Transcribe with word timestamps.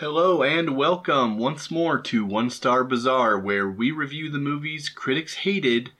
Hello 0.00 0.44
and 0.44 0.76
welcome 0.76 1.38
once 1.38 1.72
more 1.72 1.98
to 2.02 2.24
One 2.24 2.50
Star 2.50 2.84
Bazaar, 2.84 3.36
where 3.36 3.68
we 3.68 3.90
review 3.90 4.30
the 4.30 4.38
movies 4.38 4.88
critics 4.88 5.38
hated 5.38 5.90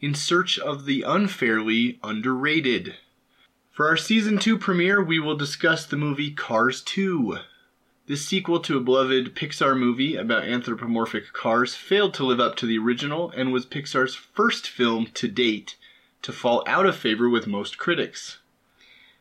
in 0.00 0.14
search 0.14 0.58
of 0.58 0.86
the 0.86 1.02
unfairly 1.02 2.00
underrated. 2.02 2.94
For 3.70 3.88
our 3.88 3.98
season 3.98 4.38
2 4.38 4.56
premiere, 4.56 5.02
we 5.02 5.18
will 5.18 5.36
discuss 5.36 5.84
the 5.84 5.98
movie 5.98 6.30
Cars 6.30 6.80
2. 6.80 7.40
This 8.06 8.26
sequel 8.26 8.58
to 8.60 8.78
a 8.78 8.80
beloved 8.80 9.36
Pixar 9.36 9.78
movie 9.78 10.16
about 10.16 10.44
anthropomorphic 10.44 11.34
cars 11.34 11.74
failed 11.74 12.14
to 12.14 12.24
live 12.24 12.40
up 12.40 12.56
to 12.56 12.64
the 12.64 12.78
original 12.78 13.30
and 13.36 13.52
was 13.52 13.66
Pixar's 13.66 14.14
first 14.14 14.66
film 14.66 15.08
to 15.12 15.28
date 15.28 15.76
to 16.22 16.32
fall 16.32 16.64
out 16.66 16.86
of 16.86 16.96
favor 16.96 17.28
with 17.28 17.46
most 17.46 17.76
critics. 17.76 18.38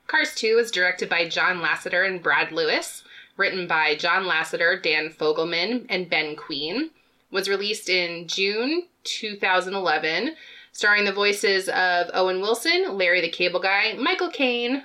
Cars 0.07 0.34
2 0.36 0.55
was 0.55 0.71
directed 0.71 1.09
by 1.09 1.27
John 1.27 1.59
Lasseter 1.59 2.07
and 2.07 2.23
Brad 2.23 2.54
Lewis, 2.54 3.04
written 3.38 3.68
by 3.68 3.95
John 3.95 4.23
Lasseter, 4.25 4.82
Dan 4.82 5.09
Fogelman, 5.09 5.86
and 5.89 6.10
Ben 6.10 6.36
Queen. 6.36 6.92
Was 7.32 7.47
released 7.47 7.88
in 7.89 8.28
June 8.28 8.83
2011, 9.05 10.36
starring 10.74 11.05
the 11.05 11.14
voices 11.14 11.69
of 11.69 12.07
Owen 12.14 12.41
Wilson, 12.41 12.97
Larry 12.97 13.21
the 13.21 13.29
Cable 13.29 13.61
Guy, 13.61 13.93
Michael 13.93 14.29
Caine, 14.29 14.83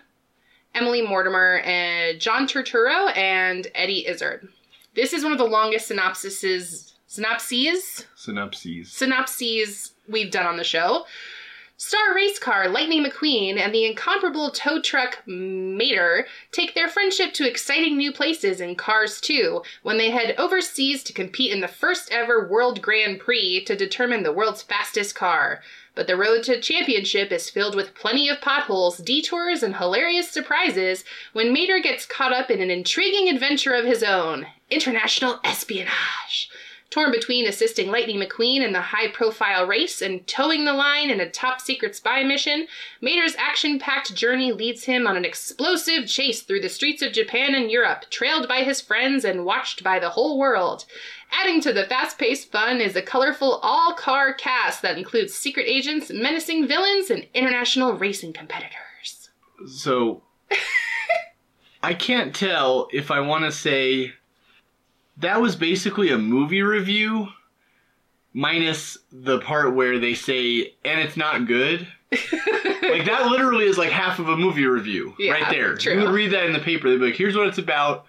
Emily 0.75 1.03
Mortimer, 1.03 1.59
and 1.65 2.21
John 2.21 2.47
Turturro, 2.47 3.17
and 3.17 3.67
Eddie 3.75 4.07
Izzard. 4.07 4.49
This 4.95 5.13
is 5.13 5.25
one 5.25 5.33
of 5.33 5.39
the 5.39 5.45
longest 5.45 5.91
synopsises, 5.91 6.93
synopses, 7.07 8.07
Synopses. 8.15 8.93
synopses 8.93 9.93
we've 10.09 10.31
done 10.31 10.47
on 10.47 10.57
the 10.57 10.65
show. 10.65 11.05
Star 11.79 12.15
race 12.15 12.39
car 12.39 12.71
Lightning 12.71 13.05
McQueen 13.05 13.59
and 13.59 13.75
the 13.75 13.85
incomparable 13.85 14.51
tow 14.51 14.81
truck 14.81 15.23
Mater 15.27 16.27
take 16.51 16.75
their 16.75 16.89
friendship 16.89 17.35
to 17.35 17.47
exciting 17.47 17.99
new 17.99 18.13
places 18.13 18.63
in 18.63 18.77
Cars 18.77 19.21
2 19.21 19.63
when 19.83 19.99
they 19.99 20.11
head 20.11 20.35
overseas 20.39 21.03
to 21.05 21.13
compete 21.13 21.53
in 21.53 21.61
the 21.61 21.69
first 21.69 22.11
ever 22.11 22.49
World 22.49 22.81
Grand 22.81 23.21
Prix 23.21 23.63
to 23.67 23.77
determine 23.77 24.23
the 24.23 24.33
world's 24.33 24.63
fastest 24.63 25.15
car. 25.15 25.61
But 25.95 26.07
the 26.07 26.17
road 26.17 26.45
to 26.45 26.63
championship 26.63 27.31
is 27.31 27.51
filled 27.51 27.75
with 27.75 27.95
plenty 27.95 28.31
of 28.31 28.41
potholes, 28.41 28.97
detours, 28.97 29.63
and 29.63 29.77
hilarious 29.77 30.31
surprises 30.31 31.05
when 31.35 31.53
Mater 31.53 31.81
gets 31.81 32.07
caught 32.07 32.33
up 32.33 32.51
in 32.51 32.63
an 32.63 32.71
intriguing 32.71 33.29
adventure 33.29 33.75
of 33.75 33.85
his 33.85 34.03
own 34.03 34.47
international 34.71 35.41
espionage. 35.45 36.49
Torn 36.91 37.11
between 37.11 37.47
assisting 37.47 37.91
Lightning 37.91 38.21
McQueen 38.21 38.65
in 38.65 38.73
the 38.73 38.81
high 38.81 39.09
profile 39.09 39.67
race 39.67 40.01
and 40.01 40.25
towing 40.27 40.65
the 40.65 40.73
line 40.73 41.11
in 41.11 41.21
a 41.21 41.29
top 41.29 41.61
secret 41.61 41.97
spy 41.97 42.23
mission, 42.23 42.69
Mater's 43.01 43.35
action 43.37 43.79
packed 43.79 44.15
journey 44.15 44.53
leads 44.53 44.85
him 44.85 45.07
on 45.07 45.17
an 45.17 45.25
explosive 45.25 46.07
chase 46.07 46.43
through 46.43 46.61
the 46.61 46.69
streets 46.69 47.03
of 47.03 47.13
Japan 47.13 47.55
and 47.55 47.71
Europe, 47.71 48.05
trailed 48.09 48.47
by 48.47 48.61
his 48.63 48.81
friends 48.81 49.25
and 49.25 49.45
watched 49.45 49.83
by 49.83 49.99
the 49.99 50.11
whole 50.11 50.39
world. 50.39 50.85
Adding 51.33 51.61
to 51.63 51.73
the 51.73 51.87
fast 51.87 52.19
paced 52.19 52.53
fun 52.53 52.81
is 52.81 52.95
a 52.95 53.03
colorful 53.03 53.59
all 53.63 53.93
car 53.95 54.33
cast 54.33 54.81
that 54.83 54.97
includes 54.97 55.35
secret 55.35 55.67
agents, 55.67 56.11
menacing 56.11 56.69
villains, 56.69 57.11
and 57.11 57.27
international 57.35 57.95
racing 57.95 58.33
competitors. 58.33 59.31
So, 59.67 60.23
I 61.83 61.95
can't 61.95 62.35
tell 62.35 62.89
if 62.93 63.11
I 63.11 63.21
want 63.21 63.45
to 63.45 63.53
say 63.53 64.13
that 65.19 65.41
was 65.41 65.57
basically 65.57 66.11
a 66.11 66.19
movie 66.19 66.63
review, 66.63 67.29
minus 68.33 68.99
the 69.13 69.41
part 69.41 69.75
where 69.75 69.99
they 69.99 70.15
say, 70.15 70.75
and 70.85 71.01
it's 71.01 71.17
not 71.17 71.47
good. 71.47 71.87
like, 72.13 73.05
that 73.07 73.27
literally 73.31 73.65
is 73.65 73.79
like 73.79 73.91
half 73.91 74.19
of 74.19 74.29
a 74.29 74.37
movie 74.37 74.67
review 74.67 75.15
Yeah, 75.19 75.33
right 75.33 75.51
there. 75.51 75.77
true. 75.77 75.95
You 75.95 76.01
would 76.03 76.15
read 76.15 76.33
that 76.33 76.45
in 76.45 76.53
the 76.53 76.59
paper. 76.61 76.89
They'd 76.89 76.99
be 77.01 77.07
like, 77.07 77.15
here's 77.17 77.37
what 77.37 77.47
it's 77.49 77.59
about. 77.59 78.05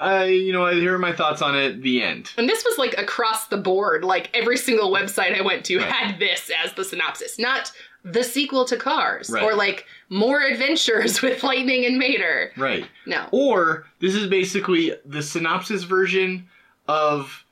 I, 0.00 0.26
you 0.26 0.52
know, 0.52 0.66
here 0.68 0.94
are 0.94 0.98
my 0.98 1.12
thoughts 1.12 1.42
on 1.42 1.56
it. 1.58 1.82
The 1.82 2.02
end. 2.02 2.30
And 2.38 2.48
this 2.48 2.64
was 2.64 2.78
like 2.78 2.96
across 2.96 3.48
the 3.48 3.56
board, 3.56 4.04
like 4.04 4.30
every 4.32 4.56
single 4.56 4.92
website 4.92 5.36
I 5.36 5.42
went 5.42 5.64
to 5.66 5.78
Right. 5.78 5.86
had 5.90 6.20
this 6.20 6.50
as 6.64 6.72
the 6.74 6.84
synopsis, 6.84 7.36
not 7.38 7.72
the 8.04 8.22
sequel 8.24 8.64
to 8.66 8.76
Cars 8.76 9.28
Right. 9.30 9.42
or 9.42 9.54
like 9.54 9.84
more 10.08 10.40
adventures 10.40 11.20
with 11.22 11.42
Lightning 11.42 11.84
and 11.84 11.98
Mater. 11.98 12.52
Right. 12.56 12.86
No. 13.06 13.28
Or 13.32 13.86
this 14.00 14.14
is 14.14 14.28
basically 14.28 14.92
the 15.04 15.22
synopsis 15.22 15.82
version 15.84 16.48
of 16.86 17.44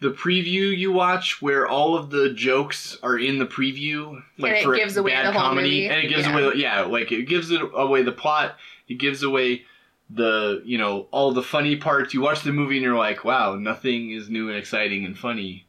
the 0.00 0.10
preview 0.10 0.74
you 0.76 0.92
watch 0.92 1.42
where 1.42 1.66
all 1.66 1.94
of 1.96 2.08
the 2.10 2.32
jokes 2.32 2.96
are 3.02 3.18
in 3.18 3.38
the 3.38 3.44
preview 3.46 4.22
like 4.38 4.52
And 4.52 4.60
it 4.60 4.64
for 4.64 4.74
gives 4.76 4.96
away 4.96 5.10
bad 5.12 5.26
the 5.26 5.32
whole 5.32 5.42
comedy 5.42 5.68
movie? 5.82 5.88
and 5.88 6.04
it 6.04 6.08
gives 6.08 6.26
Yeah. 6.26 6.38
away 6.38 6.52
yeah 6.56 6.80
like 6.82 7.12
it 7.12 7.24
gives 7.24 7.50
it 7.50 7.60
away 7.74 8.02
the 8.02 8.12
plot 8.12 8.56
it 8.88 8.94
gives 8.94 9.22
away 9.22 9.64
the 10.08 10.62
you 10.64 10.78
know 10.78 11.06
all 11.10 11.32
the 11.32 11.42
funny 11.42 11.76
parts 11.76 12.14
you 12.14 12.22
watch 12.22 12.42
the 12.42 12.52
movie 12.52 12.76
and 12.76 12.82
you're 12.84 12.96
like 12.96 13.24
wow 13.24 13.56
nothing 13.56 14.10
is 14.12 14.30
new 14.30 14.48
and 14.48 14.56
exciting 14.56 15.04
and 15.04 15.18
funny 15.18 15.66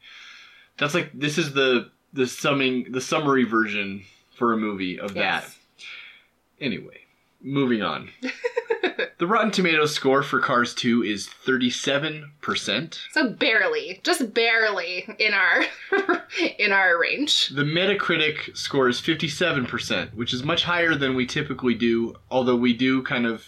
that's 0.77 0.93
like 0.93 1.11
this 1.13 1.37
is 1.37 1.51
the 1.53 1.89
the 2.13 2.27
summing 2.27 2.91
the 2.91 3.01
summary 3.01 3.43
version 3.43 4.03
for 4.37 4.53
a 4.53 4.57
movie 4.57 4.99
of 4.99 5.13
that 5.13 5.45
Anyway, 6.61 6.99
moving 7.41 7.81
on. 7.81 8.09
the 9.17 9.25
Rotten 9.25 9.49
Tomatoes 9.49 9.93
score 9.95 10.21
for 10.21 10.39
Cars 10.39 10.75
2 10.75 11.03
is 11.03 11.27
37%. 11.27 12.99
So 13.11 13.29
barely, 13.31 13.99
just 14.03 14.31
barely 14.31 15.07
in 15.17 15.33
our 15.33 15.63
in 16.59 16.71
our 16.71 16.99
range. 16.99 17.49
The 17.49 17.63
Metacritic 17.63 18.55
score 18.55 18.87
is 18.89 19.01
57%, 19.01 20.13
which 20.13 20.33
is 20.33 20.43
much 20.43 20.63
higher 20.63 20.93
than 20.93 21.15
we 21.15 21.25
typically 21.25 21.73
do, 21.73 22.15
although 22.29 22.55
we 22.55 22.73
do 22.73 23.01
kind 23.01 23.25
of 23.25 23.43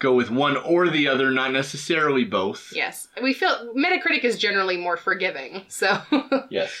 go 0.00 0.12
with 0.12 0.28
one 0.28 0.56
or 0.56 0.88
the 0.88 1.06
other, 1.06 1.30
not 1.30 1.52
necessarily 1.52 2.24
both. 2.24 2.72
Yes. 2.74 3.06
We 3.22 3.32
feel 3.32 3.72
Metacritic 3.76 4.24
is 4.24 4.38
generally 4.38 4.76
more 4.76 4.96
forgiving. 4.96 5.62
So 5.68 6.00
Yes. 6.50 6.72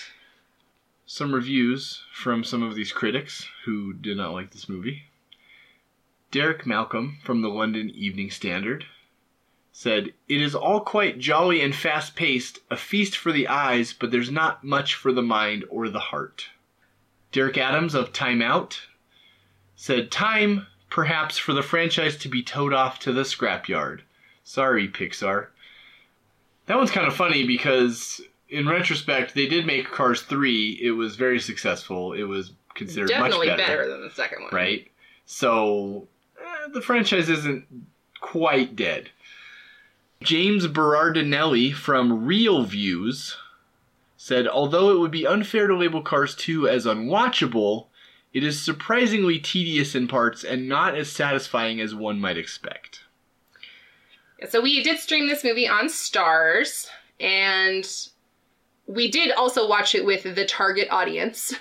Some 1.06 1.34
reviews 1.34 2.02
from 2.12 2.44
some 2.44 2.62
of 2.62 2.74
these 2.74 2.92
critics 2.92 3.46
who 3.64 3.92
did 3.92 4.16
not 4.16 4.32
like 4.32 4.50
this 4.50 4.68
movie. 4.68 5.04
Derek 6.30 6.66
Malcolm 6.66 7.18
from 7.22 7.42
the 7.42 7.48
London 7.48 7.90
Evening 7.90 8.30
Standard 8.30 8.86
said, 9.70 10.14
It 10.28 10.40
is 10.40 10.54
all 10.54 10.80
quite 10.80 11.18
jolly 11.18 11.60
and 11.60 11.74
fast 11.74 12.16
paced, 12.16 12.60
a 12.70 12.76
feast 12.76 13.16
for 13.16 13.32
the 13.32 13.48
eyes, 13.48 13.92
but 13.92 14.10
there's 14.10 14.30
not 14.30 14.64
much 14.64 14.94
for 14.94 15.12
the 15.12 15.22
mind 15.22 15.64
or 15.68 15.88
the 15.88 16.00
heart. 16.00 16.48
Derek 17.32 17.58
Adams 17.58 17.94
of 17.94 18.12
Time 18.12 18.40
Out 18.40 18.80
said, 19.76 20.10
Time, 20.10 20.68
perhaps, 20.90 21.36
for 21.36 21.52
the 21.52 21.62
franchise 21.62 22.16
to 22.18 22.28
be 22.28 22.42
towed 22.42 22.72
off 22.72 22.98
to 23.00 23.12
the 23.12 23.22
scrapyard. 23.22 24.00
Sorry, 24.42 24.88
Pixar. 24.88 25.48
That 26.66 26.76
one's 26.76 26.90
kind 26.90 27.06
of 27.06 27.14
funny 27.14 27.46
because, 27.46 28.20
in 28.54 28.68
retrospect, 28.68 29.34
they 29.34 29.46
did 29.46 29.66
make 29.66 29.90
Cars 29.90 30.22
3. 30.22 30.80
It 30.82 30.92
was 30.92 31.16
very 31.16 31.40
successful. 31.40 32.12
It 32.12 32.22
was 32.22 32.52
considered 32.74 33.08
definitely 33.08 33.48
much 33.48 33.58
better. 33.58 33.76
better 33.76 33.90
than 33.90 34.02
the 34.02 34.10
second 34.10 34.42
one. 34.42 34.54
Right? 34.54 34.90
So, 35.26 36.06
eh, 36.38 36.68
the 36.72 36.80
franchise 36.80 37.28
isn't 37.28 37.66
quite 38.20 38.76
dead. 38.76 39.10
James 40.22 40.66
Berardinelli 40.66 41.74
from 41.74 42.26
ReelViews 42.26 43.34
said, 44.16 44.46
although 44.46 44.90
it 44.90 44.98
would 44.98 45.10
be 45.10 45.26
unfair 45.26 45.66
to 45.66 45.76
label 45.76 46.00
Cars 46.00 46.34
2 46.34 46.68
as 46.68 46.86
unwatchable, 46.86 47.88
it 48.32 48.42
is 48.42 48.60
surprisingly 48.60 49.38
tedious 49.38 49.94
in 49.94 50.08
parts 50.08 50.42
and 50.42 50.68
not 50.68 50.96
as 50.96 51.10
satisfying 51.10 51.80
as 51.80 51.94
one 51.94 52.20
might 52.20 52.38
expect. 52.38 53.00
So 54.48 54.60
we 54.60 54.82
did 54.82 54.98
stream 54.98 55.28
this 55.28 55.44
movie 55.44 55.68
on 55.68 55.86
Starz, 55.86 56.88
and 57.20 57.86
we 58.86 59.10
did 59.10 59.30
also 59.32 59.68
watch 59.68 59.94
it 59.94 60.04
with 60.04 60.22
the 60.34 60.44
target 60.44 60.88
audience, 60.90 61.54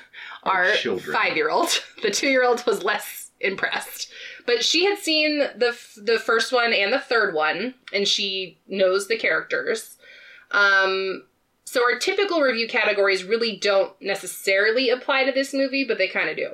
Our 0.44 0.66
our 0.66 0.97
five-year-old. 1.00 1.69
The 2.01 2.11
two-year-old 2.11 2.66
was 2.66 2.84
less 2.84 3.31
impressed, 3.39 4.09
but 4.45 4.63
she 4.63 4.85
had 4.85 4.97
seen 4.97 5.39
the 5.56 5.69
f- 5.69 5.97
the 6.01 6.19
first 6.19 6.51
one 6.51 6.73
and 6.73 6.91
the 6.91 7.00
third 7.00 7.34
one, 7.34 7.75
and 7.94 8.07
she 8.07 8.57
knows 8.67 9.07
the 9.07 9.17
characters. 9.17 9.97
Um, 10.52 11.23
so 11.66 11.81
our 11.84 11.97
typical 11.97 12.41
review 12.41 12.67
categories 12.67 13.23
really 13.23 13.55
don't 13.58 13.99
necessarily 14.02 14.90
apply 14.90 15.23
to 15.25 15.31
this 15.31 15.53
movie, 15.53 15.84
but 15.85 15.97
they 15.97 16.08
kind 16.08 16.29
of 16.29 16.35
do. 16.37 16.52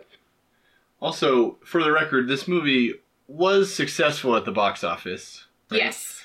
Also, 1.01 1.57
for 1.65 1.83
the 1.83 1.91
record, 1.91 2.27
this 2.27 2.47
movie 2.47 2.93
was 3.27 3.73
successful 3.73 4.35
at 4.35 4.45
the 4.45 4.51
box 4.51 4.83
office. 4.83 5.45
right? 5.71 5.81
Yes. 5.81 6.23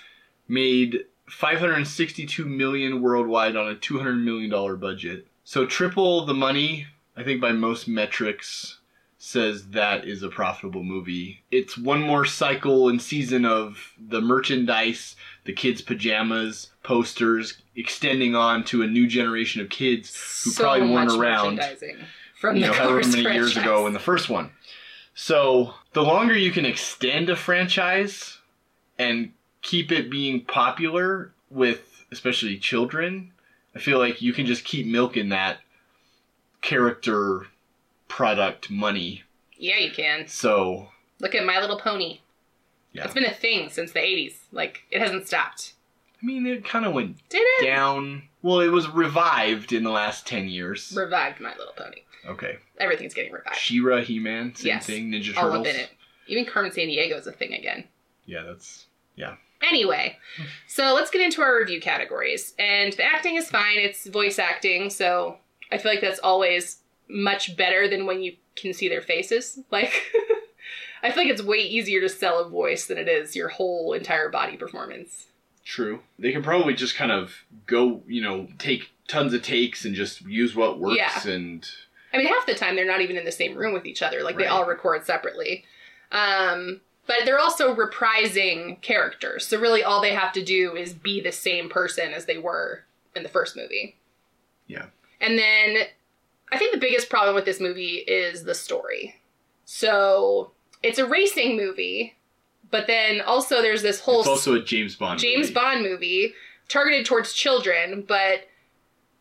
made 0.49 1.05
562 1.29 2.45
million 2.45 3.01
worldwide 3.03 3.57
on 3.57 3.69
a 3.69 3.75
200 3.75 4.15
million 4.17 4.51
dollar 4.51 4.77
budget. 4.77 5.27
So 5.45 5.67
triple 5.67 6.27
the 6.27 6.35
money, 6.35 6.87
I 7.17 7.23
think 7.23 7.41
by 7.41 7.53
most 7.53 7.89
metrics 7.89 8.79
says 9.19 9.69
that 9.69 10.07
is 10.07 10.23
a 10.23 10.29
profitable 10.29 10.83
movie. 10.83 11.43
It's 11.51 11.79
one 11.79 12.03
more 12.03 12.27
cycle 12.27 12.91
and 12.91 13.01
season 13.01 13.47
of 13.47 13.95
the 13.99 14.21
merchandise, 14.21 15.17
the 15.45 15.53
kids 15.55 15.81
pajamas, 15.81 16.71
posters 16.83 17.57
extending 17.75 18.35
on 18.35 18.65
to 18.65 18.83
a 18.83 18.87
new 18.87 19.07
generation 19.07 19.63
of 19.63 19.71
kids 19.71 20.15
who 20.45 20.51
so 20.51 20.63
probably 20.63 20.91
weren't 20.91 21.13
around 21.13 21.59
from 22.39 22.57
you 22.57 22.63
the 22.63 22.69
know, 22.69 22.75
however 22.75 23.09
many 23.09 23.23
years 23.23 23.57
ago 23.57 23.87
in 23.87 23.95
the 23.95 23.99
first 23.99 24.29
one. 24.29 24.51
So 25.15 25.73
the 25.95 26.03
longer 26.03 26.37
you 26.37 26.53
can 26.53 26.67
extend 26.67 27.31
a 27.31 27.37
franchise 27.37 28.39
and 28.99 29.33
keep 29.65 29.91
it 29.91 30.09
being 30.09 30.43
popular 30.45 31.33
with 31.51 32.05
especially 32.13 32.57
children, 32.59 33.33
I 33.75 33.81
feel 33.81 33.99
like 33.99 34.23
you 34.23 34.33
can 34.33 34.47
just 34.47 34.65
keep 34.65 34.87
milking 34.87 35.31
that 35.31 35.59
character 36.61 37.47
product 38.09 38.71
money. 38.71 39.23
Yeah, 39.57 39.79
you 39.79 39.91
can. 39.91 40.27
So, 40.29 40.89
Look 41.21 41.35
at 41.35 41.45
My 41.45 41.61
Little 41.61 41.79
Pony. 41.79 42.21
Yeah. 42.93 43.05
It's 43.05 43.15
been 43.15 43.25
a 43.25 43.35
thing 43.35 43.71
since 43.71 43.93
the 43.93 43.99
80s. 44.01 44.35
Like, 44.53 44.83
it 44.91 45.01
hasn't 45.01 45.27
stopped. 45.27 45.73
I 46.23 46.27
mean, 46.27 46.47
it 46.47 46.65
kind 46.65 46.85
of 46.85 46.93
went 46.93 47.29
Did 47.29 47.43
it? 47.43 47.65
down. 47.65 48.25
Well, 48.43 48.61
it 48.61 48.69
was 48.69 48.89
revived 48.89 49.73
in 49.73 49.83
the 49.85 49.91
last 49.91 50.27
10 50.27 50.49
years. 50.49 50.93
Revived 50.97 51.41
My 51.41 51.51
Little 51.57 51.73
Pony. 51.77 52.03
Okay. 52.27 52.59
Everything's 52.79 53.15
getting 53.15 53.33
revived. 53.33 53.57
She-Ra, 53.57 54.01
He-Man, 54.01 54.55
same 54.55 54.67
Yes. 54.69 54.87
thing. 54.87 55.11
Ninja 55.11 55.37
All 55.37 55.45
Turtles. 55.51 55.67
up 55.67 55.75
in 55.75 55.81
it. 55.81 55.91
Even 56.27 56.47
Carmen 56.47 56.71
Sandiego 56.71 57.19
is 57.19 57.27
a 57.27 57.33
thing 57.33 57.53
again. 57.53 57.85
Yeah, 58.27 58.43
that's 58.43 58.87
Anyway, 59.69 60.19
so 60.67 60.95
let's 60.95 61.11
get 61.11 61.23
into 61.23 61.43
our 61.43 61.59
review 61.59 61.81
categories. 61.81 62.55
And 62.59 62.93
the 62.95 63.05
acting 63.05 63.37
is 63.37 63.49
fine. 63.51 63.79
It's 63.79 64.07
voice 64.07 64.39
acting, 64.39 64.91
so 64.91 65.39
I 65.73 65.79
feel 65.79 65.93
like 65.93 66.01
that's 66.01 66.21
always 66.21 66.79
much 67.09 67.57
better 67.57 67.89
than 67.89 68.07
when 68.07 68.23
you 68.23 68.37
can 68.57 68.73
see 68.73 68.89
their 68.89 69.03
faces. 69.03 69.59
Like, 69.71 69.93
I 71.03 71.11
feel 71.11 71.25
like 71.25 71.33
it's 71.33 71.43
way 71.43 71.59
easier 71.59 72.01
to 72.01 72.09
sell 72.09 72.39
a 72.39 72.49
voice 72.49 72.87
than 72.87 72.97
it 72.97 73.09
is 73.09 73.37
your 73.37 73.49
whole 73.49 73.93
entire 73.93 74.31
body 74.31 74.57
performance. 74.57 75.27
true. 75.65 76.01
They 76.19 76.33
can 76.33 76.43
probably 76.43 76.73
just 76.75 76.95
kind 76.97 77.13
of 77.13 77.35
go, 77.67 78.03
you 78.07 78.23
know, 78.23 78.49
take 78.59 78.91
tons 79.07 79.35
of 79.35 79.43
takes 79.43 79.85
and 79.85 79.95
just 79.95 80.23
use 80.23 80.55
what 80.57 80.79
works 80.81 80.97
Yeah. 80.97 81.31
and 81.33 81.69
I 82.13 82.17
mean, 82.19 82.29
half 82.29 82.47
the 82.47 82.55
time 82.55 82.75
they're 82.77 82.87
not 82.87 83.01
even 83.03 83.17
in 83.17 83.25
the 83.25 83.33
same 83.33 83.55
room 83.57 83.75
with 83.75 83.85
each 83.87 84.01
other. 84.03 84.23
Like, 84.23 84.39
they 84.39 84.47
all 84.47 84.65
record 84.67 85.05
separately. 85.05 85.65
Um, 86.13 86.81
but 87.07 87.19
they're 87.25 87.41
also 87.41 87.75
reprising 87.75 88.81
characters. 88.81 89.47
So, 89.47 89.59
really, 89.59 89.83
all 89.83 90.01
they 90.01 90.15
have 90.15 90.33
to 90.33 90.45
do 90.45 90.75
is 90.75 90.93
be 90.93 91.21
the 91.21 91.33
same 91.33 91.69
person 91.69 92.13
as 92.13 92.27
they 92.27 92.39
were 92.39 92.85
in 93.15 93.23
the 93.23 93.29
first 93.29 93.57
movie. 93.57 93.97
Yeah. 94.67 94.87
And 95.21 95.39
then 95.39 95.85
I 96.53 96.59
think 96.59 96.73
the 96.73 96.81
biggest 96.81 97.11
problem 97.11 97.35
with 97.35 97.45
this 97.45 97.61
movie 97.61 97.97
is 98.07 98.45
the 98.45 98.55
story. 98.55 99.17
So, 99.65 100.53
it's 100.83 100.99
a 100.99 101.07
racing 101.07 101.57
movie, 101.57 102.15
but 102.71 102.87
then 102.87 103.21
also 103.21 103.63
there's 103.63 103.83
this 103.83 104.01
whole 104.01 104.21
it's 104.21 104.29
also 104.29 104.55
a 104.55 104.63
James 104.63 104.97
Bond 104.97 105.19
James 105.19 105.49
movie. 105.49 105.55
Bond 105.55 105.83
movie 105.83 106.35
targeted 106.69 107.07
towards 107.07 107.33
children, 107.33 108.05
but 108.07 108.49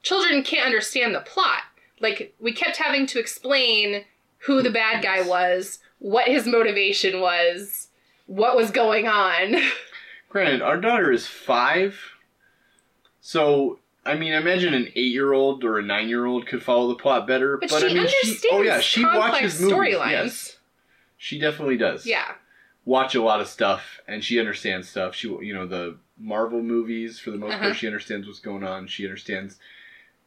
children 0.02 0.44
can't 0.44 0.66
understand 0.66 1.14
the 1.14 1.22
plot. 1.22 1.62
Like, 2.00 2.34
we 2.40 2.52
kept 2.52 2.78
having 2.78 3.06
to 3.08 3.20
explain 3.20 4.04
who 4.40 4.62
the 4.62 4.70
bad 4.70 5.02
guy 5.02 5.22
was, 5.22 5.80
what 6.04 6.28
his 6.28 6.46
motivation 6.46 7.22
was, 7.22 7.88
what 8.26 8.58
was 8.58 8.72
going 8.72 9.08
on. 9.08 9.56
Granted, 10.30 10.62
our 10.62 10.78
daughter 10.80 11.12
is 11.12 11.26
five, 11.28 11.98
so 13.22 13.80
I 14.06 14.16
mean, 14.16 14.34
imagine 14.34 14.74
an 14.74 14.88
eight-year-old 14.96 15.64
or 15.64 15.80
a 15.80 15.84
nine-year-old 15.84 16.46
could 16.48 16.62
follow 16.62 16.90
the 16.90 16.96
plot 16.96 17.26
better. 17.26 17.58
But, 17.58 17.72
I 17.72 17.80
she 17.80 17.88
mean, 17.88 17.98
understands 18.00 18.46
oh 18.52 18.62
yeah, 18.62 18.80
she 18.82 19.06
watches 19.06 19.62
movies. 19.62 19.74
storylines. 19.96 20.12
Yes, 20.12 20.58
she 21.18 21.40
definitely 21.40 21.78
does. 21.78 22.06
Yeah. 22.06 22.34
watch 22.86 23.16
a 23.16 23.22
lot 23.24 23.40
of 23.40 23.48
stuff, 23.48 24.02
and 24.08 24.24
she 24.24 24.40
understands 24.40 24.90
stuff. 24.90 25.16
She, 25.16 25.30
you 25.30 25.54
know, 25.54 25.66
the 25.68 25.98
Marvel 26.20 26.62
movies 26.62 27.20
for 27.20 27.32
the 27.32 27.38
most 27.38 27.54
Uh-huh. 27.54 27.64
part, 27.66 27.76
she 27.78 27.88
understands 27.88 28.28
what's 28.28 28.40
going 28.40 28.64
on. 28.64 28.88
She 28.88 29.06
understands 29.06 29.58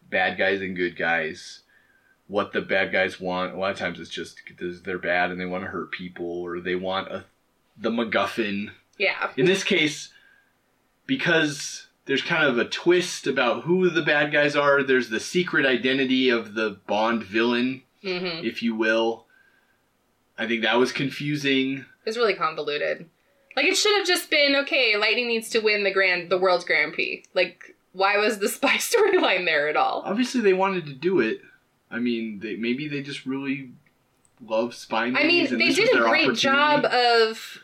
bad 0.08 0.38
guys 0.38 0.60
and 0.62 0.74
good 0.74 0.96
guys. 0.96 1.60
What 2.28 2.52
the 2.52 2.60
bad 2.60 2.90
guys 2.92 3.20
want. 3.20 3.54
A 3.54 3.58
lot 3.58 3.70
of 3.70 3.78
times, 3.78 4.00
it's 4.00 4.10
just 4.10 4.40
because 4.46 4.82
they're 4.82 4.98
bad 4.98 5.30
and 5.30 5.40
they 5.40 5.44
want 5.44 5.64
to 5.64 5.70
hurt 5.70 5.92
people, 5.92 6.26
or 6.26 6.60
they 6.60 6.74
want 6.74 7.08
a 7.08 7.24
the 7.78 7.90
MacGuffin. 7.90 8.70
Yeah. 8.98 9.30
In 9.36 9.46
this 9.46 9.62
case, 9.62 10.10
because 11.06 11.86
there's 12.06 12.22
kind 12.22 12.44
of 12.44 12.58
a 12.58 12.64
twist 12.64 13.26
about 13.26 13.64
who 13.64 13.90
the 13.90 14.02
bad 14.02 14.32
guys 14.32 14.56
are, 14.56 14.82
there's 14.82 15.10
the 15.10 15.20
secret 15.20 15.66
identity 15.66 16.30
of 16.30 16.54
the 16.54 16.78
Bond 16.86 17.22
villain, 17.22 17.82
hmm 18.02 18.44
if 18.44 18.62
you 18.62 18.74
will. 18.74 19.26
I 20.38 20.46
think 20.46 20.62
that 20.62 20.78
was 20.78 20.92
confusing. 20.92 21.84
It's 22.04 22.16
really 22.16 22.34
convoluted. 22.34 23.08
Like, 23.56 23.66
it 23.66 23.76
should 23.76 23.96
have 23.96 24.06
just 24.06 24.30
been 24.30 24.54
okay, 24.56 24.96
Lightning 24.96 25.28
needs 25.28 25.48
to 25.50 25.60
win 25.60 25.82
the 25.82 25.90
Grand, 25.90 26.30
the 26.30 26.38
world's 26.38 26.64
Grand 26.64 26.92
Prix. 26.92 27.24
Like, 27.32 27.74
why 27.92 28.18
was 28.18 28.38
the 28.38 28.48
spy 28.50 28.76
storyline 28.76 29.46
there 29.46 29.68
at 29.68 29.76
all? 29.76 30.02
Obviously, 30.04 30.42
they 30.42 30.52
wanted 30.52 30.86
to 30.86 30.92
do 30.92 31.20
it. 31.20 31.40
I 31.90 31.98
mean, 31.98 32.40
they, 32.40 32.56
maybe 32.56 32.88
they 32.88 33.02
just 33.02 33.26
really 33.26 33.70
love 34.44 34.74
spy 34.74 35.06
movies. 35.10 35.52
I 35.52 35.56
mean, 35.56 35.58
they 35.58 35.72
did 35.74 35.94
a 35.96 36.00
great 36.00 36.34
job 36.34 36.84
of 36.84 37.58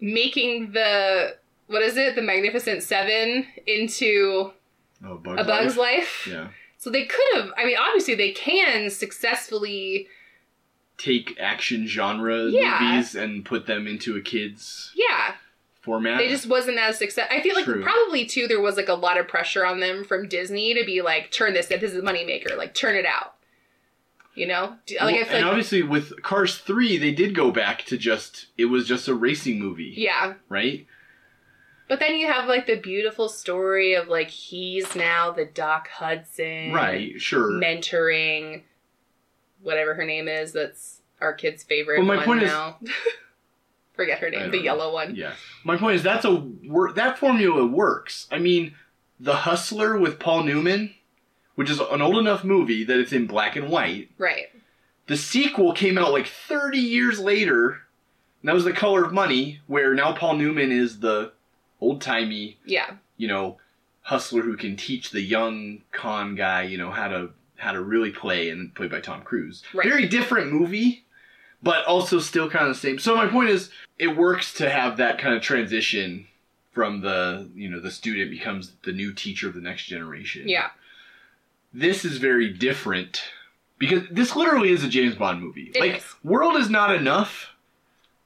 making 0.00 0.72
the 0.72 1.36
what 1.66 1.82
is 1.82 1.96
it, 1.96 2.14
the 2.14 2.22
Magnificent 2.22 2.82
Seven 2.82 3.46
into 3.66 4.52
Oh, 5.04 5.16
Bug's 5.16 5.40
a 5.40 5.44
Bug's 5.44 5.76
Life. 5.76 6.26
Yeah, 6.30 6.48
So 6.78 6.90
they 6.90 7.04
could 7.06 7.24
have. 7.34 7.50
I 7.56 7.64
mean, 7.64 7.76
obviously 7.78 8.14
they 8.14 8.32
can 8.32 8.90
successfully. 8.90 10.08
take 10.98 11.36
action 11.40 11.86
genre 11.86 12.44
Yeah. 12.44 12.78
movies 12.80 13.14
and 13.16 13.44
put 13.44 13.66
them 13.66 13.86
into 13.88 14.16
a 14.16 14.20
kids 14.20 14.92
Yeah, 14.94 15.34
format. 15.80 16.18
they 16.18 16.28
just 16.28 16.46
wasn't 16.46 16.78
as 16.78 16.96
success. 16.98 17.28
I 17.30 17.40
feel 17.40 17.54
like 17.56 17.64
True. 17.64 17.82
probably 17.82 18.24
too 18.26 18.46
there 18.46 18.60
was 18.60 18.76
like 18.76 18.88
a 18.88 18.94
lot 18.94 19.18
of 19.18 19.26
pressure 19.26 19.66
on 19.66 19.80
them 19.80 20.04
from 20.04 20.28
Disney 20.28 20.72
to 20.74 20.84
be 20.84 21.02
like, 21.02 21.32
turn 21.32 21.52
this. 21.54 21.66
This 21.66 21.82
is 21.82 21.96
a 21.96 22.02
moneymaker. 22.02 22.56
Like, 22.56 22.74
turn 22.74 22.94
it 22.94 23.06
out. 23.06 23.34
You 24.34 24.46
know, 24.48 24.76
Do- 24.86 24.96
like 25.00 25.14
I 25.14 25.18
Well, 25.18 25.24
feel 25.26 25.34
and 25.36 25.44
like 25.44 25.50
obviously 25.52 25.82
with 25.82 26.22
Cars 26.22 26.58
three, 26.58 26.96
they 26.96 27.12
did 27.12 27.34
go 27.34 27.50
back 27.52 27.84
to 27.86 27.96
just 27.96 28.46
it 28.58 28.64
was 28.66 28.86
just 28.88 29.06
a 29.08 29.14
racing 29.14 29.60
movie, 29.60 29.94
yeah. 29.96 30.34
right? 30.48 30.86
But 31.88 32.00
then 32.00 32.16
you 32.16 32.26
have 32.32 32.48
like 32.48 32.66
the 32.66 32.76
beautiful 32.80 33.28
story 33.28 33.94
of 33.94 34.08
like 34.08 34.30
he's 34.30 34.96
now 34.96 35.30
the 35.30 35.44
Doc 35.44 35.86
Hudson, 35.88 36.72
Right, 36.72 37.20
sure. 37.20 37.50
mentoring 37.52 38.62
whatever 39.62 39.94
her 39.94 40.04
name 40.04 40.28
is 40.28 40.52
that's 40.52 41.00
our 41.20 41.32
kid's 41.32 41.62
favorite 41.62 41.98
Well, 41.98 42.06
my 42.16 42.24
point 42.24 42.42
is- 42.42 42.50
now. 42.50 42.78
Forget 43.94 44.18
her 44.18 44.28
name, 44.30 44.50
the 44.50 44.56
know. 44.58 44.62
yellow 44.64 44.92
one. 44.92 45.14
Yeah. 45.14 45.34
My 45.62 45.76
point 45.76 45.94
is 45.94 46.02
that's 46.02 46.24
a 46.24 46.44
that 46.96 47.16
formula 47.16 47.64
works. 47.64 48.26
I 48.32 48.40
mean, 48.40 48.74
The 49.20 49.36
Hustler 49.36 49.96
with 49.96 50.18
Paul 50.18 50.42
Newman, 50.42 50.92
which 51.54 51.70
is 51.70 51.80
an 51.80 52.02
old 52.02 52.18
enough 52.18 52.44
movie 52.44 52.84
that 52.84 52.98
it's 52.98 53.12
in 53.12 53.26
black 53.26 53.56
and 53.56 53.68
white. 53.70 54.10
Right. 54.18 54.46
The 55.06 55.16
sequel 55.16 55.72
came 55.72 55.98
out 55.98 56.12
like 56.12 56.26
30 56.26 56.78
years 56.78 57.18
later. 57.20 57.70
And 58.42 58.48
that 58.48 58.54
was 58.54 58.64
The 58.64 58.72
Color 58.72 59.04
of 59.04 59.12
Money, 59.12 59.60
where 59.66 59.94
now 59.94 60.12
Paul 60.12 60.36
Newman 60.36 60.70
is 60.72 61.00
the 61.00 61.32
old-timey, 61.80 62.58
Yeah. 62.64 62.96
you 63.16 63.28
know, 63.28 63.58
hustler 64.02 64.42
who 64.42 64.56
can 64.56 64.76
teach 64.76 65.10
the 65.10 65.20
young 65.22 65.82
con 65.92 66.34
guy, 66.34 66.62
you 66.62 66.76
know, 66.78 66.90
how 66.90 67.08
to 67.08 67.30
how 67.56 67.72
to 67.72 67.80
really 67.80 68.10
play 68.10 68.50
and 68.50 68.74
played 68.74 68.90
by 68.90 69.00
Tom 69.00 69.22
Cruise. 69.22 69.62
Right. 69.72 69.88
Very 69.88 70.06
different 70.06 70.52
movie, 70.52 71.04
but 71.62 71.84
also 71.86 72.18
still 72.18 72.50
kind 72.50 72.64
of 72.68 72.74
the 72.74 72.80
same. 72.80 72.98
So 72.98 73.14
my 73.16 73.26
point 73.28 73.48
is 73.48 73.70
it 73.98 74.16
works 74.16 74.52
to 74.54 74.68
have 74.68 74.96
that 74.98 75.18
kind 75.18 75.34
of 75.34 75.40
transition 75.40 76.26
from 76.72 77.00
the, 77.00 77.48
you 77.54 77.70
know, 77.70 77.80
the 77.80 77.92
student 77.92 78.30
becomes 78.30 78.72
the 78.84 78.92
new 78.92 79.14
teacher 79.14 79.48
of 79.48 79.54
the 79.54 79.60
next 79.62 79.84
generation. 79.84 80.48
Yeah. 80.48 80.70
This 81.74 82.04
is 82.04 82.18
very 82.18 82.52
different 82.52 83.20
because 83.78 84.04
this 84.08 84.36
literally 84.36 84.70
is 84.70 84.84
a 84.84 84.88
James 84.88 85.16
Bond 85.16 85.42
movie. 85.42 85.72
It 85.74 85.80
like 85.80 85.96
is. 85.96 86.04
World 86.22 86.56
is 86.56 86.70
Not 86.70 86.94
Enough 86.94 87.50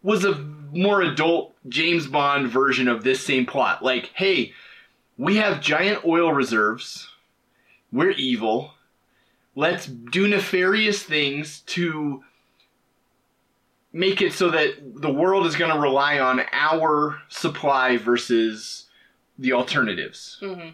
was 0.03 0.25
a 0.25 0.35
more 0.73 1.01
adult 1.01 1.55
James 1.67 2.07
Bond 2.07 2.49
version 2.49 2.89
of 2.89 3.03
this 3.03 3.25
same 3.25 3.47
plot. 3.47 3.83
Like, 3.83 4.13
hey, 4.15 4.53
we 5.17 5.37
have 5.37 5.63
giant 5.63 6.05
oil 6.05 6.33
reserves. 6.33 7.09
We're 7.91 8.11
evil. 8.11 8.75
Let's 9.55 9.87
do 9.87 10.29
nefarious 10.29 11.03
things 11.03 11.61
to 11.61 12.23
make 13.95 14.21
it 14.21 14.35
so 14.35 14.51
that 14.51 14.75
the 15.01 15.13
world 15.13 15.47
is 15.47 15.57
going 15.57 15.73
to 15.73 15.81
rely 15.81 16.19
on 16.19 16.43
our 16.53 17.19
supply 17.29 17.97
versus 17.97 18.85
the 19.39 19.55
alternatives 19.55 20.37
hmm 20.41 20.69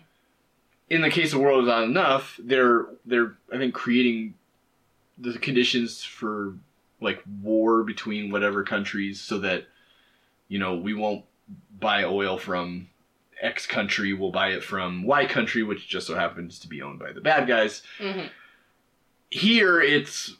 in 0.88 1.00
the 1.00 1.10
case 1.10 1.32
of 1.32 1.40
World 1.40 1.64
is 1.64 1.68
Not 1.68 1.84
Enough, 1.84 2.40
they're 2.42 2.86
they're 3.04 3.36
I 3.52 3.58
think 3.58 3.74
creating 3.74 4.34
the 5.18 5.38
conditions 5.38 6.02
for 6.02 6.54
like 7.00 7.22
war 7.42 7.82
between 7.82 8.30
whatever 8.30 8.62
countries 8.62 9.20
so 9.20 9.38
that 9.38 9.66
you 10.48 10.58
know 10.58 10.76
we 10.76 10.94
won't 10.94 11.24
buy 11.78 12.04
oil 12.04 12.38
from 12.38 12.88
X 13.40 13.66
country, 13.66 14.12
we'll 14.12 14.30
buy 14.30 14.48
it 14.48 14.62
from 14.62 15.02
Y 15.04 15.26
country, 15.26 15.62
which 15.62 15.88
just 15.88 16.06
so 16.06 16.14
happens 16.14 16.58
to 16.60 16.68
be 16.68 16.82
owned 16.82 16.98
by 16.98 17.12
the 17.12 17.20
bad 17.20 17.46
guys. 17.46 17.82
hmm 17.98 18.26
Here 19.30 19.80
it's 19.80 20.36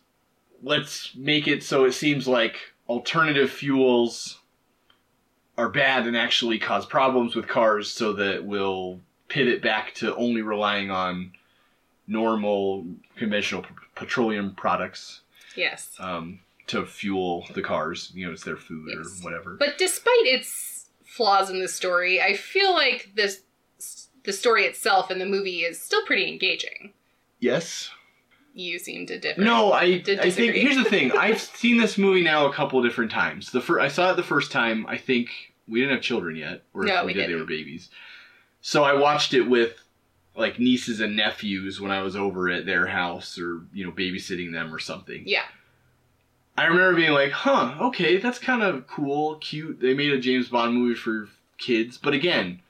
let's 0.63 1.15
make 1.15 1.47
it 1.47 1.63
so 1.63 1.85
it 1.85 1.93
seems 1.93 2.27
like 2.27 2.73
alternative 2.89 3.51
fuels 3.51 4.41
are 5.57 5.69
bad 5.69 6.07
and 6.07 6.17
actually 6.17 6.59
cause 6.59 6.85
problems 6.87 7.35
with 7.37 7.47
cars 7.47 7.91
so 7.91 8.13
that 8.15 8.45
we'll 8.45 9.01
pivot 9.29 9.63
back 9.63 9.95
to 9.95 10.15
only 10.17 10.43
relying 10.43 10.91
on 10.91 11.33
normal 12.07 12.87
conventional 13.17 13.63
p- 13.63 13.69
petroleum 13.95 14.55
products 14.55 15.21
Yes. 15.57 15.95
um, 15.99 16.41
to 16.67 16.85
fuel 16.85 17.47
the 17.55 17.63
cars. 17.63 18.11
You 18.15 18.27
know, 18.27 18.33
it's 18.33 18.45
their 18.45 18.57
food 18.57 18.89
Yes. 18.97 19.21
or 19.21 19.25
whatever. 19.25 19.57
But 19.59 19.79
despite 19.79 20.27
its 20.27 20.87
flaws 21.05 21.51
in 21.51 21.61
the 21.61 21.69
story, 21.69 22.21
I 22.21 22.35
feel 22.35 22.73
like 22.73 23.11
this 23.15 23.43
the 24.25 24.33
story 24.33 24.65
itself 24.65 25.11
and 25.11 25.21
the 25.21 25.27
movie 25.27 25.61
is 25.65 25.79
still 25.81 26.05
pretty 26.07 26.27
engaging. 26.29 26.93
Yes. 27.41 27.91
You 28.55 28.79
seem 28.79 29.05
to 29.07 29.19
differ. 29.19 29.43
No, 29.43 29.73
I 29.73 30.03
I 30.21 30.31
think 30.31 30.55
here's 30.55 30.77
the 30.77 30.85
thing. 30.85 31.13
I've 31.19 31.41
seen 31.41 31.77
this 31.77 31.99
movie 31.99 32.23
now 32.23 32.47
a 32.47 32.53
couple 32.53 32.83
different 32.83 33.11
times. 33.11 33.51
The 33.51 33.61
fir- 33.61 33.81
I 33.81 33.89
saw 33.89 34.13
it 34.13 34.17
the 34.17 34.23
first 34.23 34.51
time. 34.53 34.87
I 34.87 34.97
think 34.97 35.29
we 35.69 35.81
didn't 35.81 35.95
have 35.97 36.03
children 36.03 36.37
yet, 36.37 36.63
or 36.73 36.85
No, 36.85 37.01
if 37.01 37.01
we, 37.03 37.07
we 37.09 37.13
did, 37.15 37.23
they 37.23 37.27
didn't. 37.29 37.41
were 37.41 37.47
babies. 37.47 37.91
So 38.67 38.83
I 38.83 38.95
watched 38.95 39.35
it 39.35 39.43
with 39.43 39.85
like 40.35 40.59
nieces 40.59 41.01
and 41.01 41.15
nephews 41.15 41.83
when 41.83 41.91
I 41.91 42.01
was 42.01 42.17
over 42.17 42.49
at 42.49 42.65
their 42.65 42.87
house, 42.87 43.39
or 43.39 43.61
you 43.75 43.85
know, 43.85 43.93
babysitting 43.93 44.53
them 44.53 44.75
or 44.75 44.79
something. 44.79 45.23
Yeah. 45.27 45.45
I 46.57 46.65
remember 46.65 46.97
being 46.97 47.13
like, 47.13 47.31
"Huh, 47.31 47.75
okay, 47.79 48.17
that's 48.17 48.39
kind 48.39 48.63
of 48.63 48.87
cool, 48.87 49.35
cute." 49.37 49.81
They 49.81 49.93
made 49.93 50.15
a 50.15 50.19
James 50.19 50.49
Bond 50.49 50.75
movie 50.75 50.95
for 50.95 51.29
kids, 51.59 51.99
but 51.99 52.15
again, 52.15 52.63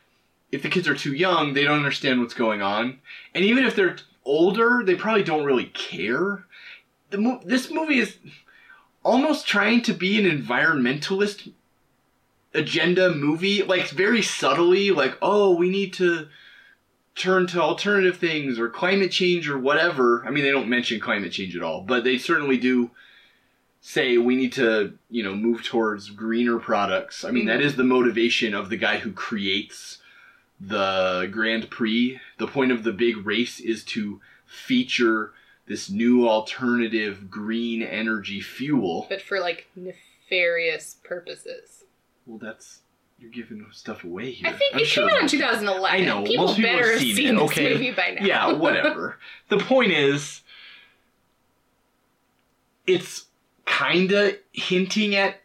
if 0.51 0.63
the 0.63 0.69
kids 0.69 0.89
are 0.89 0.97
too 0.97 1.15
young, 1.15 1.55
they 1.55 1.63
don't 1.63 1.79
understand 1.79 2.21
what's 2.21 2.35
going 2.35 2.61
on, 2.61 2.99
and 3.33 3.45
even 3.45 3.65
if 3.65 3.77
they're 3.77 3.97
older, 4.25 4.83
they 4.85 4.97
probably 4.97 5.23
don't 5.23 5.45
really 5.45 5.67
care. 5.67 6.45
The 7.11 7.19
mo- 7.19 7.43
this 7.45 7.71
movie 7.71 8.01
is 8.01 8.17
almost 9.05 9.47
trying 9.47 9.83
to 9.83 9.95
be 9.95 10.19
an 10.19 10.43
environmentalist 10.43 11.53
agenda 12.55 13.15
movie, 13.15 13.63
like 13.63 13.89
very 13.89 14.23
subtly, 14.23 14.91
like, 14.91 15.17
"Oh, 15.23 15.55
we 15.55 15.69
need 15.69 15.93
to." 15.95 16.29
turn 17.17 17.47
to 17.47 17.63
alternative 17.63 18.17
things 18.19 18.59
or 18.59 18.69
climate 18.69 19.13
change 19.13 19.49
or 19.49 19.57
whatever. 19.57 20.25
I 20.27 20.31
mean, 20.31 20.43
they 20.43 20.51
don't 20.51 20.69
mention 20.69 20.99
climate 20.99 21.31
change 21.31 21.55
at 21.55 21.63
all, 21.63 21.83
but 21.83 22.03
they 22.03 22.19
certainly 22.19 22.57
do 22.57 22.91
say 23.81 24.17
we 24.17 24.35
need 24.35 24.53
to, 24.55 24.95
you 25.11 25.23
know, 25.23 25.35
move 25.35 25.63
towards 25.63 26.09
greener 26.09 26.59
products. 26.59 27.23
I 27.23 27.31
mean, 27.31 27.45
that 27.47 27.59
mm-hmm. 27.59 27.67
is 27.67 27.77
the 27.77 27.85
motivation 27.85 28.55
of 28.55 28.71
the 28.71 28.77
guy 28.79 28.97
who 28.97 29.13
creates 29.13 29.99
the 30.59 31.29
Grand 31.31 31.69
Prix. 31.69 32.19
The 32.39 32.47
point 32.47 32.73
of 32.73 32.83
the 32.83 32.93
big 32.93 33.27
race 33.27 33.61
is 33.61 33.85
to 33.85 34.21
feature 34.47 35.33
this 35.67 35.91
new 35.91 36.27
alternative 36.27 37.31
green 37.31 37.83
energy 37.83 38.41
fuel. 38.41 39.07
But 39.09 39.21
for 39.21 39.39
like 39.39 39.69
nefarious 39.77 40.97
purposes. 41.05 41.84
Well, 42.27 42.39
that's 42.39 42.81
you're 43.19 43.31
giving 43.31 43.65
stuff 43.71 44.03
away 44.05 44.33
here. 44.33 44.49
I 44.49 44.53
think 44.53 44.75
I'm 44.75 44.81
it 44.81 44.87
sure 44.87 45.09
came 45.09 45.17
out 45.17 45.23
in 45.23 45.29
2011. 45.29 46.01
I 46.03 46.05
know, 46.05 46.25
People 46.25 46.47
most 46.47 46.57
people 46.57 46.71
better 46.73 46.91
have 46.93 47.01
seen 47.01 47.17
seen, 47.17 47.35
this 47.37 47.45
okay? 47.45 47.73
movie 47.73 47.91
by 47.93 48.17
now. 48.19 48.25
Yeah, 48.27 48.53
whatever. 48.53 49.19
the 49.49 49.59
point 49.59 49.93
is, 49.93 50.43
it's 52.87 53.27
kind 53.67 54.13
of 54.13 54.37
hinting 54.53 55.15
at 55.15 55.37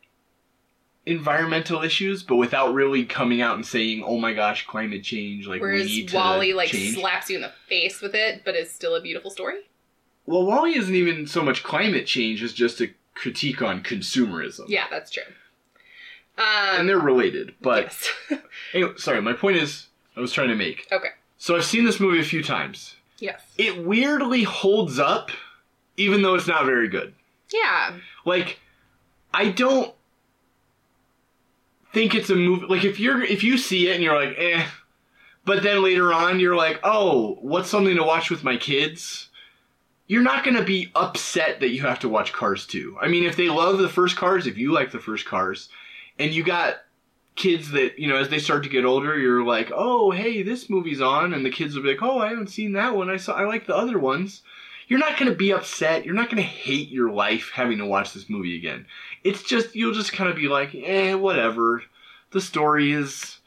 environmental 1.06 1.84
issues, 1.84 2.24
but 2.24 2.36
without 2.36 2.74
really 2.74 3.06
coming 3.06 3.42
out 3.42 3.56
and 3.56 3.66
saying, 3.66 4.04
"Oh 4.06 4.18
my 4.18 4.34
gosh, 4.34 4.66
climate 4.68 5.04
change!" 5.04 5.48
Like 5.48 5.62
we 5.62 5.68
Whereas 5.68 5.86
need 5.88 6.10
to 6.10 6.16
WALL-E 6.16 6.54
like 6.54 6.70
change. 6.70 6.96
slaps 6.98 7.30
you 7.30 7.38
in 7.38 7.42
the 7.44 7.54
face 7.68 8.02
with 8.02 8.16
it, 8.16 8.42
but 8.44 8.56
it's 8.56 8.72
still 8.72 8.96
a 8.96 9.02
beautiful 9.02 9.32
story. 9.32 9.62
well, 10.26 10.46
WALL-E 10.46 10.76
isn't 10.78 10.96
even 10.96 11.28
so 11.28 11.42
much 11.44 11.64
climate 11.64 12.06
change 12.06 12.44
as 12.44 12.54
just 12.54 12.82
a 12.82 12.90
critique 13.16 13.62
on 13.62 13.82
consumerism. 13.84 14.66
Yeah, 14.68 14.86
that's 14.90 15.12
true. 15.12 15.24
Um, 16.40 16.80
and 16.80 16.90
they're 16.90 16.98
related. 17.00 17.54
But 17.62 17.94
yes. 18.30 18.40
anyway, 18.74 18.94
sorry, 18.98 19.22
my 19.22 19.34
point 19.34 19.58
is, 19.58 19.88
I 20.16 20.22
was 20.22 20.32
trying 20.34 20.48
to 20.50 20.56
make. 20.56 20.88
okay. 20.92 21.10
So 21.38 21.56
I've 21.56 21.66
seen 21.66 21.86
this 21.86 22.00
movie 22.00 22.20
a 22.20 22.24
few 22.24 22.44
times. 22.44 22.96
Yes. 23.20 23.42
It 23.58 23.86
weirdly 23.86 24.44
holds 24.44 25.00
up, 25.00 25.32
even 25.98 26.22
though 26.22 26.36
it's 26.36 26.48
not 26.48 26.66
very 26.66 26.88
good. 26.90 27.14
Yeah. 27.52 27.94
like 28.26 28.60
i 29.34 29.50
don't 29.50 29.92
think 31.94 32.14
it's 32.14 32.30
a 32.30 32.36
movie 32.36 32.68
like 32.68 32.84
if 32.84 33.00
you're 33.00 33.24
if 33.24 33.44
you 33.44 33.58
see 33.58 33.90
it 33.90 33.96
and 33.96 34.04
you're 34.04 34.16
like 34.16 34.36
eh 34.38 34.66
but 35.46 35.64
then 35.64 35.84
later 35.84 36.14
on 36.14 36.40
you're 36.40 36.56
like 36.56 36.80
oh 36.84 37.38
what's 37.42 37.70
something 37.70 37.96
to 37.96 38.04
watch 38.04 38.30
with 38.30 38.44
my 38.44 38.56
kids 38.56 39.30
you're 40.08 40.22
not 40.22 40.44
going 40.44 40.56
to 40.58 40.64
be 40.64 40.92
upset 40.96 41.60
that 41.60 41.70
you 41.70 41.82
have 41.82 42.00
to 42.00 42.10
watch 42.10 42.32
cars 42.34 42.68
2 42.68 42.98
i 43.02 43.08
mean 43.08 43.24
if 43.24 43.36
they 43.36 43.50
love 43.50 43.80
the 43.80 43.90
first 43.90 44.16
cars 44.16 44.46
if 44.46 44.58
you 44.58 44.72
like 44.72 44.92
the 44.92 45.00
first 45.00 45.26
cars 45.26 45.70
and 46.20 46.32
you 46.32 46.44
got 46.44 46.76
kids 47.36 47.72
that 47.72 47.98
you 47.98 48.08
know 48.08 48.18
as 48.18 48.30
they 48.30 48.40
start 48.40 48.64
to 48.64 48.70
get 48.70 48.84
older 48.84 49.18
you're 49.18 49.46
like 49.46 49.72
oh 49.74 50.12
hey 50.12 50.44
this 50.44 50.70
movie's 50.70 51.00
on 51.00 51.34
and 51.34 51.46
the 51.46 51.50
kids 51.50 51.74
will 51.74 51.84
be 51.84 51.90
like 51.90 52.04
oh 52.04 52.20
i 52.20 52.28
haven't 52.28 52.50
seen 52.50 52.74
that 52.74 52.94
one 52.94 53.10
i 53.10 53.16
saw 53.16 53.34
i 53.34 53.46
like 53.46 53.66
the 53.66 53.76
other 53.76 53.98
ones 53.98 54.42
you're 54.90 55.00
not 55.00 55.18
going 55.18 55.32
to 55.32 55.38
be 55.38 55.54
upset. 55.54 56.04
You're 56.04 56.16
not 56.16 56.30
going 56.30 56.42
to 56.42 56.50
hate 56.50 56.90
your 56.90 57.12
life 57.12 57.52
having 57.54 57.78
to 57.78 57.86
watch 57.86 58.12
this 58.12 58.30
movie 58.30 58.58
again. 58.58 58.88
It's 59.24 59.44
just 59.44 59.76
you'll 59.76 59.94
just 59.94 60.12
kind 60.12 60.30
of 60.30 60.36
be 60.36 60.48
like, 60.48 60.74
eh, 60.76 61.14
whatever. 61.14 61.84
The 62.32 62.42
story 62.42 62.92
is 62.92 63.38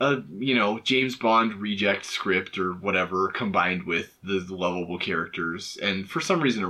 a 0.00 0.22
you 0.38 0.54
know 0.54 0.78
James 0.78 1.16
Bond 1.16 1.54
reject 1.54 2.06
script 2.06 2.56
or 2.56 2.72
whatever 2.72 3.28
combined 3.28 3.82
with 3.82 4.16
the, 4.22 4.46
lovable 4.48 4.98
characters, 4.98 5.76
and 5.82 6.08
for 6.08 6.20
some 6.20 6.40
reason. 6.40 6.64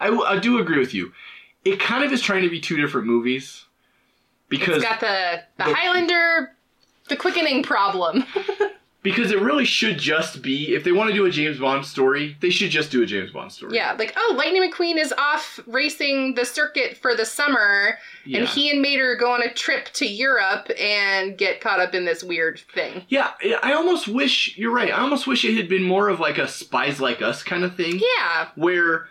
I, 0.00 0.06
w- 0.06 0.24
I 0.24 0.38
do 0.38 0.60
agree 0.60 0.78
with 0.78 0.94
you. 0.94 1.12
It 1.64 1.80
kind 1.80 2.04
of 2.04 2.12
is 2.12 2.20
trying 2.20 2.42
to 2.42 2.50
be 2.50 2.60
two 2.60 2.76
different 2.76 3.06
movies 3.06 3.64
because 4.48 4.76
It's 4.76 4.84
got 4.84 5.00
the 5.00 5.42
the 5.58 5.64
the- 5.64 5.74
Highlander, 5.74 6.52
the 7.08 7.16
quickening 7.16 7.62
problem. 7.62 8.24
because 9.02 9.30
it 9.30 9.40
really 9.40 9.64
should 9.64 9.98
just 9.98 10.42
be 10.42 10.74
if 10.74 10.82
they 10.82 10.90
want 10.90 11.08
to 11.08 11.14
do 11.14 11.26
a 11.26 11.30
James 11.30 11.60
Bond 11.60 11.86
story, 11.86 12.36
they 12.40 12.50
should 12.50 12.70
just 12.70 12.90
do 12.90 13.04
a 13.04 13.06
James 13.06 13.30
Bond 13.30 13.52
story. 13.52 13.76
yeah, 13.76 13.92
like 13.92 14.12
oh, 14.16 14.34
Lightning 14.36 14.68
McQueen 14.68 14.96
is 14.98 15.14
off 15.16 15.60
racing 15.68 16.34
the 16.34 16.44
circuit 16.44 16.96
for 16.96 17.14
the 17.14 17.24
summer, 17.24 17.98
Yeah. 18.24 18.40
and 18.40 18.48
he 18.48 18.68
and 18.68 18.82
Mater 18.82 19.14
go 19.14 19.30
on 19.32 19.42
a 19.42 19.52
trip 19.54 19.90
to 19.94 20.06
Europe 20.06 20.68
and 20.80 21.38
get 21.38 21.60
caught 21.60 21.78
up 21.78 21.94
in 21.94 22.04
this 22.04 22.24
weird 22.24 22.58
thing. 22.74 23.04
Yeah, 23.08 23.30
I 23.62 23.74
almost 23.74 24.08
wish 24.08 24.58
you're 24.58 24.72
right. 24.74 24.92
I 24.92 24.98
almost 24.98 25.28
wish 25.28 25.44
it 25.44 25.54
had 25.56 25.68
been 25.68 25.84
more 25.84 26.08
of 26.08 26.18
like 26.18 26.38
a 26.38 26.48
spies 26.48 27.00
like 27.00 27.22
us 27.22 27.44
kind 27.44 27.62
of 27.62 27.76
thing, 27.76 28.00
Yeah, 28.18 28.48
where 28.56 29.06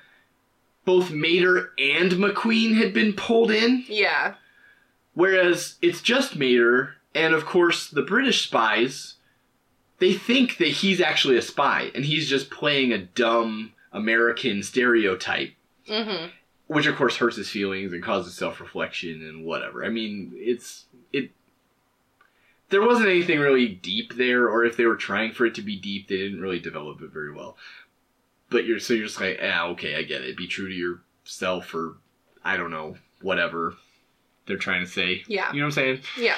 both 0.83 1.09
Mater 1.11 1.71
and 1.79 2.11
McQueen 2.11 2.75
had 2.75 2.93
been 2.93 3.13
pulled 3.13 3.49
in, 3.49 3.85
yeah, 3.87 4.33
whereas 5.15 5.75
it's 5.81 6.01
just 6.01 6.35
Mater 6.35 6.95
and 7.15 7.33
of 7.33 7.45
course 7.45 7.89
the 7.89 8.03
British 8.03 8.45
spies. 8.45 9.15
They 9.97 10.13
think 10.13 10.57
that 10.57 10.67
he's 10.67 11.01
actually 11.01 11.37
a 11.37 11.41
spy 11.41 11.89
and 11.95 12.05
he's 12.05 12.29
just 12.29 12.51
playing 12.51 12.91
a 12.91 12.99
dumb 12.99 13.71
American 13.91 14.61
stereotype, 14.61 15.53
mm-hmm. 15.87 16.27
which 16.67 16.85
of 16.85 16.97
course 16.97 17.15
hurts 17.15 17.37
his 17.37 17.49
feelings 17.49 17.93
and 17.93 18.03
causes 18.03 18.35
self-reflection 18.35 19.25
and 19.25 19.45
whatever. 19.45 19.83
I 19.83 19.89
mean, 19.89 20.33
it's 20.35 20.85
it 21.13 21.31
there 22.69 22.85
wasn't 22.85 23.09
anything 23.09 23.39
really 23.39 23.69
deep 23.69 24.15
there, 24.15 24.49
or 24.49 24.65
if 24.65 24.75
they 24.75 24.85
were 24.85 24.97
trying 24.97 25.31
for 25.31 25.45
it 25.45 25.55
to 25.55 25.61
be 25.61 25.77
deep, 25.77 26.07
they 26.07 26.17
didn't 26.17 26.41
really 26.41 26.59
develop 26.59 27.01
it 27.01 27.11
very 27.11 27.31
well. 27.31 27.55
But 28.49 28.65
you're 28.65 28.79
so 28.79 28.93
you're 28.93 29.07
just 29.07 29.21
like, 29.21 29.39
ah, 29.41 29.67
okay, 29.67 29.95
I 29.95 30.03
get 30.03 30.23
it. 30.23 30.35
Be 30.35 30.47
true 30.47 30.67
to 30.67 30.73
yourself, 30.73 31.73
or 31.73 31.95
I 32.43 32.57
don't 32.57 32.71
know, 32.71 32.97
whatever 33.21 33.75
they're 34.47 34.57
trying 34.57 34.85
to 34.85 34.89
say. 34.89 35.23
Yeah. 35.27 35.51
you 35.51 35.59
know 35.59 35.65
what 35.65 35.77
I'm 35.77 35.83
saying? 35.83 36.01
yeah, 36.17 36.37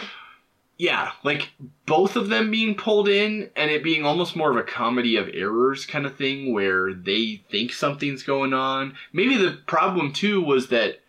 Yeah, 0.78 1.12
like 1.24 1.50
both 1.86 2.16
of 2.16 2.30
them 2.30 2.52
being 2.52 2.76
pulled 2.76 3.08
in, 3.08 3.50
and 3.56 3.72
it 3.72 3.84
being 3.84 4.06
almost 4.06 4.36
more 4.36 4.52
of 4.52 4.58
a 4.58 4.64
comedy 4.64 5.16
of 5.16 5.30
errors 5.34 5.86
kind 5.86 6.06
of 6.06 6.16
thing, 6.16 6.54
where 6.54 6.94
they 6.94 7.42
think 7.50 7.74
something's 7.74 8.24
going 8.24 8.54
on. 8.54 8.96
Maybe 9.14 9.38
the 9.38 9.60
problem 9.66 10.14
too 10.14 10.42
was 10.42 10.68
that 10.70 11.02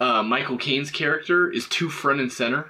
uh, 0.00 0.22
Michael 0.22 0.58
Caine's 0.58 0.90
character 0.90 1.50
is 1.50 1.68
too 1.68 1.88
front 1.88 2.20
and 2.20 2.32
center, 2.32 2.66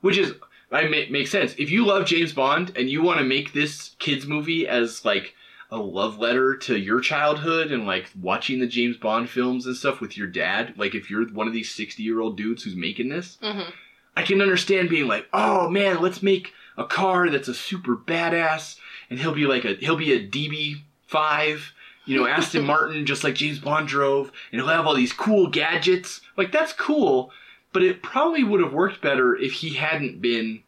which 0.00 0.18
is 0.18 0.34
I 0.70 0.88
make, 0.88 1.10
makes 1.10 1.30
sense. 1.30 1.54
If 1.58 1.70
you 1.70 1.86
love 1.86 2.06
James 2.06 2.32
Bond 2.32 2.72
and 2.76 2.90
you 2.90 3.02
want 3.02 3.18
to 3.18 3.24
make 3.24 3.52
this 3.52 3.94
kids 3.98 4.26
movie 4.26 4.66
as 4.66 5.04
like 5.04 5.34
a 5.70 5.78
love 5.78 6.18
letter 6.18 6.56
to 6.56 6.76
your 6.76 7.00
childhood 7.00 7.72
and 7.72 7.86
like 7.86 8.10
watching 8.20 8.60
the 8.60 8.66
James 8.66 8.96
Bond 8.96 9.28
films 9.28 9.66
and 9.66 9.76
stuff 9.76 10.00
with 10.00 10.16
your 10.16 10.28
dad, 10.28 10.74
like 10.76 10.94
if 10.94 11.10
you're 11.10 11.26
one 11.28 11.48
of 11.48 11.52
these 11.52 11.74
60 11.74 12.02
year 12.02 12.20
old 12.20 12.36
dudes 12.36 12.62
who's 12.62 12.76
making 12.76 13.08
this, 13.08 13.38
mm-hmm. 13.42 13.70
I 14.16 14.22
can 14.22 14.40
understand 14.40 14.88
being 14.88 15.08
like, 15.08 15.26
oh 15.32 15.68
man, 15.68 16.00
let's 16.00 16.22
make 16.22 16.52
a 16.76 16.84
car 16.84 17.28
that's 17.30 17.48
a 17.48 17.54
super 17.54 17.96
badass, 17.96 18.78
and 19.10 19.18
he'll 19.18 19.34
be 19.34 19.46
like 19.46 19.64
a 19.64 19.74
he'll 19.74 19.96
be 19.96 20.12
a 20.12 20.26
DB 20.26 20.82
five, 21.06 21.72
you 22.04 22.16
know, 22.16 22.26
Aston 22.26 22.64
Martin, 22.66 23.06
just 23.06 23.24
like 23.24 23.34
James 23.34 23.58
Bond 23.58 23.88
drove, 23.88 24.30
and 24.52 24.60
he'll 24.60 24.70
have 24.70 24.86
all 24.86 24.94
these 24.94 25.12
cool 25.12 25.48
gadgets. 25.48 26.20
Like 26.36 26.52
that's 26.52 26.72
cool, 26.72 27.30
but 27.72 27.82
it 27.82 28.02
probably 28.02 28.44
would 28.44 28.60
have 28.60 28.72
worked 28.72 29.02
better 29.02 29.34
if 29.36 29.52
he 29.52 29.74
hadn't 29.74 30.20
been 30.22 30.62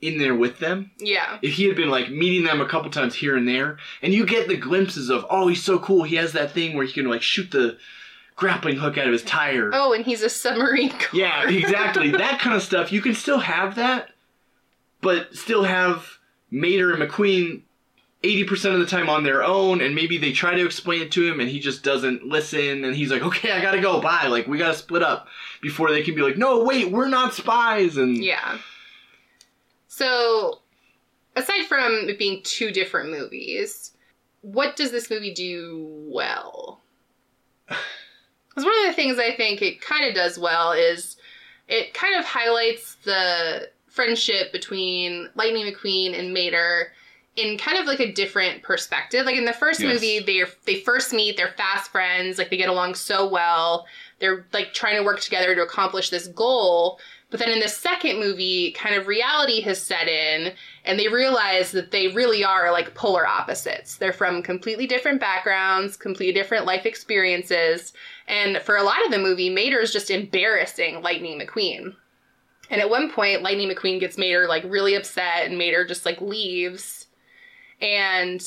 in 0.00 0.18
there 0.18 0.34
with 0.34 0.58
them. 0.60 0.90
yeah, 0.98 1.38
If 1.42 1.54
he 1.54 1.64
had 1.66 1.76
been 1.76 1.90
like 1.90 2.10
meeting 2.10 2.44
them 2.44 2.60
a 2.60 2.68
couple 2.68 2.90
times 2.90 3.14
here 3.14 3.36
and 3.36 3.48
there, 3.48 3.78
and 4.02 4.12
you 4.14 4.24
get 4.26 4.46
the 4.48 4.56
glimpses 4.56 5.10
of, 5.10 5.26
oh, 5.28 5.48
he's 5.48 5.62
so 5.62 5.78
cool. 5.78 6.04
He 6.04 6.16
has 6.16 6.32
that 6.32 6.52
thing 6.52 6.76
where 6.76 6.86
he 6.86 6.92
can 6.92 7.06
like 7.06 7.22
shoot 7.22 7.50
the 7.50 7.78
grappling 8.36 8.76
hook 8.76 8.96
out 8.96 9.06
of 9.06 9.12
his 9.12 9.24
tire. 9.24 9.70
Oh, 9.72 9.92
and 9.92 10.04
he's 10.04 10.22
a 10.22 10.28
submarine. 10.30 10.90
car. 10.98 11.08
Yeah, 11.12 11.48
exactly. 11.48 12.10
that 12.12 12.38
kind 12.40 12.54
of 12.54 12.62
stuff. 12.62 12.92
You 12.92 13.00
can 13.00 13.14
still 13.14 13.40
have 13.40 13.74
that, 13.74 14.10
but 15.00 15.34
still 15.34 15.64
have 15.64 16.18
Mater 16.50 16.92
and 16.94 17.02
McQueen 17.02 17.62
80% 18.22 18.74
of 18.74 18.80
the 18.80 18.86
time 18.86 19.08
on 19.08 19.22
their 19.22 19.44
own, 19.44 19.80
and 19.80 19.94
maybe 19.94 20.18
they 20.18 20.32
try 20.32 20.54
to 20.54 20.64
explain 20.64 21.02
it 21.02 21.12
to 21.12 21.24
him 21.26 21.38
and 21.38 21.48
he 21.48 21.60
just 21.60 21.84
doesn't 21.84 22.24
listen, 22.24 22.84
and 22.84 22.96
he's 22.96 23.10
like, 23.12 23.22
okay, 23.22 23.52
I 23.52 23.60
gotta 23.60 23.80
go, 23.80 24.00
bye. 24.00 24.26
Like, 24.26 24.46
we 24.48 24.58
gotta 24.58 24.76
split 24.76 25.02
up 25.02 25.28
before 25.62 25.90
they 25.90 26.02
can 26.02 26.14
be 26.16 26.22
like, 26.22 26.36
no, 26.36 26.64
wait, 26.64 26.90
we're 26.90 27.08
not 27.08 27.34
spies. 27.34 27.96
And 27.96 28.16
yeah. 28.22 28.58
So, 29.98 30.60
aside 31.34 31.64
from 31.66 32.08
it 32.08 32.20
being 32.20 32.40
two 32.44 32.70
different 32.70 33.10
movies, 33.10 33.90
what 34.42 34.76
does 34.76 34.92
this 34.92 35.10
movie 35.10 35.34
do 35.34 35.88
well? 36.06 36.80
Because 37.66 38.64
one 38.64 38.78
of 38.78 38.86
the 38.86 38.92
things 38.92 39.18
I 39.18 39.34
think 39.34 39.60
it 39.60 39.80
kind 39.80 40.08
of 40.08 40.14
does 40.14 40.38
well 40.38 40.70
is 40.70 41.16
it 41.66 41.94
kind 41.94 42.14
of 42.14 42.24
highlights 42.24 42.94
the 43.02 43.70
friendship 43.88 44.52
between 44.52 45.30
Lightning 45.34 45.66
McQueen 45.66 46.16
and 46.16 46.32
Mater 46.32 46.92
in 47.34 47.58
kind 47.58 47.78
of 47.78 47.86
like 47.86 47.98
a 47.98 48.12
different 48.12 48.62
perspective. 48.62 49.26
Like 49.26 49.34
in 49.36 49.46
the 49.46 49.52
first 49.52 49.80
Yes. 49.80 49.94
movie, 49.94 50.20
they 50.20 50.44
they 50.64 50.80
first 50.80 51.12
meet, 51.12 51.36
they're 51.36 51.54
fast 51.56 51.90
friends, 51.90 52.38
like 52.38 52.50
they 52.50 52.56
get 52.56 52.68
along 52.68 52.94
so 52.94 53.26
well. 53.28 53.86
They're 54.20 54.46
like 54.52 54.74
trying 54.74 54.96
to 54.96 55.02
work 55.02 55.18
together 55.20 55.56
to 55.56 55.62
accomplish 55.62 56.10
this 56.10 56.28
goal. 56.28 57.00
But 57.30 57.40
then 57.40 57.50
in 57.50 57.60
the 57.60 57.68
second 57.68 58.20
movie, 58.20 58.72
kind 58.72 58.94
of 58.94 59.06
reality 59.06 59.60
has 59.60 59.80
set 59.80 60.08
in, 60.08 60.54
and 60.84 60.98
they 60.98 61.08
realize 61.08 61.72
that 61.72 61.90
they 61.90 62.08
really 62.08 62.42
are 62.42 62.72
like 62.72 62.94
polar 62.94 63.26
opposites. 63.26 63.96
They're 63.96 64.14
from 64.14 64.42
completely 64.42 64.86
different 64.86 65.20
backgrounds, 65.20 65.96
completely 65.96 66.32
different 66.32 66.64
life 66.64 66.86
experiences. 66.86 67.92
And 68.28 68.58
for 68.62 68.76
a 68.76 68.82
lot 68.82 69.04
of 69.04 69.10
the 69.10 69.18
movie, 69.18 69.50
Mater 69.50 69.80
is 69.80 69.92
just 69.92 70.10
embarrassing 70.10 71.02
Lightning 71.02 71.38
McQueen. 71.38 71.94
And 72.70 72.80
at 72.80 72.88
one 72.88 73.10
point, 73.10 73.42
Lightning 73.42 73.68
McQueen 73.68 74.00
gets 74.00 74.16
Mater 74.16 74.46
like 74.48 74.64
really 74.64 74.94
upset, 74.94 75.44
and 75.44 75.58
Mater 75.58 75.84
just 75.84 76.06
like 76.06 76.22
leaves. 76.22 77.08
And 77.82 78.40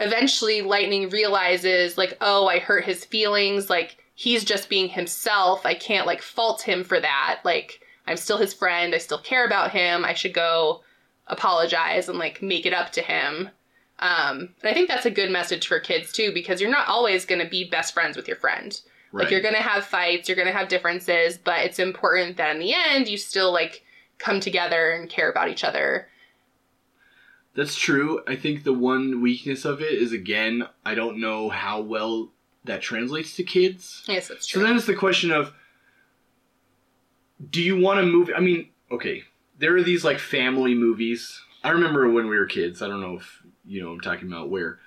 eventually, 0.00 0.62
Lightning 0.62 1.10
realizes, 1.10 1.96
like, 1.96 2.16
oh, 2.20 2.48
I 2.48 2.58
hurt 2.58 2.84
his 2.84 3.04
feelings. 3.04 3.70
Like, 3.70 3.98
he's 4.14 4.44
just 4.44 4.68
being 4.68 4.88
himself. 4.88 5.64
I 5.64 5.74
can't 5.74 6.06
like 6.08 6.22
fault 6.22 6.62
him 6.62 6.82
for 6.82 6.98
that. 6.98 7.40
Like, 7.44 7.80
I'm 8.10 8.16
still 8.16 8.38
his 8.38 8.52
friend. 8.52 8.94
I 8.94 8.98
still 8.98 9.18
care 9.18 9.46
about 9.46 9.70
him. 9.70 10.04
I 10.04 10.14
should 10.14 10.34
go 10.34 10.82
apologize 11.28 12.08
and 12.08 12.18
like 12.18 12.42
make 12.42 12.66
it 12.66 12.74
up 12.74 12.90
to 12.92 13.02
him. 13.02 13.50
Um, 14.00 14.54
and 14.62 14.70
I 14.70 14.74
think 14.74 14.88
that's 14.88 15.06
a 15.06 15.10
good 15.10 15.30
message 15.30 15.68
for 15.68 15.78
kids 15.78 16.12
too, 16.12 16.32
because 16.34 16.60
you're 16.60 16.70
not 16.70 16.88
always 16.88 17.24
going 17.24 17.40
to 17.40 17.48
be 17.48 17.68
best 17.70 17.94
friends 17.94 18.16
with 18.16 18.26
your 18.26 18.36
friend. 18.36 18.78
Right. 19.12 19.24
Like 19.24 19.32
you're 19.32 19.42
gonna 19.42 19.58
have 19.58 19.84
fights, 19.84 20.28
you're 20.28 20.36
gonna 20.36 20.52
have 20.52 20.68
differences, 20.68 21.36
but 21.36 21.64
it's 21.64 21.80
important 21.80 22.36
that 22.36 22.54
in 22.54 22.60
the 22.60 22.72
end 22.72 23.08
you 23.08 23.18
still 23.18 23.52
like 23.52 23.82
come 24.18 24.38
together 24.38 24.92
and 24.92 25.10
care 25.10 25.28
about 25.28 25.48
each 25.48 25.64
other. 25.64 26.06
That's 27.56 27.74
true. 27.74 28.20
I 28.28 28.36
think 28.36 28.62
the 28.62 28.72
one 28.72 29.20
weakness 29.20 29.64
of 29.64 29.82
it 29.82 29.94
is 29.94 30.12
again, 30.12 30.68
I 30.86 30.94
don't 30.94 31.20
know 31.20 31.48
how 31.48 31.80
well 31.80 32.30
that 32.64 32.82
translates 32.82 33.34
to 33.34 33.42
kids. 33.42 34.04
Yes, 34.06 34.28
that's 34.28 34.46
true. 34.46 34.62
So 34.62 34.66
then 34.66 34.76
it's 34.76 34.86
the 34.86 34.94
question 34.94 35.32
of 35.32 35.52
do 37.48 37.62
you 37.62 37.78
want 37.78 38.00
to 38.00 38.06
move 38.06 38.30
I 38.36 38.40
mean, 38.40 38.68
okay, 38.90 39.24
there 39.58 39.76
are 39.76 39.82
these 39.82 40.04
like 40.04 40.18
family 40.18 40.74
movies. 40.74 41.40
I 41.62 41.70
remember 41.70 42.10
when 42.10 42.28
we 42.28 42.38
were 42.38 42.46
kids, 42.46 42.82
I 42.82 42.88
don't 42.88 43.00
know 43.00 43.16
if 43.16 43.42
you 43.64 43.80
know 43.80 43.88
what 43.88 43.94
I'm 43.94 44.00
talking 44.00 44.28
about 44.28 44.50
where 44.50 44.78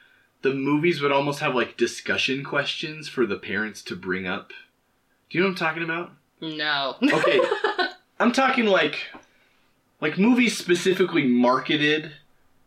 the 0.41 0.53
movies 0.53 1.01
would 1.01 1.12
almost 1.12 1.39
have 1.39 1.55
like 1.55 1.77
discussion 1.77 2.43
questions 2.43 3.07
for 3.07 3.25
the 3.25 3.38
parents 3.38 3.81
to 3.83 3.95
bring 3.95 4.27
up. 4.27 4.50
Do 5.29 5.38
you 5.38 5.41
know 5.41 5.48
what 5.48 5.62
I'm 5.62 5.67
talking 5.67 5.83
about? 5.83 6.12
no. 7.01 7.13
Okay. 7.17 7.39
I'm 8.19 8.31
talking 8.31 8.65
like 8.65 9.07
like 10.01 10.17
movies 10.17 10.57
specifically 10.57 11.25
marketed 11.25 12.12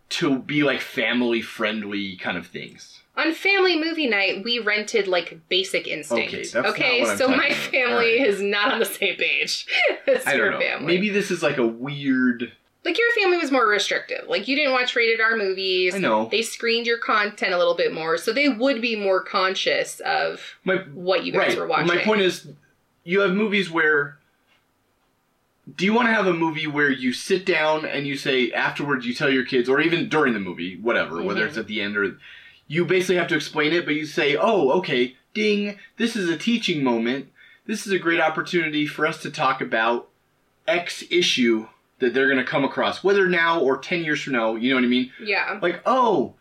to 0.09 0.39
be 0.39 0.63
like 0.63 0.81
family 0.81 1.43
friendly 1.43 2.17
kind 2.17 2.39
of 2.39 2.47
things. 2.47 3.03
On 3.17 3.33
family 3.33 3.79
movie 3.83 4.07
night, 4.09 4.45
we 4.45 4.59
rented 4.59 5.09
like 5.09 5.39
Basic 5.49 5.87
Instinct. 5.89 6.35
Okay, 6.35 6.43
that's 6.43 6.55
not 6.55 6.65
what 7.01 7.11
I'm 7.11 7.17
so 7.17 7.29
my 7.29 7.47
about. 7.47 7.57
family 7.71 8.21
is 8.21 8.43
not 8.43 8.73
on 8.73 8.79
the 8.79 8.85
same 8.85 9.17
page 9.17 9.67
as 10.07 10.27
I 10.27 10.35
your 10.35 10.51
don't 10.51 10.61
know. 10.61 10.67
family. 10.67 10.87
Maybe 10.87 11.09
this 11.09 11.31
is 11.31 11.43
like 11.43 11.57
a 11.59 11.67
weird 11.67 12.53
like 12.85 12.99
your 12.99 13.11
family 13.21 13.39
was 13.39 13.51
more 13.51 13.67
restrictive. 13.67 14.29
Like 14.29 14.47
you 14.47 14.55
didn't 14.55 14.73
watch 14.73 14.95
rated 14.95 15.21
R 15.21 15.35
movies. 15.37 15.95
I 15.95 15.99
know. 15.99 16.29
They 16.31 16.43
screened 16.43 16.87
your 16.87 16.99
content 16.99 17.53
a 17.53 17.59
little 17.59 17.75
bit 17.75 17.93
more, 17.93 18.17
so 18.17 18.33
they 18.33 18.49
would 18.49 18.81
be 18.81 18.95
more 18.95 19.21
conscious 19.23 19.99
of 20.01 20.41
My 20.65 20.77
what 20.95 21.25
you 21.25 21.33
guys 21.33 21.49
right. 21.49 21.59
were 21.59 21.67
watching. 21.67 21.87
My 21.89 21.99
point 22.05 22.21
is 22.21 22.47
you 23.03 23.21
have 23.23 23.33
movies 23.33 23.71
where 23.71 24.19
do 25.75 25.85
you 25.85 25.93
want 25.93 26.07
to 26.07 26.15
have 26.15 26.27
a 26.29 26.33
movie 26.33 26.67
where 26.69 26.91
you 26.91 27.13
sit 27.13 27.45
down 27.45 27.85
and 27.85 28.07
you 28.07 28.17
say 28.17 28.53
afterwards 28.53 29.05
you 29.05 29.15
tell 29.15 29.31
your 29.31 29.45
kids 29.45 29.69
or 29.69 29.81
even 29.81 30.09
during 30.09 30.33
the 30.33 30.39
movie 30.39 30.79
whatever 30.81 31.21
whether 31.23 31.45
Mhm. 31.45 31.49
it's 31.49 31.57
at 31.59 31.67
the 31.67 31.81
end 31.81 31.97
or 31.97 32.17
you 32.67 32.85
basically 32.85 33.17
have 33.17 33.29
to 33.29 33.37
explain 33.37 33.73
it 33.73 33.85
but 33.85 33.95
you 33.95 34.07
say 34.07 34.37
oh 34.37 34.71
okay 34.71 35.17
ding 35.35 35.79
this 35.97 36.17
is 36.17 36.29
a 36.29 36.37
teaching 36.37 36.83
moment 36.83 37.29
this 37.67 37.87
is 37.87 37.93
a 37.93 37.99
great 37.99 38.21
opportunity 38.21 38.87
for 38.87 39.07
us 39.07 39.23
to 39.23 39.31
talk 39.31 39.61
about 39.61 40.09
x 40.67 41.05
issue 41.11 41.67
that 41.99 42.13
they're 42.13 42.29
going 42.29 42.39
to 42.39 42.51
come 42.51 42.65
across 42.65 43.03
whether 43.05 43.29
now 43.29 43.61
or 43.61 43.79
10 43.79 44.05
years 44.05 44.23
from 44.23 44.33
now 44.33 44.55
you 44.55 44.71
know 44.71 44.77
what 44.77 44.85
i 44.85 44.89
mean 44.89 45.11
yeah. 45.21 45.59
like 45.63 45.81
oh 45.87 46.35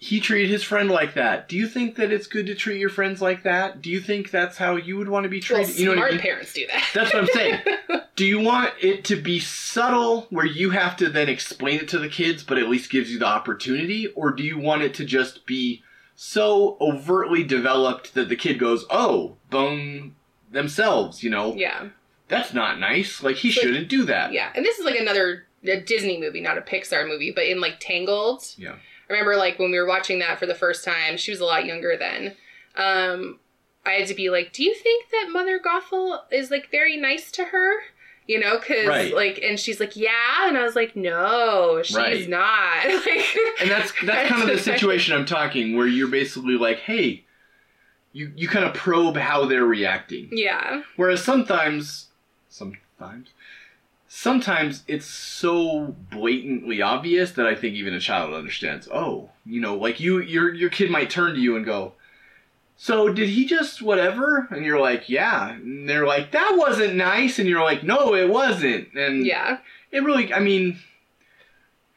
he 0.00 0.20
treated 0.20 0.48
his 0.48 0.62
friend 0.62 0.88
like 0.88 1.14
that 1.14 1.48
do 1.48 1.56
you 1.56 1.66
think 1.66 1.96
that 1.96 2.12
it's 2.12 2.26
good 2.26 2.46
to 2.46 2.54
treat 2.54 2.78
your 2.78 2.88
friends 2.88 3.20
like 3.20 3.42
that 3.42 3.82
do 3.82 3.90
you 3.90 4.00
think 4.00 4.30
that's 4.30 4.56
how 4.56 4.76
you 4.76 4.96
would 4.96 5.08
want 5.08 5.24
to 5.24 5.28
be 5.28 5.38
Well, 5.50 5.64
treated 5.64 5.78
you 5.78 5.86
know 5.86 5.90
what 5.90 5.96
smart 5.98 6.10
i 6.10 6.14
mean 6.14 6.20
parents 6.22 6.52
do 6.52 6.66
that. 6.68 6.84
that's 6.94 7.12
what 7.12 7.22
I'm 7.22 7.28
saying. 7.28 7.60
Do 8.16 8.24
you 8.24 8.40
want 8.40 8.74
it 8.80 9.04
to 9.04 9.14
be 9.14 9.38
subtle 9.38 10.22
where 10.30 10.44
you 10.44 10.70
have 10.70 10.96
to 10.96 11.08
then 11.08 11.28
explain 11.28 11.78
it 11.78 11.86
to 11.90 12.00
the 12.00 12.08
kids, 12.08 12.42
but 12.42 12.58
at 12.58 12.68
least 12.68 12.90
gives 12.90 13.12
you 13.12 13.20
the 13.20 13.26
opportunity? 13.26 14.08
Or 14.08 14.32
do 14.32 14.42
you 14.42 14.58
want 14.58 14.82
it 14.82 14.92
to 14.94 15.04
just 15.04 15.46
be 15.46 15.84
so 16.16 16.76
overtly 16.80 17.44
developed 17.44 18.14
that 18.14 18.28
the 18.28 18.34
kid 18.34 18.58
goes, 18.58 18.84
oh, 18.90 19.36
bone 19.50 20.16
themselves, 20.50 21.22
you 21.22 21.30
know? 21.30 21.54
yeah. 21.54 21.90
That's 22.26 22.52
not 22.52 22.80
nice. 22.80 23.22
Like, 23.22 23.36
he 23.36 23.52
shouldn't 23.52 23.88
do 23.88 24.04
that. 24.06 24.32
Yeah, 24.32 24.50
and 24.52 24.64
this 24.64 24.80
is 24.80 24.84
like 24.84 24.98
another 24.98 25.46
a 25.64 25.80
Disney 25.80 26.18
movie, 26.18 26.40
not 26.40 26.58
a 26.58 26.60
Pixar 26.60 27.06
movie, 27.06 27.30
but 27.30 27.44
in 27.46 27.60
like 27.60 27.78
Tangled. 27.78 28.42
Yeah. 28.56 28.74
I 29.08 29.12
remember 29.12 29.36
like 29.36 29.58
when 29.58 29.70
we 29.70 29.78
were 29.78 29.86
watching 29.86 30.18
that 30.20 30.38
for 30.38 30.46
the 30.46 30.54
first 30.54 30.84
time. 30.84 31.16
She 31.16 31.30
was 31.30 31.40
a 31.40 31.44
lot 31.44 31.64
younger 31.64 31.96
then. 31.96 32.34
Um, 32.76 33.38
I 33.86 33.92
had 33.92 34.08
to 34.08 34.14
be 34.14 34.28
like, 34.30 34.52
"Do 34.52 34.62
you 34.62 34.74
think 34.74 35.06
that 35.10 35.28
Mother 35.30 35.58
Gothel 35.58 36.20
is 36.30 36.50
like 36.50 36.70
very 36.70 36.96
nice 36.96 37.30
to 37.32 37.44
her?" 37.44 37.72
You 38.26 38.38
know, 38.38 38.58
because 38.58 38.86
Right. 38.86 39.14
like, 39.14 39.40
and 39.42 39.58
she's 39.58 39.80
like, 39.80 39.96
"Yeah," 39.96 40.46
and 40.46 40.58
I 40.58 40.62
was 40.62 40.76
like, 40.76 40.94
"No, 40.94 41.80
she's 41.82 41.96
Right. 41.96 42.28
not." 42.28 42.84
like, 43.06 43.24
And 43.60 43.70
that's 43.70 43.92
that's 44.04 44.28
kind 44.30 44.42
of 44.42 44.48
the 44.48 44.58
situation 44.58 45.14
I'm 45.14 45.24
talking, 45.24 45.74
where 45.76 45.86
you're 45.86 46.08
basically 46.08 46.58
like, 46.58 46.80
hey, 46.80 47.24
you, 48.12 48.30
you 48.36 48.46
kind 48.48 48.66
of 48.66 48.74
probe 48.74 49.16
how 49.16 49.46
they're 49.46 49.64
reacting. 49.64 50.28
yeah, 50.32 50.82
Whereas 50.96 51.22
sometimes, 51.24 52.08
sometimes, 52.50 53.28
sometimes 54.08 54.82
it's 54.88 55.06
so 55.06 55.94
blatantly 56.10 56.82
obvious 56.82 57.32
that 57.32 57.46
I 57.46 57.54
think 57.54 57.74
even 57.74 57.94
a 57.94 58.00
child 58.00 58.34
understands. 58.34 58.88
Oh, 58.92 59.30
you 59.44 59.60
know, 59.60 59.76
like 59.76 60.00
you, 60.00 60.18
your 60.18 60.52
your 60.52 60.70
kid 60.70 60.90
might 60.90 61.10
turn 61.10 61.34
to 61.34 61.40
you 61.40 61.56
and 61.56 61.64
go, 61.64 61.92
"So 62.76 63.12
did 63.12 63.28
he 63.28 63.44
just 63.44 63.82
whatever?" 63.82 64.48
And 64.50 64.64
you're 64.64 64.80
like, 64.80 65.08
"Yeah." 65.08 65.50
And 65.50 65.88
they're 65.88 66.06
like, 66.06 66.32
"That 66.32 66.54
wasn't 66.56 66.96
nice," 66.96 67.38
and 67.38 67.48
you're 67.48 67.62
like, 67.62 67.84
"No, 67.84 68.14
it 68.14 68.28
wasn't." 68.28 68.94
And 68.94 69.24
yeah. 69.24 69.58
it 69.92 70.02
really, 70.02 70.32
I 70.32 70.40
mean, 70.40 70.78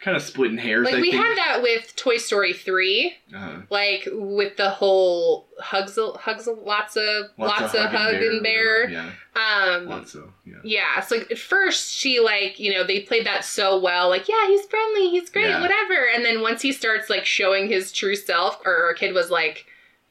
kind 0.04 0.18
of 0.18 0.24
splitting 0.24 0.58
hairs. 0.58 0.86
Like 0.86 0.96
I 0.96 1.02
we 1.02 1.12
think. 1.12 1.24
had 1.24 1.38
that 1.38 1.62
with 1.62 1.96
Toy 1.96 2.18
Story 2.18 2.54
three. 2.54 3.14
Uh, 3.36 3.62
like 3.70 4.08
with 4.12 4.58
the 4.58 4.70
whole 4.72 5.48
hugs 5.60 5.98
hugs 6.20 6.48
lots 6.48 6.96
of 6.98 7.26
lots, 7.38 7.74
of 7.76 7.86
hug 7.92 8.16
and 8.16 8.42
bear. 8.44 8.90
Yeah, 8.90 9.12
Um 9.36 9.86
lots 9.88 10.16
of 10.16 10.32
yeah. 10.46 10.56
yeah, 10.64 11.00
so 11.02 11.18
at 11.30 11.38
first 11.38 11.94
she 11.94 12.20
like, 12.20 12.60
you 12.60 12.74
know, 12.74 12.84
they 12.84 13.02
played 13.02 13.26
that 13.28 13.46
so 13.46 13.80
well, 13.80 14.10
like, 14.10 14.28
yeah, 14.28 14.48
he's 14.48 14.66
friendly, 14.66 15.10
he's 15.12 15.30
great, 15.30 15.48
Yeah. 15.50 15.62
whatever. 15.62 16.08
And 16.14 16.26
then 16.26 16.42
once 16.42 16.62
he 16.62 16.72
starts 16.72 17.10
like 17.10 17.26
showing 17.26 17.68
his 17.68 17.92
true 17.92 18.16
self, 18.16 18.60
or 18.66 18.84
our 18.86 18.94
kid 18.94 19.14
was 19.14 19.30
like, 19.30 19.66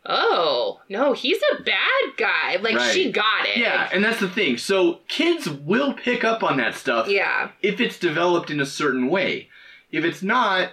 Oh, 0.06 0.80
no, 0.88 1.12
he's 1.12 1.38
a 1.58 1.62
bad 1.62 2.16
guy. 2.16 2.56
Like 2.62 2.76
Right. 2.76 2.92
she 2.94 3.12
got 3.12 3.46
it. 3.46 3.58
Yeah, 3.58 3.88
and 3.92 4.02
that's 4.02 4.18
the 4.20 4.30
thing. 4.30 4.56
So 4.56 5.00
kids 5.08 5.46
will 5.48 5.92
pick 5.92 6.24
up 6.24 6.42
on 6.42 6.56
that 6.56 6.74
stuff 6.74 7.06
Yeah. 7.08 7.50
if 7.60 7.80
it's 7.80 7.98
developed 7.98 8.50
in 8.50 8.60
a 8.60 8.66
certain 8.66 9.08
way. 9.08 9.48
If 9.92 10.04
it's 10.04 10.22
not, 10.22 10.72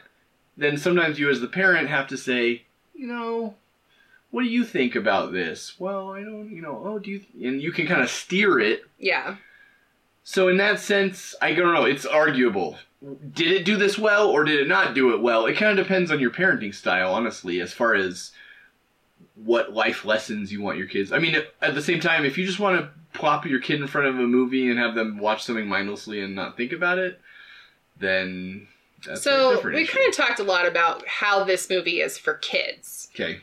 then 0.57 0.77
sometimes 0.77 1.19
you 1.19 1.29
as 1.29 1.41
the 1.41 1.47
parent 1.47 1.89
have 1.89 2.07
to 2.07 2.17
say, 2.17 2.63
you 2.95 3.07
know, 3.07 3.55
what 4.31 4.43
do 4.43 4.49
you 4.49 4.63
think 4.63 4.95
about 4.95 5.31
this? 5.31 5.79
Well, 5.79 6.11
I 6.11 6.21
don't, 6.21 6.51
you 6.51 6.61
know, 6.61 6.81
oh, 6.83 6.99
do 6.99 7.11
you, 7.11 7.21
and 7.43 7.61
you 7.61 7.71
can 7.71 7.87
kind 7.87 8.01
of 8.01 8.09
steer 8.09 8.59
it. 8.59 8.83
Yeah. 8.99 9.37
So 10.23 10.49
in 10.49 10.57
that 10.57 10.79
sense, 10.79 11.35
I 11.41 11.53
don't 11.53 11.73
know, 11.73 11.85
it's 11.85 12.05
arguable. 12.05 12.77
Did 13.33 13.51
it 13.51 13.65
do 13.65 13.77
this 13.77 13.97
well 13.97 14.29
or 14.29 14.43
did 14.43 14.59
it 14.59 14.67
not 14.67 14.93
do 14.93 15.13
it 15.13 15.21
well? 15.21 15.45
It 15.45 15.55
kind 15.55 15.77
of 15.77 15.85
depends 15.85 16.11
on 16.11 16.19
your 16.19 16.31
parenting 16.31 16.75
style, 16.75 17.13
honestly, 17.13 17.61
as 17.61 17.71
far 17.71 17.93
as 17.93 18.31
what 19.35 19.73
life 19.73 20.03
lessons 20.03 20.51
you 20.51 20.61
want 20.61 20.79
your 20.79 20.87
kids. 20.87 21.11
I 21.11 21.19
mean, 21.19 21.35
at 21.61 21.75
the 21.75 21.81
same 21.81 21.99
time, 21.99 22.25
if 22.25 22.37
you 22.37 22.45
just 22.45 22.59
want 22.59 22.81
to 22.81 22.89
plop 23.17 23.45
your 23.45 23.59
kid 23.59 23.79
in 23.79 23.87
front 23.87 24.07
of 24.07 24.15
a 24.15 24.27
movie 24.27 24.69
and 24.69 24.79
have 24.79 24.95
them 24.95 25.19
watch 25.19 25.43
something 25.43 25.67
mindlessly 25.67 26.21
and 26.21 26.35
not 26.35 26.57
think 26.57 26.71
about 26.71 26.97
it, 26.97 27.21
then 27.99 28.67
that's 29.05 29.21
so 29.21 29.61
we 29.63 29.83
issue. 29.83 29.93
kind 29.97 30.09
of 30.09 30.15
talked 30.15 30.39
a 30.39 30.43
lot 30.43 30.67
about 30.67 31.07
how 31.07 31.43
this 31.43 31.69
movie 31.69 32.01
is 32.01 32.17
for 32.17 32.35
kids. 32.35 33.09
okay. 33.13 33.39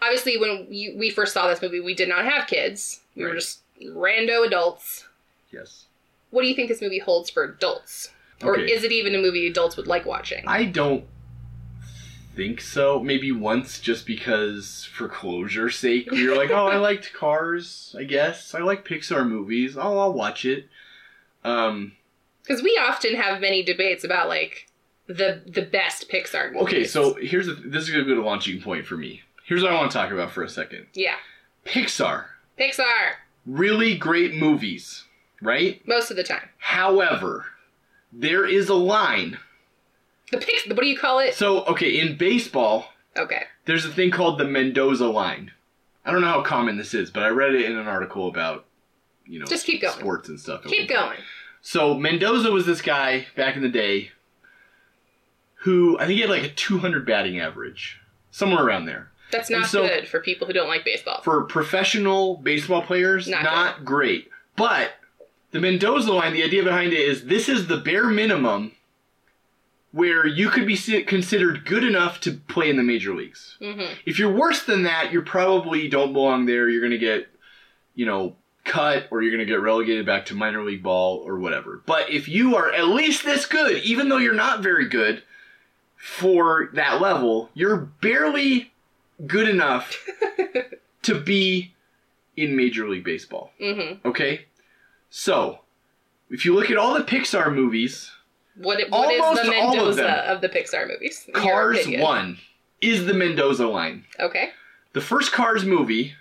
Obviously, 0.00 0.36
when 0.36 0.66
we 0.68 1.10
first 1.10 1.32
saw 1.32 1.46
this 1.46 1.62
movie, 1.62 1.78
we 1.80 1.94
did 1.94 2.08
not 2.08 2.24
have 2.24 2.48
kids. 2.48 3.00
We 3.14 3.22
were 3.24 3.34
just 3.34 3.60
rando 3.80 4.44
adults. 4.44 5.06
Yes. 5.52 5.84
What 6.30 6.42
do 6.42 6.48
you 6.48 6.56
think 6.56 6.68
this 6.68 6.80
movie 6.80 6.98
holds 6.98 7.30
for 7.30 7.44
adults? 7.44 8.10
Or 8.42 8.58
is 8.58 8.82
it 8.82 8.90
even 8.90 9.14
a 9.14 9.18
movie 9.18 9.46
adults 9.46 9.76
would 9.76 9.86
like 9.86 10.04
watching? 10.04 10.42
I 10.48 10.64
don't 10.64 11.04
think 12.34 12.60
so. 12.60 12.98
Maybe 12.98 13.30
once, 13.30 13.78
just 13.78 14.04
because 14.06 14.88
for 14.92 15.08
closure's 15.08 15.78
sake, 15.78 16.08
you're 16.10 16.36
like, 16.36 16.50
oh, 16.52 16.66
I 16.66 16.76
liked 16.76 17.12
Cars. 17.12 17.94
I 17.96 18.02
guess 18.02 18.54
I 18.54 18.60
like 18.60 18.84
Pixar 18.86 19.28
movies. 19.28 19.76
Oh, 19.76 19.98
I'll 19.98 20.12
watch 20.12 20.44
it. 20.44 20.66
Um. 21.44 21.92
Because 22.42 22.62
we 22.62 22.78
often 22.82 23.14
have 23.14 23.40
many 23.40 23.62
debates 23.62 24.04
about 24.04 24.28
like 24.28 24.68
the 25.06 25.42
the 25.46 25.62
best 25.62 26.08
Pixar 26.10 26.52
movies. 26.52 26.62
Okay, 26.62 26.84
so 26.84 27.14
here's 27.14 27.48
a, 27.48 27.54
this 27.54 27.88
is 27.88 27.94
a 27.94 28.02
good 28.02 28.18
launching 28.18 28.60
point 28.60 28.86
for 28.86 28.96
me. 28.96 29.22
Here's 29.44 29.62
what 29.62 29.72
I 29.72 29.76
want 29.76 29.90
to 29.90 29.96
talk 29.98 30.10
about 30.10 30.30
for 30.30 30.42
a 30.42 30.48
second. 30.48 30.86
yeah, 30.94 31.16
Pixar, 31.66 32.24
Pixar 32.58 33.12
really 33.44 33.96
great 33.96 34.34
movies, 34.34 35.04
right? 35.40 35.80
most 35.86 36.10
of 36.10 36.16
the 36.16 36.22
time. 36.24 36.48
However, 36.58 37.46
there 38.12 38.46
is 38.46 38.68
a 38.68 38.74
line. 38.74 39.38
The 40.30 40.38
Pix. 40.38 40.66
What 40.68 40.78
do 40.80 40.86
you 40.86 40.96
call 40.98 41.18
it? 41.18 41.34
So, 41.34 41.64
okay, 41.64 41.98
in 42.00 42.16
baseball, 42.16 42.86
Okay. 43.16 43.44
there's 43.66 43.84
a 43.84 43.90
thing 43.92 44.10
called 44.10 44.38
the 44.38 44.44
Mendoza 44.44 45.06
line. 45.06 45.50
I 46.06 46.10
don't 46.12 46.20
know 46.22 46.28
how 46.28 46.42
common 46.42 46.76
this 46.78 46.94
is, 46.94 47.10
but 47.10 47.22
I 47.22 47.28
read 47.28 47.54
it 47.54 47.64
in 47.70 47.76
an 47.76 47.86
article 47.88 48.28
about, 48.28 48.64
you 49.26 49.38
know, 49.38 49.44
Just 49.46 49.66
keep 49.66 49.82
going. 49.82 49.92
sports 49.98 50.28
and 50.28 50.40
stuff. 50.40 50.64
Keep 50.64 50.88
going. 50.88 51.18
So 51.62 51.94
Mendoza 51.94 52.50
was 52.50 52.66
this 52.66 52.82
guy 52.82 53.26
back 53.36 53.56
in 53.56 53.62
the 53.62 53.68
day 53.68 54.10
who 55.60 55.96
I 55.98 56.06
think 56.06 56.16
he 56.16 56.20
had 56.22 56.30
like 56.30 56.42
a 56.42 56.48
200 56.48 57.06
batting 57.06 57.38
average, 57.40 58.00
somewhere 58.30 58.64
around 58.64 58.86
there. 58.86 59.10
That's 59.30 59.48
not 59.48 59.66
so- 59.66 59.86
good 59.86 60.08
for 60.08 60.20
people 60.20 60.46
who 60.46 60.52
don't 60.52 60.68
like 60.68 60.84
baseball. 60.84 61.22
For 61.22 61.42
professional 61.44 62.36
baseball 62.36 62.82
players, 62.82 63.28
Not 63.28 63.44
not, 63.44 63.84
great. 63.84 64.28
But 64.56 64.92
the 65.52 65.60
Mendoza 65.60 66.12
line, 66.12 66.32
the 66.34 66.42
idea 66.42 66.62
behind 66.62 66.92
it 66.92 66.98
is 67.00 67.26
this 67.26 67.48
is 67.48 67.66
the 67.68 67.78
bare 67.78 68.06
minimum 68.08 68.72
where 69.92 70.26
you 70.26 70.48
could 70.48 70.66
be 70.66 70.76
considered 71.04 71.64
good 71.66 71.84
enough 71.84 72.18
to 72.20 72.32
play 72.32 72.68
in 72.70 72.76
the 72.76 72.82
major 72.82 73.14
leagues. 73.14 73.56
hmm 73.60 73.82
If 74.04 74.18
you're 74.18 74.32
worse 74.32 74.64
than 74.64 74.82
that, 74.84 75.12
you 75.12 75.22
probably 75.22 75.86
don't 75.88 76.12
belong 76.12 76.46
there. 76.46 76.68
You're 76.68 76.80
going 76.80 76.92
to 76.92 76.98
get, 76.98 77.28
you 77.94 78.04
know, 78.06 78.36
cut 78.64 79.08
or 79.10 79.22
you're 79.22 79.32
going 79.32 79.44
to 79.46 79.50
get 79.52 79.60
relegated 79.60 80.06
back 80.06 80.26
to 80.26 80.34
minor 80.34 80.62
league 80.64 80.82
ball 80.82 81.18
or 81.26 81.38
whatever. 81.38 81.82
But 81.86 82.10
if 82.10 82.28
you 82.28 82.56
are 82.56 82.72
at 82.72 82.88
least 82.88 83.24
this 83.24 83.46
good, 83.46 83.82
even 83.82 84.08
though 84.08 84.18
you're 84.18 84.34
not 84.34 84.62
very 84.62 84.88
good 84.88 85.22
for 85.96 86.70
that 86.74 87.00
level, 87.00 87.50
you're 87.54 87.76
barely 87.76 88.72
good 89.26 89.48
enough 89.48 89.96
to 91.02 91.20
be 91.20 91.74
in 92.36 92.56
Major 92.56 92.88
League 92.88 93.04
Baseball. 93.04 93.52
hmm 93.60 93.94
Okay? 94.04 94.46
So, 95.10 95.60
if 96.30 96.44
you 96.44 96.54
look 96.54 96.70
at 96.70 96.76
all 96.78 96.94
the 96.94 97.04
Pixar 97.04 97.54
movies, 97.54 98.10
What, 98.56 98.80
what 98.90 99.12
is 99.12 99.18
the 99.20 99.24
all 99.24 99.38
of 99.38 99.46
Mendoza 99.76 100.02
them. 100.02 100.24
of, 100.36 100.40
the 100.40 100.48
Pixar 100.48 100.88
movies? 100.88 101.28
Cars 101.34 101.86
1 101.86 102.38
is 102.80 103.06
the 103.06 103.12
Mendoza 103.14 103.66
line. 103.68 104.04
Okay. 104.18 104.50
The 104.94 105.00
first 105.00 105.32
Cars 105.32 105.64
movie 105.64 106.14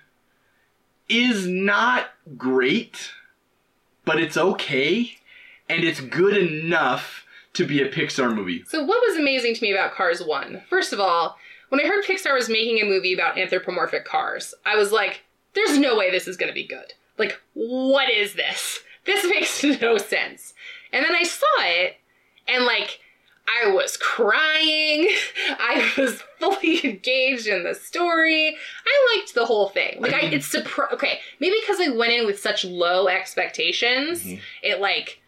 is 1.12 1.46
not 1.46 2.08
great, 2.38 3.12
but 4.06 4.20
it's 4.20 4.38
okay, 4.38 5.18
and 5.70 5.84
it's 5.84 6.00
good 6.00 6.38
enough 6.38 7.26
to 7.54 7.66
be 7.66 7.82
a 7.82 7.90
Pixar 7.90 8.34
movie. 8.34 8.64
So 8.68 8.84
what 8.84 9.02
was 9.02 9.18
amazing 9.18 9.56
to 9.56 9.62
me 9.62 9.72
about 9.72 9.94
Cars 9.94 10.24
1? 10.24 10.64
First 10.70 10.94
of 10.94 11.00
all, 11.00 11.38
when 11.70 11.82
I 11.82 11.88
heard 11.88 12.06
Pixar 12.06 12.34
was 12.34 12.50
making 12.50 12.80
a 12.80 12.86
movie 12.86 13.14
about 13.14 13.38
anthropomorphic 13.38 14.06
cars, 14.06 14.54
I 14.66 14.76
was 14.76 14.92
like, 14.92 15.24
there's 15.54 15.78
no 15.78 15.98
way 15.98 16.10
this 16.10 16.28
is 16.28 16.38
going 16.38 16.50
to 16.50 16.54
be 16.54 16.66
good. 16.66 16.94
Like, 17.18 17.40
what 17.54 18.10
is 18.10 18.34
this? 18.34 18.80
This 19.06 19.26
makes 19.30 19.64
no 19.82 19.98
sense. 19.98 20.54
And 20.94 21.06
then 21.06 21.16
I 21.16 21.24
saw 21.24 21.46
it, 21.60 21.98
and 22.48 22.66
like, 22.66 23.01
I 23.64 23.72
was 23.72 23.98
crying. 23.98 25.10
I 25.60 25.92
was 25.98 26.22
fully 26.40 26.84
engaged 26.86 27.48
in 27.48 27.64
the 27.64 27.74
story. 27.76 28.56
I 28.86 29.18
liked 29.18 29.34
the 29.34 29.46
whole 29.46 29.70
thing. 29.70 30.02
Like, 30.02 30.14
I, 30.14 30.22
it's 30.22 30.54
surpri- 30.54 30.92
Okay, 30.94 31.20
maybe 31.40 31.56
because 31.62 31.80
I 31.80 31.90
went 31.90 32.14
in 32.14 32.26
with 32.26 32.40
such 32.40 32.64
low 32.66 33.08
expectations, 33.08 34.24
Mhm. 34.24 34.40
it 34.64 34.80
like 34.80 35.22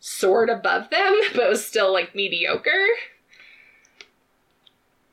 soared 0.00 0.50
above 0.50 0.90
them, 0.90 1.18
but 1.34 1.48
was 1.48 1.64
still 1.66 1.92
like 1.92 2.14
mediocre. 2.14 2.86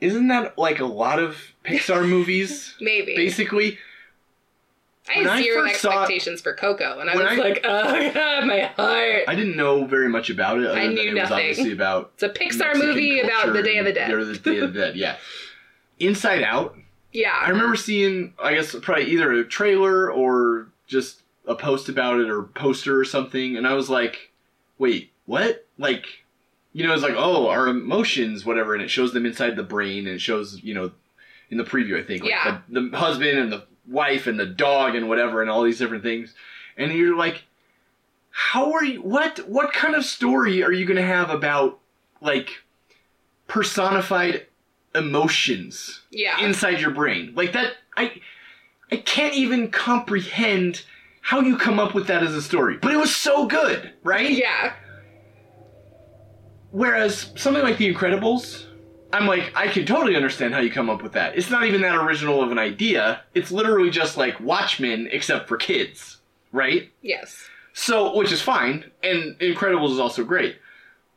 Isn't 0.01 0.27
that 0.27 0.57
like 0.57 0.79
a 0.79 0.85
lot 0.85 1.19
of 1.19 1.37
Pixar 1.63 2.07
movies? 2.07 2.75
Maybe. 2.81 3.15
Basically, 3.15 3.77
I 5.09 5.17
when 5.17 5.27
had 5.27 5.37
I 5.39 5.41
zero 5.41 5.67
saw- 5.73 5.89
expectations 5.89 6.41
for 6.41 6.53
Coco, 6.53 6.99
and 6.99 7.09
I 7.09 7.15
was 7.17 7.25
I- 7.27 7.35
like, 7.35 7.61
oh 7.63 8.11
god, 8.13 8.45
my 8.47 8.61
heart. 8.61 9.23
I 9.27 9.35
didn't 9.35 9.57
know 9.57 9.85
very 9.85 10.07
much 10.09 10.29
about 10.29 10.59
it. 10.59 10.69
I 10.69 10.87
knew 10.87 11.01
it 11.01 11.13
was 11.13 11.29
nothing. 11.29 11.33
obviously 11.49 11.71
about 11.73 12.11
It's 12.15 12.23
a 12.23 12.29
Pixar 12.29 12.59
Mexican 12.73 12.79
movie 12.87 13.19
about 13.19 13.51
the 13.53 13.61
Day 13.63 13.77
of 13.77 13.85
the 13.85 13.93
Dead. 13.93 14.11
Or 14.11 14.23
the 14.23 14.37
Day 14.37 14.59
of 14.59 14.73
the 14.73 14.79
Dead, 14.79 14.95
yeah. 14.95 15.17
Inside 15.99 16.43
Out. 16.43 16.75
Yeah. 17.11 17.37
I 17.39 17.49
remember 17.49 17.75
seeing, 17.75 18.33
I 18.41 18.55
guess, 18.55 18.75
probably 18.81 19.05
either 19.11 19.31
a 19.31 19.43
trailer 19.45 20.11
or 20.11 20.67
just 20.87 21.21
a 21.47 21.55
post 21.55 21.89
about 21.89 22.19
it 22.19 22.29
or 22.29 22.43
poster 22.43 22.97
or 22.99 23.05
something, 23.05 23.55
and 23.57 23.67
I 23.67 23.73
was 23.73 23.89
like, 23.89 24.31
wait, 24.79 25.11
what? 25.25 25.65
Like, 25.77 26.05
you 26.71 26.87
know, 26.87 26.93
it's 26.93 27.03
like, 27.03 27.13
oh, 27.15 27.49
our 27.49 27.67
emotions, 27.67 28.45
whatever, 28.45 28.73
and 28.73 28.81
it 28.81 28.89
shows 28.89 29.13
them 29.13 29.25
inside 29.25 29.55
the 29.55 29.63
brain, 29.63 30.07
and 30.07 30.15
it 30.15 30.21
shows, 30.21 30.59
you 30.63 30.73
know, 30.73 30.91
in 31.49 31.57
the 31.57 31.63
preview, 31.63 31.99
I 32.01 32.03
think, 32.03 32.21
like 32.23 32.31
Yeah. 32.31 32.61
the, 32.69 32.89
the 32.89 32.97
husband 32.97 33.37
and 33.37 33.51
the 33.51 33.63
wife 33.87 34.27
and 34.27 34.39
the 34.39 34.45
dog 34.45 34.95
and 34.95 35.09
whatever, 35.09 35.41
and 35.41 35.49
all 35.49 35.63
these 35.63 35.79
different 35.79 36.03
things, 36.03 36.33
and 36.77 36.91
you're 36.91 37.15
like, 37.17 37.43
how 38.31 38.73
are 38.73 38.83
you? 38.83 39.01
What 39.01 39.39
what 39.47 39.73
kind 39.73 39.95
of 39.95 40.03
story 40.05 40.63
are 40.63 40.71
you 40.71 40.85
gonna 40.85 41.01
have 41.01 41.29
about 41.29 41.79
like 42.21 42.49
personified 43.47 44.47
emotions? 44.95 46.01
Yeah. 46.11 46.43
inside 46.43 46.79
your 46.81 46.91
brain. 46.91 47.33
Like 47.35 47.53
that 47.53 47.73
I 47.95 48.21
I 48.91 48.97
can't 48.97 49.35
even 49.35 49.69
comprehend 49.69 50.83
how 51.21 51.39
you 51.41 51.57
come 51.57 51.79
up 51.79 51.93
with 51.93 52.07
that 52.07 52.21
as 52.23 52.33
a 52.35 52.41
story. 52.41 52.77
But 52.81 52.91
it 52.91 52.97
was 52.97 53.15
so 53.15 53.45
good, 53.47 53.93
right? 54.03 54.29
yeah. 54.29 54.73
Whereas 56.71 57.31
something 57.35 57.61
like 57.63 57.77
The 57.77 57.93
Incredibles, 57.93 58.65
I'm 59.13 59.27
like, 59.27 59.51
I 59.55 59.67
can 59.67 59.85
totally 59.85 60.15
understand 60.15 60.53
how 60.53 60.59
you 60.59 60.71
come 60.71 60.89
up 60.89 61.03
with 61.03 61.11
that. 61.13 61.37
It's 61.37 61.49
not 61.51 61.65
even 61.65 61.81
that 61.81 61.95
original 61.95 62.41
of 62.41 62.51
an 62.51 62.57
idea. 62.57 63.21
It's 63.35 63.51
literally 63.51 63.91
just 63.91 64.17
like 64.17 64.39
Watchmen 64.39 65.07
except 65.11 65.47
for 65.47 65.55
kids, 65.55 66.17
right? 66.51 66.91
Yes. 67.01 67.47
So, 67.73 68.15
which 68.15 68.31
is 68.31 68.41
fine, 68.41 68.85
and 69.03 69.37
Incredibles 69.39 69.91
is 69.91 69.99
also 69.99 70.23
great. 70.23 70.57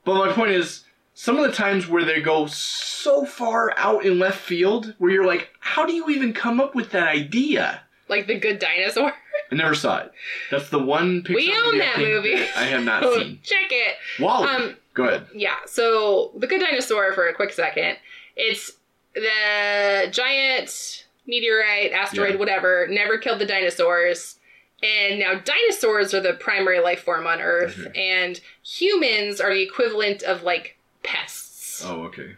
But 0.04 0.14
my 0.14 0.32
point 0.32 0.50
is, 0.52 0.84
some 1.14 1.38
of 1.38 1.44
the 1.46 1.52
times 1.52 1.88
where 1.88 2.04
they 2.04 2.20
go 2.20 2.46
so 2.46 3.24
far 3.24 3.72
out 3.78 4.04
in 4.04 4.18
left 4.18 4.40
field, 4.40 4.94
where 4.98 5.10
you're 5.10 5.26
like, 5.26 5.48
how 5.60 5.86
do 5.86 5.92
you 5.94 6.08
even 6.10 6.34
come 6.34 6.60
up 6.60 6.74
with 6.74 6.90
that 6.92 7.08
idea? 7.08 7.80
Like 8.08 8.26
the 8.26 8.38
Good 8.38 8.58
Dinosaur. 8.58 9.12
I 9.50 9.54
never 9.54 9.74
saw 9.74 9.98
it. 9.98 10.12
That's 10.50 10.68
the 10.68 10.78
one 10.78 11.22
Pixar 11.22 11.34
we 11.34 11.52
own 11.64 11.78
that 11.78 11.98
movie. 11.98 12.34
I 12.34 12.64
have 12.64 12.84
not 12.84 13.02
seen. 13.14 13.38
Check 13.42 13.66
it. 13.70 13.94
WALL-E. 14.20 14.46
Um, 14.48 14.76
Go 14.96 15.04
ahead. 15.04 15.26
Yeah. 15.34 15.56
So 15.66 16.32
the 16.36 16.46
Good 16.46 16.60
Dinosaur, 16.60 17.12
for 17.12 17.28
a 17.28 17.34
quick 17.34 17.52
second, 17.52 17.98
it's 18.34 18.72
the 19.14 20.08
giant 20.10 21.06
meteorite, 21.26 21.92
asteroid, 21.92 22.32
Yeah. 22.32 22.36
whatever, 22.36 22.86
never 22.88 23.18
killed 23.18 23.38
the 23.38 23.46
dinosaurs. 23.46 24.38
And 24.82 25.18
now 25.20 25.34
dinosaurs 25.34 26.12
are 26.14 26.20
the 26.20 26.34
primary 26.34 26.80
life 26.80 27.02
form 27.02 27.26
on 27.26 27.40
Earth, 27.40 27.76
Mhm. 27.76 27.96
and 27.98 28.40
humans 28.62 29.40
are 29.40 29.52
the 29.54 29.62
equivalent 29.62 30.22
of 30.22 30.42
like 30.42 30.76
pests. 31.02 31.82
Oh, 31.84 32.02
okay. 32.04 32.36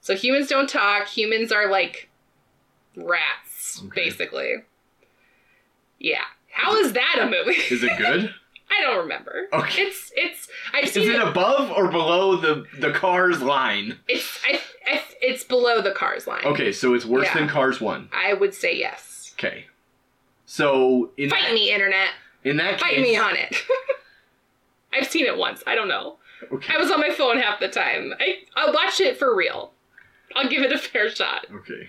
So 0.00 0.14
humans 0.16 0.48
don't 0.48 0.68
talk. 0.68 1.08
Humans 1.08 1.52
are 1.52 1.68
like 1.68 2.08
rats, 2.96 3.82
Okay. 3.86 4.04
basically. 4.04 4.64
Yeah. 5.98 6.24
How 6.50 6.76
is 6.76 6.92
that 6.94 7.18
a 7.20 7.26
movie? 7.26 7.60
Is 7.70 7.82
it 7.84 7.96
good? 7.98 8.34
I 8.70 8.82
don't 8.82 8.98
remember. 8.98 9.46
Okay. 9.52 9.82
It's 9.82 10.12
it's 10.16 10.48
I've 10.72 10.84
Is 10.84 10.96
it 10.96 11.06
it. 11.16 11.20
above 11.20 11.70
or 11.72 11.88
below 11.90 12.36
the 12.36 12.64
the 12.78 12.92
Cars 12.92 13.42
line? 13.42 13.98
it's 14.08 14.38
I, 14.46 14.60
I, 14.86 15.02
it's 15.20 15.44
below 15.44 15.80
the 15.82 15.92
Cars 15.92 16.26
line. 16.26 16.44
Okay, 16.44 16.72
so 16.72 16.94
it's 16.94 17.04
worse 17.04 17.26
Yeah. 17.26 17.34
than 17.34 17.48
Cars 17.48 17.80
One. 17.80 18.08
I 18.12 18.34
would 18.34 18.54
say 18.54 18.76
yes. 18.76 19.32
Okay. 19.38 19.66
So 20.46 21.10
in 21.16 21.30
Fight 21.30 21.42
that, 21.44 21.54
me, 21.54 21.72
internet. 21.72 22.08
in 22.44 22.56
that 22.58 22.80
Fight 22.80 22.94
case, 22.94 23.02
me 23.02 23.16
on 23.16 23.36
it. 23.36 23.56
I've 24.92 25.06
seen 25.06 25.26
it 25.26 25.36
once. 25.36 25.62
I 25.66 25.74
don't 25.74 25.88
know. 25.88 26.16
Okay. 26.52 26.74
I 26.74 26.78
was 26.78 26.90
on 26.90 27.00
my 27.00 27.10
phone 27.10 27.36
half 27.38 27.60
the 27.60 27.68
time. 27.68 28.12
I 28.18 28.38
I 28.56 28.70
watched 28.70 29.00
it 29.00 29.18
for 29.18 29.34
real. 29.34 29.72
I'll 30.34 30.48
give 30.48 30.62
it 30.62 30.72
a 30.72 30.78
fair 30.78 31.10
shot. 31.10 31.46
Okay. 31.52 31.88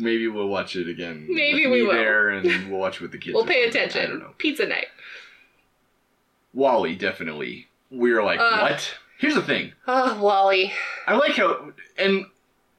Maybe 0.00 0.28
we'll 0.28 0.46
watch 0.48 0.76
it 0.76 0.88
again. 0.88 1.26
Maybe 1.28 1.66
we 1.66 1.82
will. 1.82 1.92
there, 1.92 2.28
and 2.30 2.70
we'll 2.70 2.78
watch 2.78 2.96
it 2.96 3.02
with 3.02 3.10
the 3.12 3.18
kids. 3.18 3.34
We'll 3.34 3.44
pay 3.46 3.64
attention. 3.66 4.02
I 4.02 4.06
don't 4.06 4.18
know. 4.20 4.30
Pizza 4.38 4.64
night. 4.66 4.86
WALL-E 6.54 6.96
definitely. 6.96 7.68
We 7.90 8.12
were 8.12 8.22
like, 8.22 8.40
Uh. 8.40 8.58
what? 8.60 8.94
Here's 9.18 9.34
the 9.34 9.42
thing. 9.42 9.72
Oh, 9.86 10.18
WALL-E. 10.20 10.72
I 11.06 11.16
like 11.16 11.32
how, 11.32 11.72
and 11.96 12.24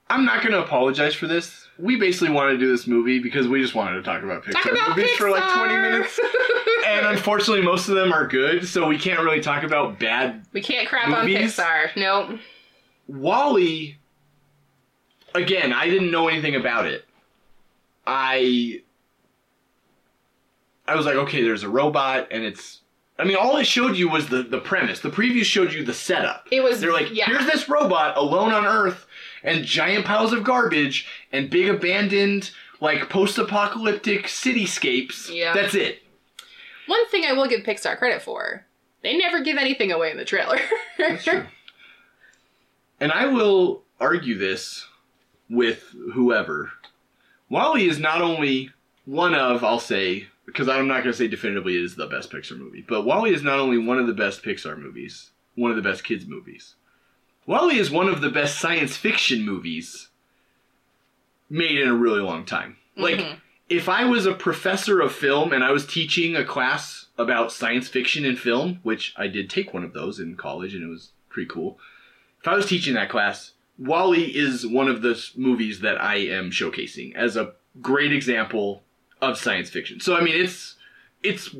I'm 0.10 0.24
not 0.26 0.42
going 0.42 0.54
to 0.54 0.64
apologize 0.64 1.14
for 1.14 1.28
this. 1.28 1.68
We 1.78 1.98
basically 1.98 2.30
wanted 2.34 2.54
to 2.54 2.58
do 2.60 2.72
this 2.72 2.88
movie 2.88 3.20
because 3.20 3.48
we 3.48 3.62
just 3.62 3.76
wanted 3.76 3.98
to 3.98 4.04
talk 4.04 4.24
about 4.24 4.44
Pixar 4.44 4.52
Talk 4.54 4.72
about 4.72 4.90
movies 4.98 5.12
Pixar. 5.12 5.18
for 5.18 5.30
like 5.32 5.54
20 5.54 5.76
minutes. 5.76 6.20
and 6.88 7.06
unfortunately, 7.08 7.62
most 7.64 7.90
of 7.90 7.96
them 7.96 8.12
are 8.14 8.26
good, 8.28 8.68
so 8.68 8.88
we 8.88 8.98
can't 8.98 9.20
really 9.22 9.42
talk 9.42 9.64
about 9.64 10.00
bad. 10.00 10.46
we 10.54 10.62
can't 10.62 10.88
crap 10.88 11.10
Movies? 11.10 11.60
on 11.60 11.66
Pixar. 11.66 11.96
Nope. 11.96 12.40
WALL-E. 13.08 13.98
Again, 15.36 15.72
I 15.74 15.86
didn't 15.88 16.12
know 16.12 16.28
anything 16.28 16.56
about 16.56 16.86
it. 16.86 17.06
I. 18.08 18.82
I 20.88 20.96
was 20.96 21.06
like, 21.06 21.16
okay, 21.16 21.44
there's 21.44 21.64
a 21.64 21.70
robot, 21.70 22.30
and 22.32 22.44
it's. 22.44 22.82
I 23.20 23.26
mean, 23.26 23.36
all 23.36 23.58
it 23.58 23.66
showed 23.66 23.98
you 23.98 24.10
was 24.10 24.30
the 24.30 24.44
the 24.44 24.60
premise. 24.60 25.02
The 25.02 25.10
preview 25.10 25.44
showed 25.44 25.74
you 25.74 25.84
the 25.84 25.94
setup. 25.94 26.48
It 26.52 26.64
was. 26.64 26.80
They're 26.80 26.94
like, 26.94 27.14
yeah. 27.14 27.26
here's 27.26 27.46
this 27.46 27.68
robot 27.68 28.16
alone 28.16 28.54
on 28.54 28.66
Earth, 28.66 29.06
and 29.44 29.66
giant 29.66 30.06
piles 30.06 30.32
of 30.32 30.46
garbage, 30.46 31.06
and 31.34 31.50
big 31.50 31.68
abandoned, 31.68 32.52
like 32.80 33.10
post-apocalyptic 33.10 34.28
cityscapes. 34.28 35.34
Yeah. 35.34 35.54
That's 35.54 35.76
it. 35.76 36.02
One 36.88 37.08
thing 37.10 37.26
I 37.26 37.34
will 37.34 37.48
give 37.48 37.62
Pixar 37.62 37.98
credit 37.98 38.22
for: 38.22 38.66
they 39.04 39.18
never 39.18 39.42
give 39.42 39.58
anything 39.58 39.92
away 39.92 40.12
in 40.12 40.18
the 40.18 40.26
trailer. 40.26 40.60
That's 40.98 41.26
true. 41.26 41.46
and 43.02 43.12
I 43.12 43.26
will 43.26 43.84
argue 44.00 44.38
this 44.38 44.88
with 45.50 45.94
whoever. 46.14 46.72
WALL-E 47.50 47.90
is 47.90 48.00
not 48.00 48.22
only 48.22 48.70
one 49.06 49.34
of, 49.34 49.64
I'll 49.64 49.80
say, 49.80 50.28
because 50.52 50.68
I'm 50.68 50.88
not 50.88 51.04
going 51.04 51.12
to 51.14 51.18
say 51.18 51.28
definitively 51.28 51.76
it 51.78 51.84
is 51.84 51.96
the 51.96 52.08
best 52.08 52.32
Pixar 52.32 52.58
movie, 52.58 52.86
but 52.88 53.04
WALL-E 53.06 53.34
is 53.34 53.44
not 53.44 53.60
only 53.60 53.78
one 53.78 54.00
of 54.00 54.08
the 54.08 54.14
best 54.14 54.44
Pixar 54.44 54.78
movies, 54.78 55.32
one 55.56 55.72
of 55.72 55.78
the 55.78 55.84
best 55.88 56.04
kids 56.04 56.26
movies. 56.26 56.76
WALL-E 57.46 57.78
is 57.78 57.90
one 57.92 58.08
of 58.10 58.22
the 58.22 58.30
best 58.30 58.60
science 58.60 58.96
fiction 58.98 59.44
movies 59.46 60.10
made 61.50 61.78
in 61.80 61.88
a 61.88 61.96
really 61.96 62.20
long 62.22 62.46
time. 62.46 62.78
Like, 62.96 63.18
Mhm. 63.20 63.38
if 63.70 63.88
I 63.90 64.06
was 64.06 64.26
a 64.26 64.34
professor 64.34 65.00
of 65.00 65.12
film 65.14 65.54
and 65.54 65.64
I 65.64 65.72
was 65.72 65.86
teaching 65.86 66.36
a 66.36 66.44
class 66.46 67.08
about 67.18 67.52
science 67.52 67.88
fiction 67.88 68.26
and 68.26 68.38
film, 68.38 68.80
which 68.84 69.14
I 69.18 69.28
did 69.28 69.50
take 69.50 69.74
one 69.74 69.84
of 69.84 69.94
those 69.94 70.20
in 70.20 70.36
college 70.36 70.74
and 70.76 70.84
it 70.84 70.88
was 70.88 71.12
pretty 71.30 71.48
cool. 71.50 71.80
If 72.42 72.48
I 72.48 72.56
was 72.56 72.66
teaching 72.68 72.94
that 72.96 73.10
class, 73.10 73.54
WALL-E 73.78 74.24
is 74.36 74.66
one 74.68 74.88
of 74.88 75.02
the 75.02 75.22
movies 75.36 75.80
that 75.82 76.02
I 76.02 76.16
am 76.18 76.52
showcasing 76.52 77.16
as 77.16 77.36
a 77.36 77.54
great 77.82 78.12
example 78.12 78.84
of 79.22 79.38
science 79.38 79.70
fiction. 79.70 80.00
So 80.00 80.16
I 80.16 80.22
mean, 80.22 80.36
it's 80.36 80.76
it's 81.24 81.54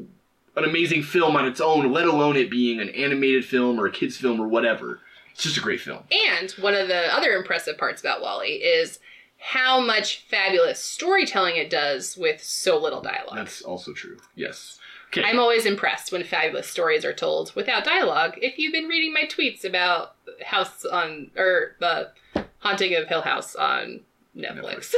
an 0.56 0.64
amazing 0.64 1.04
film 1.04 1.36
on 1.36 1.46
its 1.46 1.62
own, 1.62 1.92
let 1.92 2.08
alone 2.08 2.36
it 2.36 2.50
being 2.50 2.80
an 2.80 2.90
animated 2.90 3.46
film 3.46 3.80
or 3.80 3.86
a 3.86 3.92
kids 3.92 4.18
film 4.18 4.40
or 4.40 4.48
whatever. 4.48 5.00
It's 5.32 5.44
just 5.44 5.58
a 5.58 5.62
great 5.62 5.80
film. 5.80 6.04
And 6.12 6.52
one 6.52 6.76
of 6.76 6.88
the 6.88 7.14
other 7.16 7.32
impressive 7.32 7.78
parts 7.78 8.02
about 8.02 8.22
WALL-E 8.22 8.48
is 8.48 9.00
how 9.38 9.80
much 9.80 10.26
fabulous 10.28 10.84
storytelling 10.84 11.56
it 11.56 11.70
does 11.70 12.18
with 12.18 12.44
so 12.44 12.78
little 12.78 13.02
dialogue. 13.02 13.38
That's 13.38 13.62
also 13.62 13.94
true. 13.94 14.18
Yes. 14.36 14.80
Okay. 15.08 15.24
I'm 15.24 15.40
always 15.40 15.66
impressed 15.66 16.12
when 16.12 16.24
fabulous 16.24 16.68
stories 16.68 17.06
are 17.06 17.14
told 17.14 17.56
without 17.56 17.86
dialogue. 17.86 18.34
If 18.42 18.60
you've 18.60 18.74
been 18.74 18.88
reading 18.88 19.14
my 19.14 19.24
tweets 19.24 19.64
about 19.64 20.16
House 20.46 20.86
on 20.86 21.32
or 21.38 21.76
the 21.80 22.12
Haunting 22.60 22.96
of 22.96 23.08
Hill 23.08 23.22
House 23.22 23.56
on 23.56 24.02
Netflix. 24.38 24.94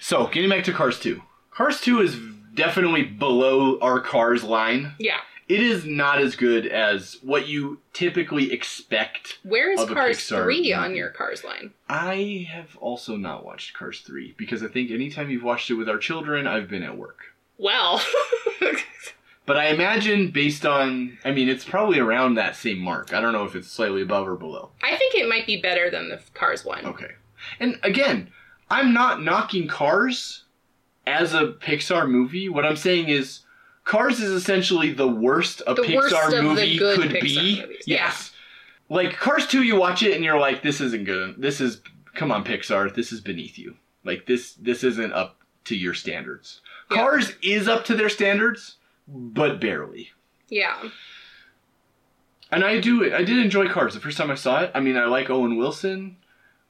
So, 0.00 0.26
getting 0.26 0.50
back 0.50 0.64
to 0.64 0.72
Cars 0.72 1.00
2. 1.00 1.22
Cars 1.54 1.80
2 1.80 2.00
is 2.00 2.16
definitely 2.54 3.02
below 3.02 3.78
our 3.80 4.00
Cars 4.00 4.42
line. 4.44 4.94
yeah. 4.98 5.20
It 5.46 5.60
is 5.60 5.84
not 5.84 6.22
as 6.22 6.36
good 6.36 6.66
as 6.66 7.18
what 7.22 7.46
you 7.46 7.78
typically 7.92 8.50
expect. 8.50 9.40
Where 9.42 9.72
is 9.72 9.80
Of 9.80 9.90
a 9.90 9.94
Cars 9.94 10.16
Pixar 10.16 10.42
3 10.44 10.72
on 10.72 10.96
your 10.96 11.10
Cars 11.10 11.44
line? 11.44 11.72
I 11.86 12.48
have 12.50 12.78
also 12.78 13.16
not 13.16 13.44
watched 13.44 13.74
Cars 13.76 14.00
3 14.00 14.34
because 14.38 14.62
I 14.62 14.68
think 14.68 14.90
anytime 14.90 15.28
you've 15.28 15.42
watched 15.42 15.70
it 15.70 15.74
with 15.74 15.86
our 15.88 15.98
children, 15.98 16.46
I've 16.46 16.70
been 16.70 16.82
at 16.82 16.96
work. 16.96 17.34
Well, 17.58 18.00
But 19.46 19.58
I 19.58 19.66
imagine 19.66 20.30
based 20.30 20.64
on, 20.64 21.18
I 21.24 21.30
mean, 21.30 21.48
it's 21.50 21.64
probably 21.64 21.98
around 21.98 22.34
that 22.34 22.56
same 22.56 22.78
mark. 22.78 23.12
I 23.12 23.20
don't 23.20 23.34
know 23.34 23.44
if 23.44 23.54
it's 23.54 23.68
slightly 23.70 24.00
above 24.00 24.26
or 24.26 24.36
below. 24.36 24.70
I 24.82 24.96
think 24.96 25.14
it 25.14 25.28
might 25.28 25.46
be 25.46 25.60
better 25.60 25.90
than 25.90 26.08
the 26.08 26.20
Cars 26.32 26.64
one. 26.64 26.86
Okay. 26.86 27.10
And 27.60 27.78
again, 27.82 28.30
I'm 28.70 28.94
not 28.94 29.22
knocking 29.22 29.68
Cars 29.68 30.43
as 31.06 31.34
a 31.34 31.48
Pixar 31.48 32.08
movie. 32.08 32.48
What 32.48 32.64
I'm 32.64 32.76
saying 32.76 33.08
is 33.08 33.40
Cars 33.84 34.20
is 34.20 34.30
essentially 34.30 34.92
the 34.92 35.08
worst 35.08 35.62
a 35.66 35.74
The 35.74 35.82
Pixar 35.82 35.94
worst 36.12 36.42
movie 36.42 36.78
good 36.78 37.00
could 37.00 37.10
Pixar 37.10 37.22
be. 37.22 37.60
movies. 37.62 37.84
Yes. 37.86 38.32
Like 38.88 39.14
Cars 39.16 39.46
2 39.46 39.62
you 39.62 39.76
watch 39.76 40.02
it 40.02 40.14
and 40.14 40.24
you're 40.24 40.38
like 40.38 40.62
this 40.62 40.80
isn't 40.80 41.04
good. 41.04 41.36
This 41.38 41.60
is 41.60 41.80
come 42.14 42.30
on 42.32 42.44
Pixar, 42.44 42.94
this 42.94 43.12
is 43.12 43.20
beneath 43.20 43.58
you. 43.58 43.74
Like 44.04 44.26
this 44.26 44.54
this 44.54 44.84
isn't 44.84 45.12
up 45.12 45.36
to 45.64 45.76
your 45.76 45.94
standards. 45.94 46.60
Yeah. 46.90 46.96
Cars 46.98 47.32
is 47.42 47.68
up 47.68 47.84
to 47.86 47.94
their 47.96 48.10
standards, 48.10 48.76
but 49.08 49.60
barely. 49.60 50.10
Yeah. 50.48 50.88
And 52.50 52.62
I 52.64 52.78
do 52.78 53.12
I 53.14 53.24
did 53.24 53.38
enjoy 53.38 53.68
Cars 53.68 53.94
the 53.94 54.00
first 54.00 54.16
time 54.18 54.30
I 54.30 54.34
saw 54.36 54.60
it. 54.60 54.70
I 54.74 54.80
mean, 54.80 54.96
I 54.96 55.06
like 55.06 55.30
Owen 55.30 55.56
Wilson. 55.56 56.16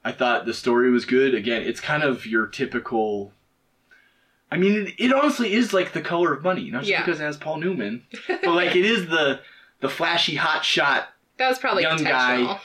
I 0.03 0.11
thought 0.11 0.45
the 0.45 0.53
story 0.53 0.91
was 0.91 1.05
good. 1.05 1.33
Again, 1.33 1.63
it's 1.63 1.79
kind 1.81 2.03
of 2.03 2.25
your 2.25 2.45
typical 2.47 3.33
I 4.55 4.57
mean, 4.57 4.87
it, 4.87 4.93
it 4.97 5.13
honestly 5.13 5.53
is 5.53 5.73
like 5.73 5.91
the 5.91 6.01
color 6.01 6.33
of 6.33 6.43
money, 6.43 6.71
not 6.71 6.79
just 6.81 6.89
Yeah. 6.91 7.03
because 7.03 7.19
it 7.19 7.23
has 7.23 7.37
Paul 7.37 7.57
Newman, 7.57 8.03
but 8.27 8.43
like 8.55 8.75
it 8.75 8.85
is 8.85 9.07
the 9.07 9.39
the 9.81 9.89
flashy 9.89 10.35
hot 10.35 10.63
shot 10.63 11.09
That 11.37 11.49
was 11.49 11.59
probably 11.59 11.83
Young 11.83 11.97
guy. 12.03 12.33
intentional. 12.35 12.59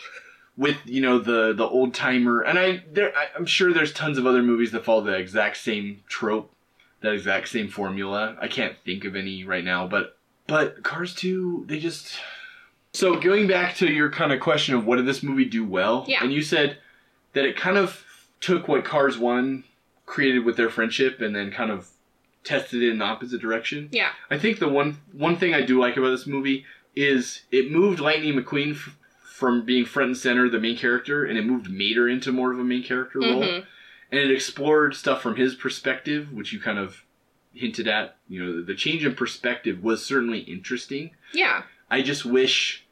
with 0.57 0.76
you 0.85 1.00
know 1.00 1.18
the 1.18 1.53
the 1.53 1.66
old 1.66 1.92
timer. 1.94 2.42
And 2.42 2.59
I 2.59 2.85
there 2.92 3.12
I, 3.16 3.26
I'm 3.37 3.46
sure 3.46 3.72
there's 3.72 3.92
tons 3.92 4.18
of 4.18 4.26
other 4.26 4.42
movies 4.42 4.70
that 4.72 4.85
follow 4.85 5.00
the 5.03 5.14
exact 5.14 5.57
same 5.57 6.03
trope, 6.09 6.53
that 7.00 7.12
exact 7.12 7.48
same 7.48 7.68
formula. 7.68 8.37
I 8.40 8.46
can't 8.48 8.76
think 8.85 9.05
of 9.05 9.16
any 9.16 9.44
right 9.44 9.64
now, 9.64 9.87
but 9.88 10.16
but 10.46 10.83
Cars 10.83 11.14
2, 11.14 11.64
they 11.68 11.79
just 11.79 12.18
So 12.92 13.16
going 13.20 13.46
back 13.46 13.74
to 13.76 13.87
your 13.87 14.11
kind 14.11 14.33
of 14.33 14.40
question 14.40 14.74
of 14.74 14.85
what 14.87 14.96
did 14.96 15.07
this 15.07 15.22
movie 15.22 15.44
do 15.44 15.64
well? 15.64 16.05
Yeah. 16.09 16.22
And 16.24 16.33
you 16.33 16.42
said 16.42 16.79
that 17.35 17.44
it 17.44 17.57
kind 17.57 17.76
of 17.79 18.05
took 18.40 18.66
what 18.68 18.85
Cars 18.85 19.16
1 19.18 19.64
created 20.11 20.44
with 20.44 20.57
their 20.57 20.68
friendship 20.70 21.20
and 21.20 21.35
then 21.37 21.51
kind 21.53 21.70
of 21.70 21.88
tested 22.42 22.83
it 22.83 22.90
in 22.90 22.99
the 22.99 23.05
opposite 23.05 23.40
direction. 23.40 23.88
Yeah. 23.92 24.11
I 24.31 24.38
think 24.38 24.59
the 24.59 24.68
one 24.68 24.99
one 25.12 25.37
thing 25.37 25.55
I 25.55 25.62
do 25.62 25.79
like 25.81 25.96
about 25.96 26.11
this 26.11 26.27
movie 26.27 26.64
is 26.96 27.42
it 27.53 27.70
moved 27.70 28.01
Lightning 28.01 28.35
McQueen 28.35 28.73
f- 28.75 28.96
from 29.23 29.64
being 29.64 29.85
front 29.85 30.09
and 30.09 30.16
center, 30.18 30.49
the 30.51 30.59
main 30.59 30.77
character, 30.77 31.25
and 31.25 31.38
it 31.38 31.46
moved 31.46 31.70
Mater 31.70 32.09
into 32.09 32.33
more 32.33 32.53
of 32.53 32.59
a 32.59 32.64
main 32.64 32.83
character 32.83 33.20
role, 33.20 33.42
Mhm. 33.42 33.64
and 34.11 34.20
it 34.20 34.31
explored 34.31 34.94
stuff 34.96 35.23
from 35.23 35.37
his 35.37 35.55
perspective, 35.55 36.33
which 36.33 36.53
you 36.53 36.59
kind 36.61 36.79
of 36.79 37.05
hinted 37.55 37.87
at. 37.87 38.16
You 38.29 38.42
know, 38.44 38.62
the 38.62 38.75
change 38.75 39.05
in 39.07 39.14
perspective 39.14 39.83
was 39.83 40.05
certainly 40.05 40.40
interesting. 40.40 41.11
Yeah. 41.33 41.62
I 41.90 42.03
just 42.03 42.25
wish, 42.25 42.85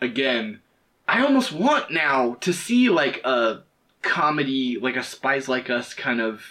again, 0.00 0.60
I 1.08 1.22
almost 1.24 1.52
want 1.52 1.90
now 1.90 2.34
to 2.42 2.52
see 2.52 2.88
like 2.88 3.20
a 3.24 3.62
comedy, 4.02 4.78
like 4.80 4.96
a 4.96 5.02
Spies 5.02 5.48
Like 5.48 5.70
Us 5.70 5.94
kind 5.94 6.20
of 6.20 6.42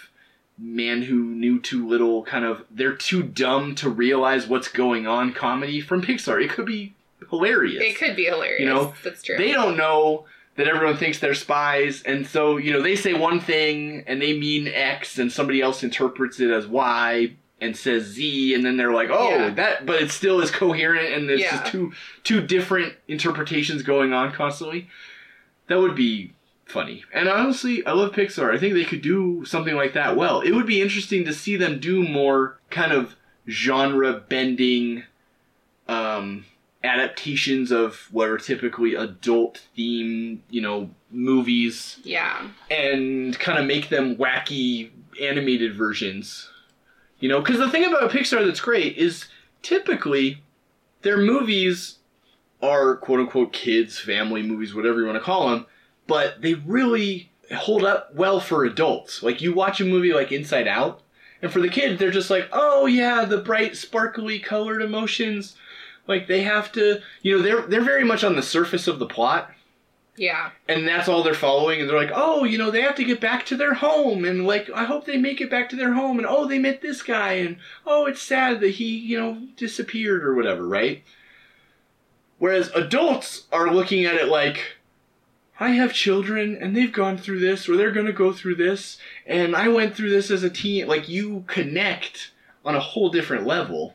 man 0.58 1.02
who 1.02 1.16
knew 1.16 1.58
too 1.60 1.88
little, 1.88 2.22
kind 2.24 2.44
of 2.44 2.64
they're 2.70 2.94
too 2.94 3.22
dumb 3.22 3.74
to 3.76 3.88
realize 3.88 4.46
what's 4.46 4.68
going 4.68 5.06
on 5.06 5.32
comedy 5.32 5.80
from 5.80 6.02
Pixar. 6.02 6.42
It 6.42 6.50
could 6.50 6.66
be 6.66 6.94
hilarious. 7.30 7.82
It 7.82 7.98
could 7.98 8.16
be 8.16 8.24
hilarious. 8.24 8.60
You 8.60 8.66
know, 8.66 8.94
That's 9.02 9.22
true. 9.22 9.36
They 9.36 9.52
don't 9.52 9.76
know 9.76 10.26
that 10.56 10.68
everyone 10.68 10.96
thinks 10.98 11.18
they're 11.18 11.32
spies, 11.34 12.02
and 12.02 12.26
so 12.26 12.56
you 12.58 12.72
know 12.72 12.82
they 12.82 12.96
say 12.96 13.14
one 13.14 13.40
thing 13.40 14.04
and 14.06 14.20
they 14.20 14.38
mean 14.38 14.68
X, 14.68 15.18
and 15.18 15.32
somebody 15.32 15.62
else 15.62 15.82
interprets 15.82 16.40
it 16.40 16.50
as 16.50 16.66
Y 16.66 17.34
and 17.62 17.76
says 17.76 18.04
Z, 18.04 18.54
and 18.54 18.64
then 18.64 18.76
they're 18.78 18.92
like, 18.92 19.10
oh, 19.10 19.28
Yeah. 19.30 19.50
that, 19.50 19.84
but 19.84 20.00
it 20.02 20.10
still 20.10 20.40
is 20.40 20.50
coherent, 20.50 21.12
and 21.14 21.28
there's 21.28 21.40
Yeah. 21.40 21.50
just 21.60 21.72
two 21.72 21.92
two 22.24 22.40
different 22.46 22.94
interpretations 23.08 23.82
going 23.82 24.12
on 24.12 24.32
constantly. 24.32 24.88
That 25.68 25.78
would 25.78 25.94
be 25.94 26.32
funny. 26.70 27.04
And 27.12 27.28
honestly, 27.28 27.84
I 27.84 27.92
love 27.92 28.12
Pixar. 28.12 28.54
I 28.54 28.58
think 28.58 28.74
they 28.74 28.84
could 28.84 29.02
do 29.02 29.44
something 29.44 29.74
like 29.74 29.92
that 29.94 30.16
well. 30.16 30.40
It 30.40 30.52
would 30.52 30.66
be 30.66 30.80
interesting 30.80 31.24
to 31.24 31.34
see 31.34 31.56
them 31.56 31.80
do 31.80 32.06
more 32.06 32.58
kind 32.70 32.92
of 32.92 33.16
genre 33.48 34.12
bending 34.12 35.04
um, 35.88 36.44
adaptations 36.82 37.70
of 37.70 38.08
what 38.10 38.28
are 38.28 38.38
typically 38.38 38.94
adult 38.94 39.58
theme, 39.74 40.42
you 40.48 40.60
know, 40.60 40.90
movies 41.10 41.98
yeah. 42.04 42.48
and 42.70 43.38
kind 43.38 43.58
of 43.58 43.66
make 43.66 43.88
them 43.88 44.16
wacky 44.16 44.90
animated 45.20 45.74
versions. 45.74 46.48
You 47.18 47.28
know, 47.28 47.40
because 47.40 47.58
the 47.58 47.70
thing 47.70 47.84
about 47.84 48.10
Pixar 48.10 48.46
that's 48.46 48.60
great 48.60 48.96
is 48.96 49.26
typically 49.62 50.42
their 51.02 51.18
movies 51.18 51.98
are 52.62 52.96
quote 52.96 53.20
unquote 53.20 53.52
kids, 53.52 53.98
family 53.98 54.42
movies, 54.42 54.74
whatever 54.74 55.00
you 55.00 55.06
want 55.06 55.16
to 55.16 55.24
call 55.24 55.50
them, 55.50 55.66
but 56.10 56.42
they 56.42 56.52
really 56.54 57.30
hold 57.56 57.84
up 57.84 58.14
well 58.14 58.38
for 58.40 58.64
adults. 58.64 59.22
Like 59.22 59.40
you 59.40 59.54
watch 59.54 59.80
a 59.80 59.84
movie 59.86 60.12
like 60.12 60.30
Inside 60.32 60.68
Out, 60.68 61.00
and 61.40 61.50
for 61.50 61.60
the 61.60 61.68
kids, 61.70 61.98
they're 61.98 62.10
just 62.10 62.28
like, 62.30 62.48
oh 62.52 62.84
yeah, 62.84 63.24
the 63.24 63.38
bright, 63.38 63.76
sparkly, 63.76 64.38
colored 64.38 64.82
emotions. 64.82 65.56
Like 66.06 66.26
they 66.26 66.42
have 66.42 66.70
to, 66.72 67.00
you 67.22 67.36
know, 67.36 67.42
they're 67.42 67.62
they're 67.62 67.80
very 67.80 68.04
much 68.04 68.24
on 68.24 68.36
the 68.36 68.42
surface 68.42 68.86
of 68.88 68.98
the 68.98 69.06
plot, 69.06 69.50
Yeah. 70.16 70.50
and 70.68 70.86
that's 70.86 71.08
all 71.08 71.22
they're 71.22 71.34
following 71.34 71.80
and 71.80 71.88
they're 71.88 71.96
like 71.96 72.10
oh 72.14 72.42
you 72.44 72.58
know 72.58 72.70
they 72.70 72.82
have 72.82 72.96
to 72.96 73.04
get 73.04 73.20
back 73.20 73.46
to 73.46 73.56
their 73.56 73.74
home 73.74 74.24
and 74.24 74.44
like 74.46 74.68
i 74.74 74.84
hope 74.84 75.06
they 75.06 75.16
make 75.16 75.40
it 75.40 75.50
back 75.50 75.68
to 75.70 75.76
their 75.76 75.92
home 75.94 76.18
and 76.18 76.26
oh 76.28 76.46
they 76.46 76.58
met 76.58 76.82
this 76.82 77.00
guy 77.02 77.34
and 77.34 77.56
oh 77.86 78.06
it's 78.06 78.20
sad 78.20 78.60
that 78.60 78.70
he 78.72 78.96
you 78.98 79.16
know 79.18 79.40
disappeared 79.56 80.24
or 80.24 80.34
whatever 80.34 80.66
right 80.66 81.02
whereas 82.38 82.70
adults 82.74 83.46
are 83.52 83.72
looking 83.72 84.04
at 84.04 84.14
it 84.16 84.28
like 84.28 84.76
i 85.60 85.70
have 85.70 85.92
children 85.92 86.56
and 86.60 86.74
they've 86.74 86.92
gone 86.92 87.16
through 87.16 87.38
this 87.38 87.68
or 87.68 87.76
they're 87.76 87.92
going 87.92 88.06
to 88.06 88.12
go 88.12 88.32
through 88.32 88.56
this 88.56 88.98
and 89.26 89.54
i 89.54 89.68
went 89.68 89.94
through 89.94 90.10
this 90.10 90.30
as 90.30 90.42
a 90.42 90.50
teen 90.50 90.88
like 90.88 91.08
you 91.08 91.44
connect 91.46 92.32
on 92.64 92.74
a 92.74 92.80
whole 92.80 93.10
different 93.10 93.46
level 93.46 93.94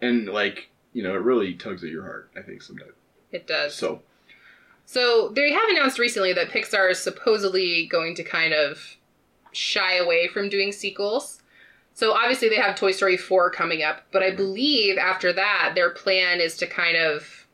and 0.00 0.26
like 0.26 0.70
you 0.92 1.02
know 1.02 1.14
it 1.14 1.22
really 1.22 1.54
tugs 1.54 1.84
at 1.84 1.90
your 1.90 2.02
heart 2.02 2.30
i 2.36 2.40
think 2.42 2.60
sometimes 2.62 2.92
It 3.30 3.46
does. 3.46 3.74
so 3.74 4.02
So 4.86 5.32
they 5.34 5.52
have 5.52 5.68
announced 5.68 5.98
recently 5.98 6.32
that 6.32 6.50
Pixar 6.50 6.90
is 6.90 6.98
supposedly 7.00 7.86
going 7.86 8.14
to 8.14 8.22
kind 8.22 8.54
of 8.54 8.96
shy 9.52 9.96
away 9.96 10.28
from 10.28 10.48
doing 10.48 10.70
sequels. 10.70 11.42
So 11.92 12.12
obviously 12.12 12.48
they 12.48 12.56
have 12.56 12.76
Toy 12.76 12.92
Story 12.92 13.16
4 13.16 13.50
coming 13.50 13.82
up, 13.82 14.02
but 14.12 14.22
I 14.22 14.28
mm-hmm. 14.28 14.36
believe 14.36 14.98
after 14.98 15.32
that 15.32 15.72
their 15.74 15.90
plan 15.90 16.40
is 16.40 16.56
to 16.58 16.66
kind 16.66 16.96
of 16.96 17.45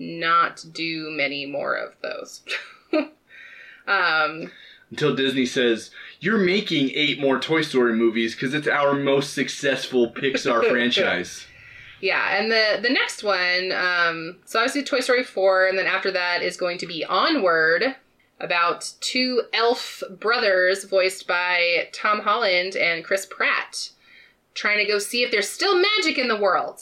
not 0.00 0.64
do 0.72 1.10
many 1.10 1.46
more 1.46 1.76
of 1.76 1.92
those. 2.02 2.42
um 3.86 4.50
until 4.90 5.14
Disney 5.14 5.46
says 5.46 5.90
you're 6.20 6.38
making 6.38 6.90
eight 6.94 7.20
more 7.20 7.38
Toy 7.38 7.62
Story 7.62 7.94
movies 7.94 8.34
because 8.34 8.54
it's 8.54 8.66
our 8.66 8.94
most 8.94 9.34
successful 9.34 10.10
Pixar 10.10 10.68
franchise. 10.70 11.46
yeah, 12.00 12.36
and 12.36 12.50
the 12.50 12.78
the 12.82 12.92
next 12.92 13.22
one 13.22 13.72
um 13.72 14.36
so 14.46 14.58
obviously 14.58 14.82
Toy 14.82 15.00
Story 15.00 15.22
4 15.22 15.66
and 15.68 15.78
then 15.78 15.86
after 15.86 16.10
that 16.10 16.42
is 16.42 16.56
going 16.56 16.78
to 16.78 16.86
be 16.86 17.04
Onward 17.04 17.94
about 18.40 18.90
two 19.00 19.42
elf 19.52 20.02
brothers 20.18 20.84
voiced 20.84 21.26
by 21.26 21.88
Tom 21.92 22.20
Holland 22.20 22.74
and 22.74 23.04
Chris 23.04 23.26
Pratt 23.26 23.90
trying 24.54 24.78
to 24.78 24.90
go 24.90 24.98
see 24.98 25.22
if 25.22 25.30
there's 25.30 25.48
still 25.48 25.76
magic 25.80 26.18
in 26.18 26.26
the 26.28 26.36
world. 26.36 26.80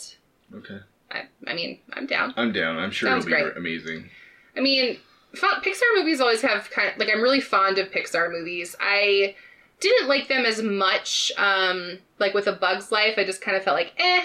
Okay, 0.55 0.79
I, 1.11 1.23
I 1.47 1.55
mean, 1.55 1.79
I'm 1.93 2.07
down. 2.07 2.35
I'm 2.37 2.53
down. 2.53 2.79
I'm 2.79 2.91
sure 2.91 3.09
Sounds 3.09 3.27
it'll 3.27 3.37
be 3.37 3.43
great. 3.43 3.57
amazing. 3.57 4.11
I 4.57 4.61
mean, 4.61 4.99
fun, 5.35 5.61
Pixar 5.63 5.83
movies 5.97 6.21
always 6.21 6.43
have 6.43 6.71
kind 6.71 6.89
of 6.91 6.99
like 6.99 7.09
I'm 7.13 7.23
really 7.23 7.41
fond 7.41 7.79
of 7.79 7.91
Pixar 7.91 8.31
movies. 8.31 8.77
I 8.81 9.35
didn't 9.81 10.09
like 10.09 10.29
them 10.29 10.45
as 10.45 10.61
much 10.63 11.31
um 11.39 11.99
like 12.19 12.35
with 12.35 12.47
A 12.47 12.53
Bug's 12.53 12.91
Life. 12.93 13.15
I 13.17 13.25
just 13.25 13.41
kind 13.41 13.57
of 13.57 13.63
felt 13.63 13.77
like 13.77 13.93
eh. 13.99 14.25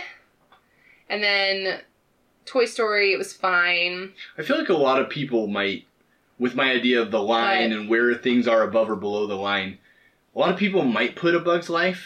And 1.09 1.23
then 1.23 1.81
Toy 2.45 2.65
Story 2.65 3.13
it 3.13 3.17
was 3.17 3.33
fine. 3.33 4.11
I 4.37 4.41
feel 4.43 4.57
like 4.57 4.69
a 4.69 4.73
lot 4.73 4.99
of 4.99 5.09
people 5.09 5.47
might, 5.47 5.85
with 6.39 6.55
my 6.55 6.71
idea 6.71 7.01
of 7.01 7.11
the 7.11 7.21
line 7.21 7.69
But- 7.69 7.77
and 7.79 7.89
where 7.89 8.13
things 8.15 8.47
are 8.47 8.63
above 8.63 8.89
or 8.89 8.95
below 8.95 9.27
the 9.27 9.35
line, 9.35 9.77
a 10.35 10.39
lot 10.39 10.49
of 10.51 10.57
people 10.57 10.83
might 10.83 11.15
put 11.15 11.35
A 11.35 11.39
Bug's 11.39 11.69
Life 11.69 12.03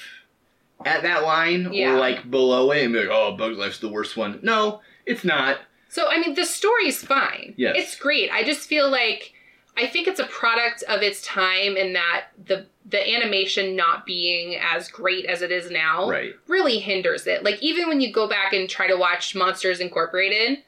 at 0.86 1.02
that 1.04 1.24
line 1.24 1.74
Yeah. 1.74 1.94
or 1.96 2.00
like 2.00 2.30
below 2.30 2.72
it 2.72 2.84
and 2.84 2.94
be 2.94 3.00
like, 3.00 3.10
"Oh, 3.12 3.36
Bug's 3.36 3.58
Life's 3.58 3.80
the 3.80 3.90
worst 3.90 4.16
one." 4.18 4.40
No, 4.44 4.82
it's 5.06 5.24
not. 5.24 5.60
So 5.90 6.10
I 6.10 6.20
mean, 6.20 6.34
the 6.36 6.46
story's 6.46 7.04
fine. 7.04 7.54
Yes. 7.58 7.76
it's 7.78 7.96
great. 7.96 8.30
I 8.32 8.44
just 8.44 8.68
feel 8.68 8.90
like 8.90 9.34
I 9.76 9.86
think 9.88 10.08
it's 10.08 10.20
a 10.20 10.26
product 10.26 10.84
of 10.90 11.02
its 11.04 11.22
time, 11.24 11.78
in 11.78 11.94
that 11.94 12.26
the 12.46 12.66
the 12.90 13.16
animation 13.16 13.76
not 13.76 14.06
being 14.06 14.56
as 14.56 14.88
great 14.90 15.26
as 15.26 15.42
it 15.42 15.52
is 15.52 15.70
now 15.70 16.10
Right. 16.10 16.34
really 16.48 16.80
hinders 16.80 17.28
it. 17.28 17.44
Like 17.44 17.62
even 17.62 17.88
when 17.90 18.00
you 18.02 18.12
go 18.14 18.28
back 18.28 18.54
and 18.54 18.70
try 18.70 18.88
to 18.88 18.96
watch 18.98 19.36
Monsters 19.36 19.80
Incorporated, 19.82 20.60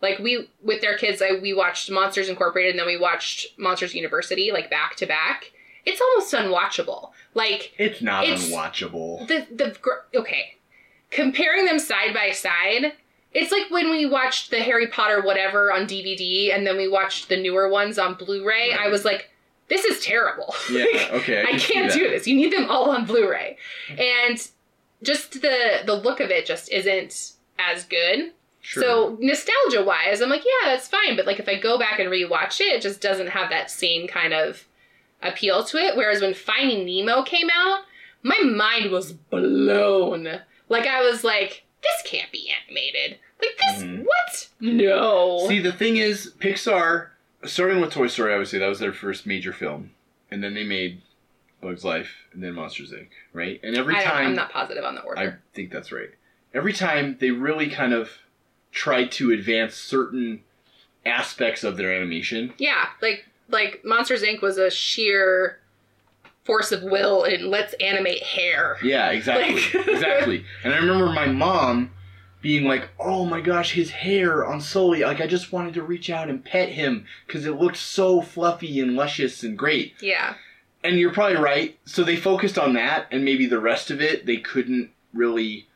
like 0.00 0.18
we 0.18 0.48
with 0.62 0.80
their 0.80 0.96
kids, 0.96 1.20
I, 1.20 1.32
we 1.42 1.52
watched 1.52 1.90
Monsters 1.90 2.28
Incorporated 2.28 2.70
and 2.70 2.78
then 2.80 2.86
we 2.86 2.96
watched 2.96 3.58
Monsters 3.58 3.94
University 3.94 4.50
like 4.52 4.70
back 4.70 4.96
to 4.96 5.06
back. 5.06 5.52
It's 5.86 6.00
almost 6.00 6.32
unwatchable. 6.34 7.10
Like 7.34 7.72
It's 7.78 8.00
not 8.02 8.24
It's- 8.24 8.48
unwatchable. 8.50 9.26
the 9.28 9.46
the 9.54 9.76
okay, 10.18 10.54
comparing 11.10 11.64
them 11.64 11.78
side 11.78 12.12
by 12.14 12.30
side, 12.32 12.92
it's 13.32 13.52
like 13.52 13.70
when 13.70 13.90
we 13.90 14.06
watched 14.06 14.50
the 14.50 14.60
Harry 14.60 14.86
Potter 14.88 15.20
whatever 15.22 15.72
on 15.72 15.86
DVD 15.86 16.54
and 16.54 16.66
then 16.66 16.76
we 16.76 16.88
watched 16.88 17.28
the 17.28 17.36
newer 17.36 17.68
ones 17.68 17.98
on 17.98 18.14
Blu-ray. 18.14 18.70
Right. 18.70 18.80
I 18.80 18.88
was 18.88 19.04
like, 19.04 19.30
this 19.68 19.84
is 19.84 20.04
terrible. 20.04 20.54
Yeah. 20.70 20.84
Like, 20.92 21.12
Okay. 21.22 21.38
I, 21.40 21.42
I 21.42 21.50
can 21.52 21.58
see 21.60 21.72
can't 21.72 21.92
do 21.92 22.08
this. 22.10 22.26
You 22.26 22.36
need 22.36 22.52
them 22.52 22.70
all 22.70 22.90
on 22.90 23.04
Blu-ray, 23.04 23.56
and 23.96 24.46
just 25.02 25.40
the 25.42 25.82
the 25.86 25.94
look 25.94 26.20
of 26.20 26.30
it 26.30 26.44
just 26.46 26.70
isn't 26.72 27.32
as 27.58 27.84
good. 27.84 28.32
Sure. 28.60 28.82
So 28.82 29.16
nostalgia 29.20 29.82
wise, 29.84 30.20
I'm 30.20 30.28
like, 30.28 30.44
yeah, 30.44 30.70
that's 30.70 30.88
fine. 30.88 31.16
But 31.16 31.26
like 31.26 31.38
if 31.38 31.48
I 31.48 31.58
go 31.58 31.78
back 31.78 31.98
and 32.00 32.10
rewatch 32.10 32.60
it, 32.60 32.64
it 32.74 32.82
just 32.82 33.00
doesn't 33.00 33.28
have 33.28 33.48
that 33.50 33.70
same 33.70 34.06
kind 34.08 34.34
of 34.34 34.66
appeal 35.22 35.64
to 35.64 35.76
it. 35.78 35.96
Whereas 35.96 36.20
when 36.22 36.34
Finding 36.34 36.84
Nemo 36.84 37.22
came 37.22 37.48
out, 37.54 37.80
my 38.22 38.38
mind 38.40 38.90
was 38.90 39.12
blown. 39.12 40.40
Like 40.68 40.86
I 40.86 41.00
was 41.02 41.24
like, 41.24 41.64
this 41.82 42.02
can't 42.10 42.30
be 42.32 42.50
animated. 42.64 43.18
Like 43.40 43.56
this, 43.58 43.82
Mhm. 43.84 44.04
what? 44.04 44.48
No. 44.60 45.46
See, 45.48 45.60
the 45.60 45.72
thing 45.72 45.96
is, 45.96 46.34
Pixar, 46.38 47.08
starting 47.44 47.80
with 47.80 47.92
Toy 47.92 48.08
Story, 48.08 48.32
obviously, 48.32 48.58
that 48.58 48.66
was 48.66 48.80
their 48.80 48.92
first 48.92 49.26
major 49.26 49.52
film. 49.52 49.92
And 50.30 50.42
then 50.42 50.54
they 50.54 50.64
made 50.64 51.02
Bug's 51.60 51.84
Life 51.84 52.10
and 52.32 52.42
then 52.42 52.54
Monsters, 52.54 52.92
Inc., 52.92 53.08
right? 53.32 53.60
And 53.62 53.76
every 53.76 53.94
I 53.94 54.02
time. 54.02 54.26
I'm 54.28 54.34
not 54.34 54.50
positive 54.50 54.84
on 54.84 54.94
the 54.96 55.02
order. 55.02 55.20
I 55.20 55.34
think 55.54 55.70
that's 55.70 55.92
right. 55.92 56.10
Every 56.52 56.72
time 56.72 57.16
they 57.20 57.30
really 57.30 57.68
kind 57.70 57.92
of 57.94 58.10
tried 58.72 59.10
to 59.12 59.30
advance 59.30 59.74
certain 59.76 60.42
aspects 61.06 61.62
of 61.64 61.76
their 61.76 61.92
animation. 61.94 62.52
yeah, 62.58 62.88
like 63.00 63.24
like 63.48 63.82
Monsters 63.84 64.22
Inc. 64.22 64.42
was 64.42 64.58
a 64.58 64.70
sheer 64.70 65.58
force 66.44 66.72
of 66.72 66.82
will 66.82 67.24
and 67.24 67.46
let's 67.46 67.74
animate 67.74 68.22
hair. 68.22 68.78
Yeah, 68.82 69.10
exactly. 69.10 69.54
Like- 69.54 69.88
exactly. 69.88 70.44
And 70.64 70.72
I 70.74 70.78
remember 70.78 71.06
my 71.12 71.26
mom 71.26 71.90
being 72.40 72.64
like, 72.64 72.88
"Oh 72.98 73.24
my 73.24 73.40
gosh, 73.40 73.72
his 73.72 73.90
hair 73.90 74.46
on 74.46 74.60
Sully! 74.60 75.02
Like 75.02 75.20
I 75.20 75.26
just 75.26 75.52
wanted 75.52 75.74
to 75.74 75.82
reach 75.82 76.08
out 76.08 76.28
and 76.30 76.44
pet 76.44 76.68
him 76.70 77.04
because 77.26 77.44
it 77.46 77.56
looked 77.58 77.76
so 77.76 78.22
fluffy 78.22 78.80
and 78.80 78.94
luscious 78.94 79.42
and 79.42 79.58
great." 79.58 79.94
Yeah. 80.00 80.34
And 80.84 80.98
you're 80.98 81.12
probably 81.12 81.36
right. 81.38 81.76
So 81.84 82.04
they 82.04 82.14
focused 82.16 82.56
on 82.58 82.74
that, 82.74 83.08
and 83.10 83.24
maybe 83.24 83.46
the 83.46 83.58
rest 83.58 83.90
of 83.90 84.00
it 84.00 84.24
they 84.26 84.36
couldn't 84.36 84.90
really 85.12 85.66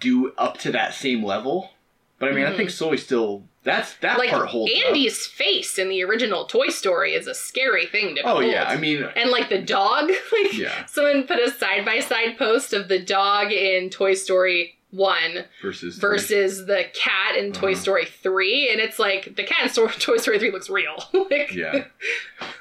do 0.00 0.32
up 0.36 0.58
to 0.58 0.72
that 0.72 0.94
same 0.94 1.24
level. 1.24 1.70
But 2.18 2.28
I 2.30 2.32
mean, 2.32 2.44
I 2.44 2.52
Mhm. 2.52 2.56
think 2.56 2.70
Sully 2.70 2.96
still 2.98 3.44
that's 3.64 3.94
that 3.98 4.18
like 4.18 4.30
part 4.30 4.48
holds 4.48 4.72
up. 4.72 4.86
Andy's 4.86 5.26
face 5.26 5.78
in 5.78 5.88
the 5.88 6.02
original 6.02 6.46
Toy 6.46 6.68
Story 6.68 7.14
is 7.14 7.26
a 7.26 7.34
scary 7.34 7.86
thing 7.86 8.16
to 8.16 8.22
Oh 8.22 8.38
behold. 8.38 8.46
yeah, 8.52 8.64
I 8.68 8.76
mean, 8.76 9.04
and 9.16 9.30
like 9.30 9.48
the 9.48 9.62
dog, 9.62 10.08
like 10.32 10.52
Yeah. 10.56 10.84
someone 10.86 11.26
put 11.26 11.38
a 11.38 11.50
side 11.50 11.84
by 11.84 12.00
side 12.00 12.36
post 12.38 12.72
of 12.72 12.88
the 12.88 12.98
dog 12.98 13.52
in 13.52 13.88
Toy 13.90 14.14
Story 14.14 14.76
one 14.90 15.44
versus 15.62 15.96
versus 15.96 16.66
the 16.66 16.84
cat 16.92 17.34
in 17.36 17.50
Toy 17.52 17.72
Uh-huh. 17.72 17.80
Story 17.80 18.04
three, 18.04 18.68
and 18.70 18.78
it's 18.78 18.98
like 18.98 19.36
the 19.36 19.42
cat 19.44 19.74
in 19.78 19.88
Toy 19.98 20.16
Story 20.18 20.38
three 20.38 20.50
looks 20.50 20.68
real. 20.68 21.02
like, 21.30 21.54
Yeah. 21.54 21.84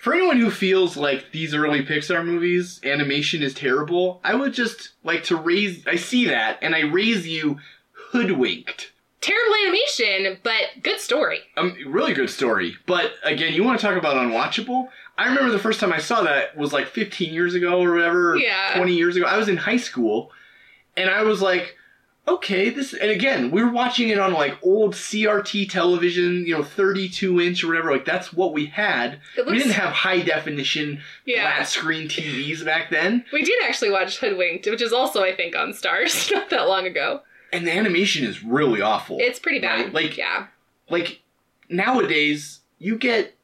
For 0.01 0.13
anyone 0.13 0.37
who 0.39 0.49
feels 0.49 0.95
like 0.95 1.31
these 1.33 1.53
early 1.53 1.83
Pixar 1.83 2.25
movies 2.25 2.79
animation 2.85 3.41
is 3.43 3.53
terrible, 3.53 4.21
I 4.23 4.35
would 4.35 4.53
just 4.53 4.91
like 5.03 5.23
to 5.25 5.35
raise. 5.35 5.85
I 5.85 5.95
see 5.97 6.25
that, 6.27 6.59
and 6.61 6.73
I 6.73 6.81
raise 6.81 7.27
you 7.27 7.57
hoodwinked. 8.11 8.91
Terrible 9.21 9.55
animation, 9.63 10.39
but 10.43 10.83
good 10.83 10.99
story. 10.99 11.41
Um, 11.55 11.75
really 11.85 12.13
good 12.13 12.29
story, 12.29 12.75
but 12.87 13.13
again, 13.23 13.53
you 13.53 13.63
want 13.63 13.79
to 13.79 13.85
talk 13.85 13.95
about 13.95 14.15
unwatchable? 14.15 14.89
I 15.17 15.27
remember 15.27 15.51
the 15.51 15.59
first 15.59 15.79
time 15.79 15.93
I 15.93 15.99
saw 15.99 16.23
that 16.23 16.57
was 16.57 16.73
like 16.73 16.87
15 16.87 17.31
years 17.31 17.53
ago 17.53 17.81
or 17.81 17.93
whatever, 17.93 18.35
Yeah. 18.35 18.73
20 18.75 18.93
years 18.93 19.15
ago. 19.15 19.25
I 19.27 19.37
was 19.37 19.47
in 19.47 19.57
high 19.57 19.77
school, 19.77 20.31
and 20.97 21.09
I 21.09 21.21
was 21.21 21.39
like, 21.39 21.75
okay, 22.27 22.69
this. 22.69 22.93
And 22.93 23.11
again, 23.11 23.51
we 23.51 23.63
were 23.63 23.71
watching 23.71 24.09
it 24.09 24.19
on 24.19 24.33
like 24.33 24.57
old 24.63 24.93
CRT 24.93 25.69
television, 25.69 26.45
you 26.45 26.55
know, 26.55 26.63
32 26.63 27.41
inch 27.41 27.63
or 27.63 27.67
whatever. 27.67 27.91
Like 27.91 28.05
that's 28.05 28.33
what 28.33 28.53
we 28.53 28.67
had. 28.67 29.19
It 29.37 29.45
we 29.45 29.57
didn't 29.57 29.73
have 29.73 29.91
high 29.91 30.21
definition 30.21 31.01
yeah. 31.25 31.57
flat 31.57 31.67
screen 31.67 32.07
TVs 32.07 32.65
back 32.65 32.89
then, 32.89 33.25
We 33.31 33.43
did 33.43 33.61
actually 33.63 33.91
watch 33.91 34.19
Hoodwinked, 34.19 34.65
which 34.67 34.81
is 34.81 34.93
also 34.93 35.23
I 35.23 35.35
think 35.35 35.55
on 35.55 35.73
Starz 35.73 36.31
not 36.33 36.49
that 36.49 36.67
long 36.67 36.85
ago. 36.85 37.21
And 37.53 37.65
the 37.67 37.71
animation 37.71 38.25
is 38.25 38.43
really 38.43 38.81
awful. 38.81 39.17
It's 39.19 39.39
pretty 39.39 39.59
bad. 39.59 39.85
Right, 39.85 39.93
like- 39.93 40.17
yeah, 40.17 40.47
like 40.89 41.21
nowadays 41.69 42.59
you 42.79 42.97
get 42.97 43.35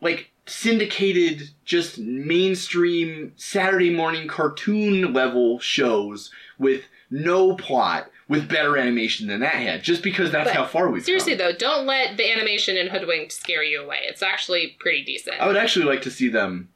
like 0.00 0.30
syndicated 0.46 1.50
just 1.64 1.98
mainstream 1.98 3.32
Saturday 3.36 3.90
morning 3.94 4.26
cartoon 4.28 5.12
level 5.12 5.58
shows 5.60 6.30
with 6.58 6.84
no 7.10 7.54
plot 7.54 8.10
with 8.28 8.48
better 8.48 8.76
animation 8.76 9.26
than 9.26 9.40
that 9.40 9.54
had 9.54 9.82
just 9.82 10.02
because 10.02 10.30
that's 10.30 10.48
But 10.50 10.56
how 10.56 10.64
far 10.64 10.88
we've 10.90 11.04
seriously 11.04 11.32
come. 11.36 11.38
though, 11.38 11.52
don't 11.52 11.86
let 11.86 12.16
the 12.16 12.30
animation 12.32 12.76
in 12.76 12.88
Hoodwinked 12.88 13.32
scare 13.32 13.62
you 13.64 13.82
away. 13.82 13.98
It's 14.04 14.22
actually 14.22 14.76
pretty 14.78 15.04
decent. 15.04 15.40
I 15.40 15.46
would 15.46 15.56
actually 15.56 15.86
like 15.86 16.02
to 16.02 16.10
see 16.10 16.28
them 16.28 16.68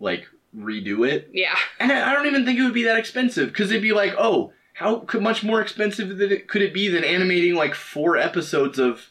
like 0.00 0.26
redo 0.56 1.06
it 1.06 1.28
yeah, 1.32 1.54
and 1.78 1.92
I 1.92 2.10
I 2.10 2.14
don't 2.14 2.26
even 2.26 2.44
think 2.44 2.58
it 2.58 2.62
would 2.64 2.72
be 2.74 2.84
that 2.84 2.98
expensive 2.98 3.48
because 3.48 3.68
they'd 3.68 3.82
be 3.82 3.92
like 3.92 4.14
oh 4.18 4.52
how 4.78 5.00
could 5.00 5.22
much 5.22 5.42
more 5.44 5.60
expensive 5.60 6.16
than 6.18 6.30
it, 6.32 6.48
could 6.48 6.62
it 6.62 6.72
be 6.72 6.88
than 6.88 7.04
animating 7.04 7.54
like 7.54 7.74
four 7.74 8.16
episodes 8.16 8.78
of 8.78 9.08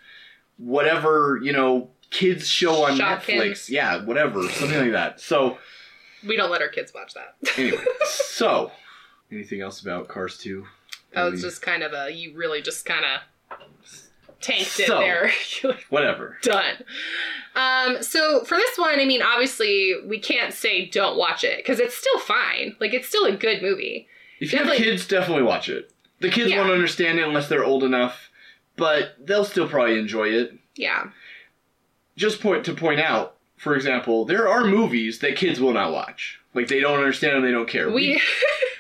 whatever 0.58 1.40
you 1.44 1.54
know 1.54 1.90
kids 2.10 2.48
show 2.48 2.86
on. 2.86 2.98
Netflix. 2.98 3.70
Yeah, 3.70 4.04
whatever, 4.06 4.44
something 4.50 4.80
like 4.80 4.92
that. 4.92 5.20
So 5.20 5.58
We 6.26 6.38
don't 6.38 6.50
let 6.50 6.62
our 6.62 6.70
kids 6.70 6.94
watch 6.94 7.14
that. 7.14 7.36
anyway, 7.58 7.84
so 8.06 8.72
anything 9.32 9.62
else 9.62 9.82
about 9.82 10.08
Cars 10.08 10.38
Two? 10.38 10.66
That 11.14 11.32
was 11.32 11.42
just 11.42 11.62
kind 11.62 11.84
of 11.84 11.94
a 11.94 12.12
you 12.12 12.36
really 12.36 12.62
just 12.62 12.86
kind 12.86 13.04
of 13.06 13.58
tanked 14.42 14.80
it 14.80 14.88
So- 14.88 15.00
there. 15.00 15.32
Like, 15.64 15.86
whatever. 15.90 16.38
Done. 16.44 16.76
Um, 17.56 18.04
so 18.04 18.44
for 18.46 18.56
this 18.56 18.78
one, 18.78 19.00
I 19.00 19.06
mean, 19.06 19.22
obviously 19.22 19.96
we 20.06 20.20
can't 20.20 20.54
say 20.54 20.86
don't 20.86 21.18
watch 21.18 21.44
it 21.44 21.58
because 21.58 21.80
it's 21.80 21.98
still 21.98 22.20
fine. 22.20 22.76
Like 22.80 22.94
it's 22.94 23.08
still 23.08 23.26
a 23.26 23.36
good 23.36 23.62
movie. 23.62 24.08
If 24.40 24.52
you 24.54 24.60
have 24.60 24.76
kids, 24.76 25.08
definitely 25.08 25.44
watch 25.44 25.70
it. 25.70 25.92
The 26.20 26.30
kids 26.30 26.52
Yeah. 26.52 26.60
won't 26.60 26.72
understand 26.72 27.20
it 27.20 27.28
unless 27.28 27.48
they're 27.48 27.64
old 27.66 27.84
enough, 27.84 28.30
but 28.76 29.16
they'll 29.20 29.46
still 29.46 29.68
probably 29.68 29.98
enjoy 30.00 30.30
it. 30.30 30.54
Yeah. 30.76 31.08
Just 32.16 32.42
point 32.42 32.66
to 32.66 32.74
point 32.74 33.00
out, 33.00 33.36
for 33.58 33.76
example, 33.76 34.26
there 34.26 34.48
are 34.48 34.64
movies 34.66 35.20
that 35.20 35.36
kids 35.36 35.60
will 35.60 35.74
not 35.74 35.92
watch. 35.92 36.40
Like 36.54 36.68
they 36.68 36.80
don't 36.80 36.98
understand 37.00 37.36
them, 37.36 37.44
they 37.44 37.52
don't 37.52 37.68
care. 37.70 37.90
We 37.92 38.22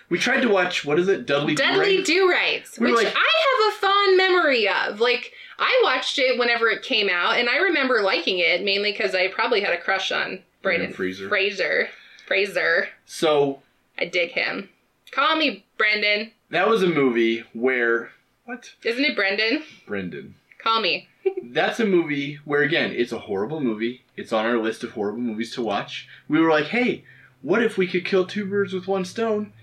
we 0.09 0.17
tried 0.19 0.41
to 0.41 0.49
watch 0.49 0.83
what 0.85 0.99
is 0.99 1.07
it, 1.07 1.25
Dudley 1.27 1.53
Do 1.53 1.63
Deadly 1.63 1.97
Right? 1.97 2.05
Do 2.05 2.29
Rights, 2.29 2.79
We 2.79 2.85
which 2.87 2.91
were 2.97 3.03
like- 3.03 3.15
I 3.15 3.65
have 3.67 3.73
a 3.73 3.77
fond 3.77 4.17
memory 4.17 4.67
of. 4.67 4.99
Like 4.99 5.31
I 5.59 5.79
watched 5.83 6.17
it 6.19 6.37
whenever 6.39 6.69
it 6.69 6.81
came 6.83 7.09
out, 7.09 7.37
and 7.37 7.49
I 7.49 7.57
remember 7.57 8.01
liking 8.01 8.39
it 8.39 8.63
mainly 8.63 8.91
because 8.91 9.13
I 9.15 9.27
probably 9.27 9.61
had 9.61 9.73
a 9.73 9.81
crush 9.81 10.11
on 10.11 10.43
Brandon 10.63 10.91
Fraser. 10.93 11.29
Fraser. 11.29 11.89
Fraser. 12.27 12.89
So 13.05 13.61
I 13.97 14.05
dig 14.05 14.31
him. 14.31 14.69
Call 15.11 15.35
me 15.35 15.65
Brendan. 15.77 16.31
that 16.49 16.67
was 16.67 16.83
a 16.83 16.87
movie 16.87 17.43
where 17.53 18.11
what? 18.45 18.71
Isn't 18.83 19.03
it 19.05 19.15
Brendan? 19.15 19.63
Brendan. 19.85 20.35
Call 20.63 20.81
me. 20.81 21.07
That's 21.43 21.79
a 21.79 21.85
movie 21.85 22.39
where 22.45 22.61
again, 22.61 22.91
it's 22.95 23.11
a 23.11 23.19
horrible 23.19 23.59
movie. 23.59 24.03
It's 24.15 24.31
on 24.33 24.45
our 24.45 24.57
list 24.57 24.83
of 24.83 24.91
horrible 24.91 25.19
movies 25.21 25.53
to 25.55 25.61
watch. 25.61 26.07
We 26.27 26.39
were 26.39 26.49
like, 26.49 26.67
hey, 26.67 27.03
what 27.41 27.61
if 27.63 27.77
we 27.77 27.87
could 27.87 28.05
kill 28.05 28.25
two 28.25 28.45
birds 28.45 28.73
with 28.73 28.87
one 28.87 29.05
stone? 29.05 29.53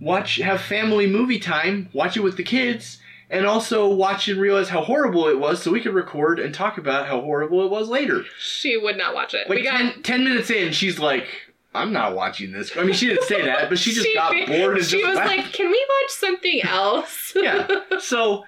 Watch 0.00 0.36
have 0.36 0.60
family 0.62 1.06
movie 1.06 1.38
time, 1.38 1.88
watch 1.92 2.16
it 2.16 2.20
with 2.22 2.36
the 2.36 2.42
kids, 2.42 2.98
and 3.28 3.44
also 3.46 3.88
watch 3.88 4.28
and 4.28 4.40
realize 4.40 4.70
how 4.70 4.82
horrible 4.82 5.28
it 5.28 5.38
was 5.38 5.62
so 5.62 5.70
we 5.70 5.80
could 5.80 5.92
record 5.94 6.38
and 6.40 6.54
talk 6.54 6.78
about 6.78 7.06
how 7.06 7.20
horrible 7.20 7.62
it 7.64 7.70
was 7.70 7.88
later. 7.88 8.24
She 8.38 8.76
would 8.78 8.96
not 8.96 9.14
watch 9.14 9.34
it. 9.34 9.48
Like 9.48 9.58
we 9.58 9.62
got 9.64 9.78
ten, 9.94 10.02
10 10.02 10.24
minutes 10.24 10.50
in, 10.50 10.72
she's 10.72 10.98
like, 10.98 11.26
I'm 11.74 11.92
not 11.92 12.16
watching 12.16 12.50
this. 12.52 12.76
I 12.76 12.82
mean, 12.82 12.94
she 12.94 13.06
didn't 13.06 13.24
say 13.24 13.44
that, 13.44 13.68
but 13.68 13.78
she 13.78 13.92
just 13.92 14.06
She- 14.06 14.14
got 14.14 14.32
bored 14.48 14.76
and 14.78 14.84
She 14.86 15.04
was 15.04 15.14
like, 15.16 15.52
"Can 15.52 15.70
we 15.70 15.86
watch 16.02 16.10
something 16.10 16.62
else?" 16.62 17.32
yeah. 17.36 17.66
So 18.00 18.44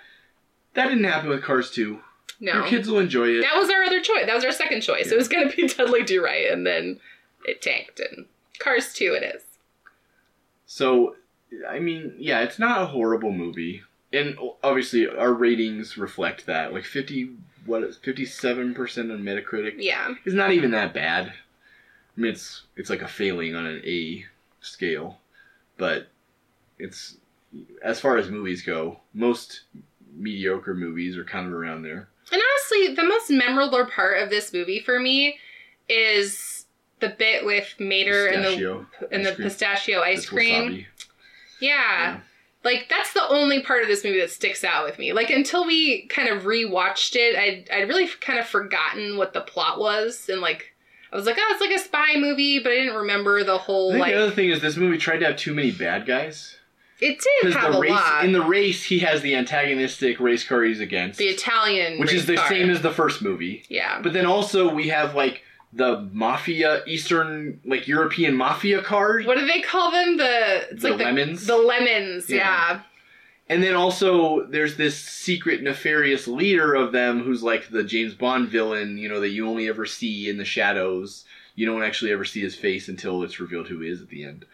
that 0.75 0.89
didn't 0.89 1.05
happen 1.05 1.29
with 1.29 1.43
Cars 1.43 1.71
2. 1.71 2.01
no. 2.41 2.53
Your 2.55 2.67
kids 2.67 2.89
will 2.89 2.99
enjoy 2.99 3.29
it. 3.29 3.43
That 3.43 3.57
was 3.57 3.71
our 3.71 3.85
other 3.85 4.01
choice. 4.01 4.27
That 4.27 4.35
was 4.35 4.45
our 4.45 4.51
second 4.53 4.81
choice. 4.81 5.13
It 5.13 5.17
was 5.19 5.29
going 5.29 5.49
to 5.49 5.55
be 5.57 5.69
Dudley 5.69 6.03
Do 6.03 6.25
Right, 6.25 6.51
and 6.51 6.67
then 6.67 6.99
it 7.45 7.63
tanked. 7.63 8.01
And 8.01 8.27
Cars 8.59 8.93
2 8.93 9.13
it 9.15 9.23
is. 9.37 9.43
So, 10.67 11.17
I 11.69 11.79
mean, 11.79 12.15
yeah, 12.19 12.41
it's 12.41 12.59
not 12.59 12.83
a 12.83 12.87
horrible 12.87 13.31
movie, 13.33 13.83
and 14.13 14.37
obviously 14.65 15.07
our 15.09 15.33
ratings 15.33 15.97
reflect 15.99 16.47
that. 16.47 16.73
Like 16.73 16.85
fifty, 16.85 17.31
what 17.67 17.83
is 17.85 17.99
fifty-seven 17.99 18.75
percent 18.75 19.11
on 19.13 19.23
Metacritic 19.23 19.75
Yeah. 19.79 20.15
It's 20.25 20.35
not 20.35 20.53
even 20.53 20.71
that 20.73 20.95
bad. 20.95 21.35
I 22.17 22.21
mean, 22.21 22.33
it's 22.33 22.63
it's 22.77 22.91
like 22.91 23.03
a 23.03 23.09
failing 23.09 23.55
on 23.55 23.67
an 23.67 23.83
A 23.85 24.25
scale, 24.61 25.19
but 25.79 26.09
it's 26.79 27.17
as 27.83 28.01
far 28.01 28.17
as 28.17 28.31
movies 28.31 28.63
go, 28.63 29.01
most 29.15 29.63
mediocre 30.15 30.75
movies 30.75 31.17
are 31.17 31.25
kind 31.25 31.47
of 31.47 31.53
around 31.53 31.83
there. 31.83 32.09
And 32.31 32.41
honestly, 32.41 32.95
the 32.95 33.09
most 33.09 33.31
memorable 33.31 33.87
part 33.87 34.23
of 34.23 34.31
this 34.31 34.53
movie 34.53 34.81
for 34.81 34.99
me 34.99 35.39
is 35.89 36.67
the 37.01 37.11
bit 37.11 37.45
with 37.45 37.75
Mater 37.79 38.27
and 38.27 38.45
the 38.45 38.51
Pistachio 38.51 38.87
and 39.11 39.23
ice 39.23 39.29
the 39.29 39.35
cream. 39.35 39.49
pistachio 39.49 40.01
ice 40.01 40.27
cream. 40.27 40.73
Yeah. 40.73 40.87
Yeah. 41.69 42.21
Like 42.65 42.87
that's 42.89 43.13
the 43.13 43.27
only 43.29 43.61
part 43.63 43.83
of 43.83 43.89
this 43.89 44.05
movie 44.05 44.21
that 44.21 44.31
sticks 44.31 44.63
out 44.63 44.85
with 44.85 44.99
me. 44.99 45.13
Like 45.13 45.31
until 45.31 45.67
we 45.67 46.07
kind 46.07 46.29
of 46.29 46.45
rewatched 46.45 47.17
it, 47.17 47.37
I'd 47.37 47.69
I'd 47.71 47.89
really 47.89 48.09
kind 48.21 48.39
of 48.39 48.47
forgotten 48.47 49.17
what 49.17 49.33
the 49.33 49.41
plot 49.41 49.81
was 49.81 50.29
and 50.29 50.41
like 50.41 50.72
I 51.13 51.17
was 51.17 51.27
like, 51.27 51.37
oh, 51.39 51.47
it's 51.51 51.61
like 51.61 51.71
a 51.71 51.79
spy 51.79 52.17
movie, 52.17 52.59
but 52.59 52.73
I 52.73 52.77
didn't 52.77 52.95
remember 52.97 53.45
the 53.45 53.59
whole. 53.59 53.91
I 53.91 53.93
think 53.95 54.01
like 54.03 54.15
the 54.15 54.23
other 54.23 54.31
thing 54.31 54.51
is 54.51 54.61
this 54.63 54.77
movie 54.77 54.97
tried 54.99 55.19
to 55.19 55.27
have 55.27 55.37
too 55.37 55.53
many 55.55 55.71
bad 55.71 56.07
guys. 56.07 56.57
it 57.01 57.23
did 57.43 57.53
have 57.53 57.73
the 57.73 57.79
a 57.79 57.81
race 57.81 57.91
lot. 57.91 58.25
in 58.25 58.33
the 58.33 58.41
race, 58.43 58.83
he 58.85 59.01
has 59.01 59.21
the 59.23 59.35
antagonistic 59.35 60.19
race 60.21 60.43
car 60.45 60.63
he's 60.63 60.81
against, 60.81 61.19
the 61.19 61.27
Italian, 61.27 61.99
which 62.01 62.13
is 62.15 62.25
the 62.27 62.37
car. 62.37 62.49
same 62.49 62.71
as 62.71 62.81
the 62.81 62.91
first 62.93 63.21
movie. 63.23 63.65
yeah. 63.69 64.01
But 64.03 64.13
then 64.15 64.25
also 64.27 64.73
we 64.73 64.89
have 64.89 65.15
like 65.15 65.43
the 65.75 66.09
mafia, 66.13 66.83
Eastern 66.87 67.61
like 67.65 67.89
European 67.89 68.35
mafia 68.37 68.83
card, 68.83 69.27
What 69.27 69.39
do 69.39 69.47
they 69.47 69.61
call 69.61 69.91
them? 69.91 70.17
The 70.19 70.69
it's 70.71 70.83
The 70.83 70.91
like 70.91 71.01
lemons? 71.05 71.47
The, 71.47 71.57
lemons, 71.57 72.29
Yeah. 72.31 72.37
yeah. 72.37 72.81
And 73.53 73.63
then 73.63 73.75
also 73.75 74.47
there's 74.47 74.79
this 74.79 74.99
secret 74.99 75.63
nefarious 75.63 76.27
leader 76.27 76.75
of 76.75 76.91
them 76.91 77.23
who's 77.23 77.43
like 77.43 77.69
the 77.69 77.85
James 77.85 78.15
Bond 78.15 78.49
villain, 78.49 78.97
you 78.97 79.11
know, 79.11 79.21
that 79.21 79.29
you 79.29 79.47
only 79.47 79.69
ever 79.69 79.85
see 79.85 80.31
in 80.31 80.39
the 80.39 80.45
shadows. 80.45 81.27
You 81.55 81.67
don't 81.67 81.83
actually 81.83 82.13
ever 82.13 82.25
see 82.25 82.41
his 82.41 82.57
face 82.57 82.89
until 82.89 83.23
it's 83.23 83.41
revealed 83.41 83.69
who 83.69 83.81
he 83.81 83.91
is 83.91 84.01
at 84.01 84.09
the 84.09 84.25
end. 84.25 84.47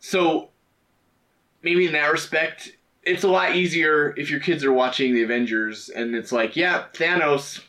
So 0.00 0.50
maybe 1.62 1.86
in 1.86 1.92
that 1.92 2.12
respect, 2.12 2.76
it's 3.04 3.24
a 3.24 3.28
lot 3.28 3.56
easier 3.56 4.14
if 4.18 4.30
your 4.30 4.40
kids 4.40 4.62
are 4.62 4.72
watching 4.72 5.14
the 5.14 5.22
Avengers 5.22 5.88
and 5.88 6.14
it's 6.14 6.32
like, 6.32 6.56
yeah, 6.56 6.84
Thanos, 6.92 7.62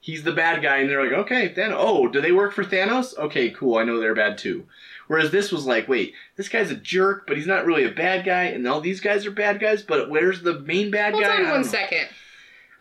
he's 0.00 0.22
the 0.22 0.32
bad 0.32 0.62
guy, 0.62 0.78
and 0.78 0.90
they're 0.90 1.02
like, 1.02 1.18
okay, 1.20 1.54
Thanos. 1.54 1.76
Oh, 1.78 2.08
do 2.08 2.20
they 2.20 2.32
work 2.32 2.52
for 2.52 2.62
Thanos? 2.62 3.16
Okay, 3.16 3.48
cool. 3.48 3.78
I 3.78 3.84
know 3.84 3.98
they're 3.98 4.14
bad 4.14 4.36
too. 4.36 4.66
Whereas 5.06 5.30
this 5.30 5.52
was 5.52 5.66
like, 5.66 5.86
wait, 5.88 6.14
this 6.36 6.48
guy's 6.48 6.70
a 6.70 6.76
jerk, 6.76 7.26
but 7.26 7.36
he's 7.36 7.46
not 7.46 7.66
really 7.66 7.84
a 7.84 7.90
bad 7.90 8.24
guy, 8.24 8.44
and 8.44 8.66
all 8.66 8.80
these 8.80 9.00
guys 9.00 9.26
are 9.26 9.30
bad 9.30 9.60
guys. 9.60 9.82
But 9.82 10.08
where's 10.10 10.42
the 10.42 10.60
main 10.60 10.90
bad 10.90 11.12
Hold 11.12 11.24
guy? 11.24 11.40
I 11.40 11.44
on 11.44 11.50
one 11.50 11.64
second. 11.64 12.06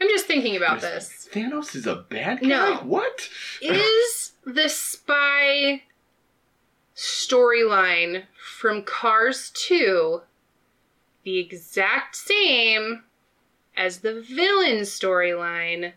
I'm 0.01 0.07
just 0.09 0.25
thinking 0.25 0.55
about 0.55 0.81
There's- 0.81 1.09
this. 1.09 1.29
Thanos 1.33 1.75
is 1.75 1.87
a 1.87 1.95
bad 1.95 2.41
guy. 2.41 2.47
No. 2.47 2.75
What? 2.83 3.29
Is 3.61 4.31
the 4.45 4.69
spy 4.69 5.83
storyline 6.95 8.23
from 8.37 8.83
Cars 8.83 9.51
2 9.55 10.21
the 11.23 11.39
exact 11.39 12.15
same 12.15 13.03
as 13.75 13.99
the 13.99 14.21
villain 14.21 14.81
storyline 14.81 15.93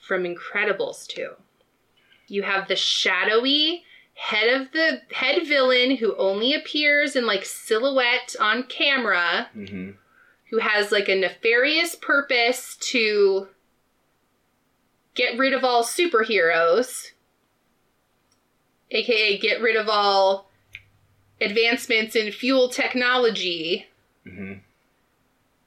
from 0.00 0.24
Incredibles 0.24 1.06
2? 1.08 1.30
You 2.28 2.42
have 2.44 2.68
the 2.68 2.76
shadowy 2.76 3.84
head 4.14 4.48
of 4.60 4.72
the 4.72 5.00
head 5.12 5.46
villain 5.46 5.96
who 5.96 6.14
only 6.16 6.54
appears 6.54 7.16
in 7.16 7.26
like 7.26 7.44
silhouette 7.44 8.34
on 8.40 8.62
camera 8.64 9.48
Mm-hmm. 9.56 9.90
who 10.50 10.58
has 10.58 10.92
like 10.92 11.08
a 11.08 11.14
nefarious 11.16 11.94
purpose 11.96 12.76
to 12.76 13.48
get 15.14 15.38
rid 15.38 15.52
of 15.52 15.62
all 15.64 15.84
superheroes, 15.84 17.10
aka 18.90 19.38
get 19.38 19.60
rid 19.60 19.76
of 19.76 19.88
all 19.88 20.50
advancements 21.40 22.14
in 22.16 22.30
fuel 22.32 22.68
technology 22.68 23.86
Mm-hmm. 24.26 24.54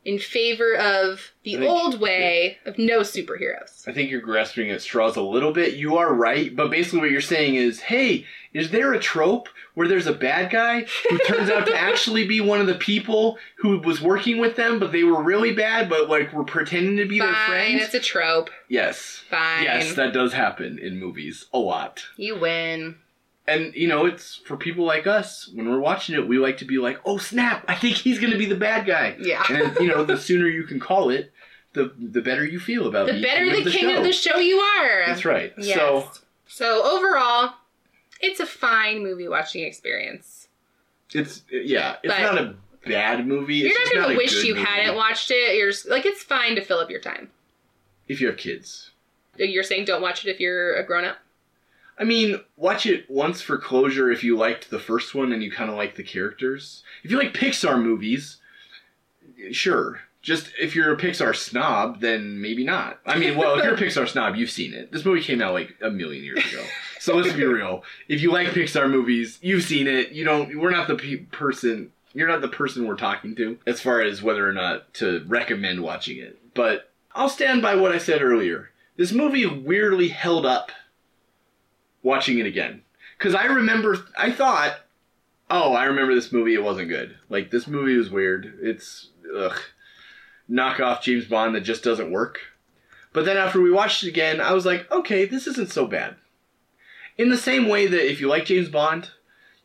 In 0.07 0.17
favor 0.17 0.73
of 0.73 1.33
the 1.43 1.57
think- 1.57 1.65
old 1.69 1.99
way 1.99 2.57
of 2.65 2.77
no 2.77 3.01
superheroes. 3.01 3.85
I 3.87 3.91
think 3.91 4.09
you're 4.09 4.21
grasping 4.21 4.71
at 4.71 4.81
straws 4.81 5.17
a 5.17 5.21
little 5.21 5.51
bit. 5.51 5.73
You 5.73 5.97
are 5.97 6.13
right, 6.13 6.55
but 6.55 6.71
basically 6.71 6.99
what 7.01 7.11
you're 7.11 7.19
saying 7.21 7.55
is, 7.55 7.81
hey, 7.81 8.25
is 8.53 8.71
there 8.71 8.93
a 8.93 8.99
trope 8.99 9.49
where 9.73 9.87
there's 9.87 10.07
a 10.07 10.13
bad 10.13 10.49
guy 10.49 10.85
who 11.09 11.17
turns 11.19 11.49
out 11.49 11.67
to 11.67 11.75
actually 11.77 12.25
be 12.25 12.39
one 12.39 12.61
of 12.61 12.67
the 12.67 12.75
people 12.75 13.37
who 13.57 13.79
was 13.79 14.01
working 14.01 14.37
with 14.39 14.55
them, 14.55 14.79
but 14.79 14.93
they 14.93 15.03
were 15.03 15.21
really 15.21 15.53
bad, 15.53 15.89
but 15.89 16.07
like 16.09 16.31
were 16.31 16.45
pretending 16.45 16.95
to 16.97 17.05
be 17.05 17.19
their 17.19 17.33
Fine, 17.33 17.49
friends? 17.49 17.81
it's 17.83 17.93
a 17.93 17.99
trope. 17.99 18.49
yes. 18.69 19.21
Fine. 19.29 19.63
Yes, 19.65 19.93
that 19.95 20.13
does 20.13 20.31
happen 20.31 20.79
in 20.79 20.97
movies 20.99 21.45
a 21.53 21.59
lot. 21.59 22.03
you 22.15 22.39
win. 22.39 22.95
And 23.47 23.73
you 23.73 23.87
know, 23.87 24.05
it's 24.05 24.35
for 24.35 24.57
people 24.57 24.83
like 24.85 25.07
us. 25.07 25.49
When 25.53 25.69
we're 25.69 25.79
watching 25.79 26.15
it, 26.15 26.27
we 26.27 26.37
like 26.37 26.57
to 26.57 26.65
be 26.65 26.77
like, 26.79 26.99
"Oh 27.05 27.17
snap! 27.17 27.63
I 27.67 27.75
think 27.75 27.95
he's 27.95 28.19
going 28.19 28.31
to 28.33 28.37
be 28.37 28.45
the 28.45 28.55
bad 28.55 28.85
guy." 28.85 29.15
Yeah. 29.19 29.41
And 29.49 29.75
you 29.79 29.87
know, 29.87 30.03
the 30.03 30.17
sooner 30.17 30.47
you 30.47 30.63
can 30.63 30.79
call 30.81 31.09
it, 31.09 31.31
the 31.73 31.93
the 31.97 32.21
better 32.21 32.45
you 32.45 32.59
feel 32.59 32.87
about 32.87 33.07
it. 33.07 33.13
The 33.15 33.21
better 33.21 33.45
king 33.45 33.63
the 33.63 33.71
king 33.71 33.89
show. 33.89 33.97
of 33.97 34.03
the 34.03 34.11
show 34.11 34.37
you 34.37 34.57
are. 34.57 35.05
That's 35.07 35.23
right. 35.23 35.53
Yes. 35.57 35.77
So 35.77 36.11
so 36.45 36.85
overall, 36.97 37.53
it's 38.19 38.41
a 38.41 38.45
fine 38.45 39.01
movie 39.01 39.29
watching 39.29 39.63
experience. 39.63 40.49
it's 41.13 41.43
yeah, 41.49 41.95
it's 42.03 42.13
But- 42.13 42.21
not 42.21 42.37
a 42.37 42.55
bad 42.85 43.25
movie. 43.27 43.55
You're 43.55 43.69
it's 43.71 43.93
not 43.93 44.01
gonna 44.01 44.13
not 44.13 44.17
wish 44.17 44.43
you 44.43 44.55
movie. 44.55 44.65
hadn't 44.65 44.95
watched 44.95 45.31
it. 45.31 45.55
You're 45.57 45.71
just, 45.71 45.87
like 45.87 46.05
it's 46.05 46.21
fine 46.23 46.55
to 46.55 46.61
fill 46.61 46.79
up 46.79 46.89
your 46.89 47.01
time. 47.01 47.29
If 48.09 48.19
you 48.21 48.27
have 48.27 48.37
kids, 48.37 48.91
You're 49.37 49.63
saying 49.63 49.85
don't 49.85 50.01
watch 50.01 50.25
it 50.25 50.29
if 50.29 50.39
you're 50.41 50.75
a 50.75 50.85
grown 50.85 51.05
up. 51.05 51.17
I 51.99 52.03
mean, 52.03 52.39
watch 52.55 52.85
it 52.85 53.09
once 53.09 53.41
for 53.41 53.57
closure 53.57 54.11
if 54.11 54.23
you 54.23 54.37
liked 54.37 54.69
the 54.69 54.79
first 54.79 55.15
one 55.15 55.31
and 55.31 55.41
you 55.41 55.51
kind 55.51 55.69
of 55.69 55.75
like 55.75 55.95
the 55.95 56.03
characters. 56.03 56.83
If 57.03 57.09
you 57.11 57.17
like 57.17 57.33
Pixar 57.33 57.81
movies, 57.81 58.37
sure, 59.51 60.01
Just 60.21 60.51
if 60.59 60.75
you're 60.75 60.93
a 60.93 60.97
Pixar 60.97 61.35
snob, 61.35 62.01
then 62.01 62.41
maybe 62.41 62.63
not. 62.65 62.99
I 63.05 63.17
mean, 63.17 63.37
well, 63.37 63.57
if 63.57 63.63
you're 63.63 63.75
a 63.75 63.77
Pixar 63.77 64.07
snob, 64.09 64.35
you've 64.35 64.51
seen 64.51 64.73
it. 64.73 64.91
This 64.91 65.05
movie 65.05 65.21
came 65.21 65.41
out 65.41 65.53
like 65.53 65.75
a 65.81 65.89
million 65.89 66.23
years 66.23 66.45
ago. 66.51 66.63
So 66.99 67.15
let's 67.15 67.33
be 67.33 67.45
real. 67.45 67.83
If 68.09 68.21
you 68.21 68.31
like 68.33 68.49
Pixar 68.49 68.89
movies, 68.89 69.39
you've 69.41 69.63
seen 69.63 69.87
it. 69.87 70.11
You 70.11 70.25
don't. 70.25 70.59
We're 70.59 70.71
not 70.71 70.87
the 70.89 70.95
pe- 70.95 71.25
person. 71.31 71.91
You're 72.13 72.27
not 72.27 72.41
the 72.41 72.47
person 72.49 72.85
we're 72.85 72.95
talking 72.95 73.35
to 73.37 73.57
as 73.65 73.79
far 73.79 74.01
as 74.01 74.21
whether 74.21 74.47
or 74.47 74.51
not 74.51 74.93
to 74.95 75.23
recommend 75.27 75.81
watching 75.81 76.17
it. 76.17 76.37
But 76.53 76.91
I'll 77.15 77.29
stand 77.29 77.61
by 77.61 77.75
what 77.75 77.91
I 77.93 77.97
said 77.97 78.21
earlier. 78.21 78.71
This 78.97 79.13
movie 79.13 79.45
weirdly 79.45 80.09
held 80.09 80.45
up 80.45 80.71
watching 82.03 82.39
it 82.39 82.45
again. 82.45 82.81
Because 83.17 83.35
I 83.35 83.45
remember, 83.45 83.97
I 84.17 84.31
thought, 84.31 84.79
oh, 85.49 85.73
I 85.73 85.85
remember 85.85 86.13
this 86.13 86.31
movie, 86.31 86.53
it 86.53 86.63
wasn't 86.63 86.89
good. 86.89 87.17
Like, 87.29 87.51
this 87.51 87.67
movie 87.67 87.97
was 87.97 88.09
weird. 88.09 88.57
It's, 88.61 89.09
ugh, 89.35 89.59
knockoff 90.49 91.01
James 91.01 91.25
Bond 91.25 91.55
that 91.55 91.61
just 91.61 91.83
doesn't 91.83 92.11
work. 92.11 92.39
But 93.13 93.25
then 93.25 93.37
after 93.37 93.59
we 93.59 93.71
watched 93.71 94.03
it 94.03 94.09
again, 94.09 94.39
I 94.39 94.53
was 94.53 94.65
like, 94.65 94.91
okay, 94.91 95.25
this 95.25 95.47
isn't 95.47 95.71
so 95.71 95.87
bad. 95.87 96.15
In 97.17 97.29
the 97.29 97.37
same 97.37 97.67
way 97.67 97.87
that 97.87 98.11
if 98.11 98.21
you 98.21 98.27
like 98.27 98.45
James 98.45 98.69
Bond, 98.69 99.09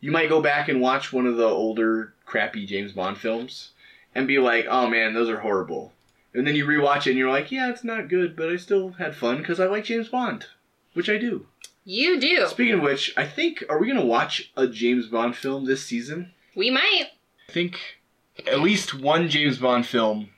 you 0.01 0.11
might 0.11 0.31
go 0.31 0.41
back 0.41 0.69
and 0.69 0.81
watch 0.81 1.13
one 1.13 1.27
of 1.27 1.37
the 1.37 1.45
older, 1.45 2.15
crappy 2.25 2.65
James 2.65 2.93
Bond 2.93 3.19
films 3.19 3.73
and 4.15 4.27
be 4.27 4.39
like, 4.39 4.67
oh 4.69 4.89
man, 4.89 5.13
those 5.13 5.29
are 5.29 5.41
horrible. 5.41 5.93
And 6.35 6.47
then 6.47 6.57
you 6.57 6.65
rewatch 6.65 7.07
it 7.07 7.11
and 7.11 7.19
you're 7.19 7.31
like, 7.31 7.53
yeah, 7.53 7.69
it's 7.69 7.85
not 7.85 8.09
good, 8.09 8.35
but 8.35 8.49
I 8.49 8.57
still 8.57 8.93
had 8.93 9.15
fun 9.15 9.39
because 9.39 9.61
I 9.61 9.67
like 9.67 9.85
James 9.85 10.09
Bond, 10.09 10.47
which 10.95 11.11
I 11.11 11.19
do. 11.19 11.47
You 11.85 12.21
do. 12.21 12.47
Speaking 12.49 12.75
of 12.75 12.81
which, 12.83 13.13
I 13.17 13.27
think 13.27 13.65
are 13.69 13.79
we 13.79 13.89
gonna 13.89 14.05
watch 14.05 14.53
a 14.57 14.67
James 14.67 15.07
Bond 15.09 15.37
film 15.37 15.65
this 15.65 15.85
season? 15.85 16.33
We 16.55 16.71
might. 16.71 17.07
I 17.49 17.53
think 17.53 17.79
at 18.47 18.61
least 18.61 18.95
one 18.95 19.29
James 19.29 19.59
Bond 19.59 19.87
film 19.87 20.31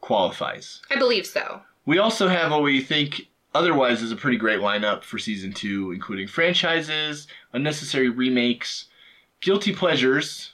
qualifies. 0.00 0.80
I 0.90 0.96
believe 0.96 1.26
so. 1.26 1.62
We 1.86 1.98
also 1.98 2.28
have 2.28 2.50
what 2.50 2.62
we 2.62 2.80
think 2.80 3.28
otherwise 3.54 4.02
is 4.02 4.12
a 4.12 4.16
pretty 4.16 4.36
great 4.36 4.60
lineup 4.60 5.02
for 5.02 5.18
season 5.18 5.52
two, 5.52 5.92
including 5.92 6.26
franchises, 6.28 7.26
unnecessary 7.52 8.08
remakes, 8.08 8.86
guilty 9.40 9.74
pleasures. 9.74 10.52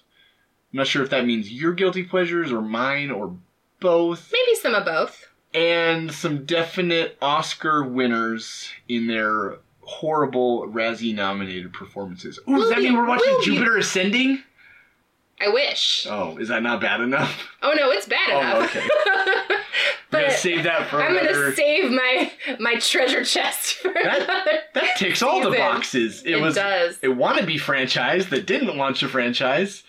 I'm 0.72 0.78
not 0.78 0.86
sure 0.86 1.02
if 1.02 1.10
that 1.10 1.26
means 1.26 1.50
your 1.50 1.72
guilty 1.72 2.02
pleasures 2.02 2.52
or 2.52 2.60
mine 2.62 3.10
or 3.10 3.36
both, 3.80 4.32
Maybe 4.32 4.58
some 4.58 4.74
of 4.74 4.84
both. 4.84 5.26
and 5.54 6.10
some 6.12 6.44
definite 6.44 7.16
Oscar 7.20 7.84
winners 7.84 8.70
in 8.88 9.06
their 9.06 9.56
horrible 9.86 10.66
Razzie 10.68 11.14
nominated 11.14 11.72
performances. 11.72 12.38
Ooh, 12.48 12.56
does 12.58 12.70
that 12.70 12.78
mean 12.80 12.94
we're 12.96 13.06
watching 13.06 13.38
Jupiter 13.42 13.76
Ascending? 13.78 14.42
I 15.40 15.48
wish. 15.48 16.06
Oh, 16.10 16.36
is 16.38 16.48
that 16.48 16.62
not 16.62 16.80
bad 16.80 17.00
enough? 17.00 17.48
Oh 17.62 17.72
no, 17.76 17.90
it's 17.90 18.06
bad 18.06 18.28
Oh, 18.30 18.40
enough. 18.40 18.76
okay. 18.76 18.88
But 20.08 20.20
gonna 20.22 20.30
save 20.36 20.62
that 20.64 20.88
for 20.88 21.02
I'm 21.02 21.16
another. 21.16 21.42
gonna 21.46 21.56
save 21.56 21.90
my 21.90 22.32
my 22.60 22.76
treasure 22.76 23.24
chest 23.24 23.74
for 23.74 23.92
That- 23.92 24.22
another. 24.22 24.58
That 24.74 24.96
ticks 24.96 25.20
all 25.20 25.40
the 25.42 25.50
boxes. 25.56 26.22
It, 26.24 26.32
It 26.36 26.40
was 26.40 26.54
does. 26.54 26.96
a 27.02 27.06
wannabe 27.08 27.58
franchise 27.60 28.28
that 28.28 28.46
didn't 28.46 28.76
launch 28.76 29.02
a 29.02 29.08
franchise. 29.08 29.82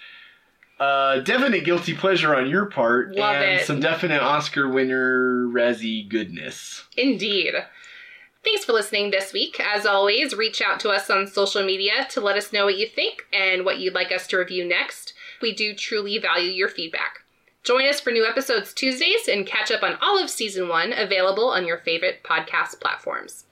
Uh, 0.79 1.19
definite 1.19 1.65
guilty 1.65 1.93
pleasure 1.95 2.35
on 2.35 2.49
your 2.49 2.65
part, 2.65 3.15
Love 3.15 3.35
and 3.35 3.61
it. 3.61 3.65
some 3.65 3.79
definite 3.79 4.21
Oscar 4.21 4.67
winner 4.69 5.45
Razzie 5.47 6.07
goodness. 6.09 6.83
Indeed. 6.97 7.53
Thanks 8.47 8.63
for 8.63 8.71
listening 8.71 9.11
this 9.11 9.33
week. 9.33 9.59
As 9.59 9.85
always, 9.85 10.33
reach 10.33 10.61
out 10.61 10.79
to 10.79 10.89
us 10.89 11.09
on 11.09 11.27
social 11.27 11.65
media 11.65 12.07
to 12.11 12.21
let 12.21 12.37
us 12.37 12.53
know 12.53 12.63
what 12.63 12.77
you 12.77 12.87
think 12.87 13.25
and 13.33 13.65
what 13.65 13.79
you'd 13.79 13.93
like 13.93 14.09
us 14.09 14.25
to 14.27 14.37
review 14.37 14.65
next. 14.65 15.13
We 15.41 15.53
do 15.53 15.75
truly 15.75 16.17
value 16.17 16.49
your 16.49 16.69
feedback. 16.69 17.25
Join 17.63 17.85
us 17.85 17.99
for 17.99 18.11
new 18.11 18.25
episodes 18.25 18.73
Tuesdays 18.73 19.27
and 19.27 19.45
catch 19.45 19.69
up 19.69 19.83
on 19.83 19.97
all 20.01 20.17
of 20.17 20.29
season 20.29 20.69
one, 20.69 20.93
available 20.93 21.49
on 21.49 21.67
your 21.67 21.79
favorite 21.79 22.23
podcast 22.23 22.79
platforms. 22.79 23.43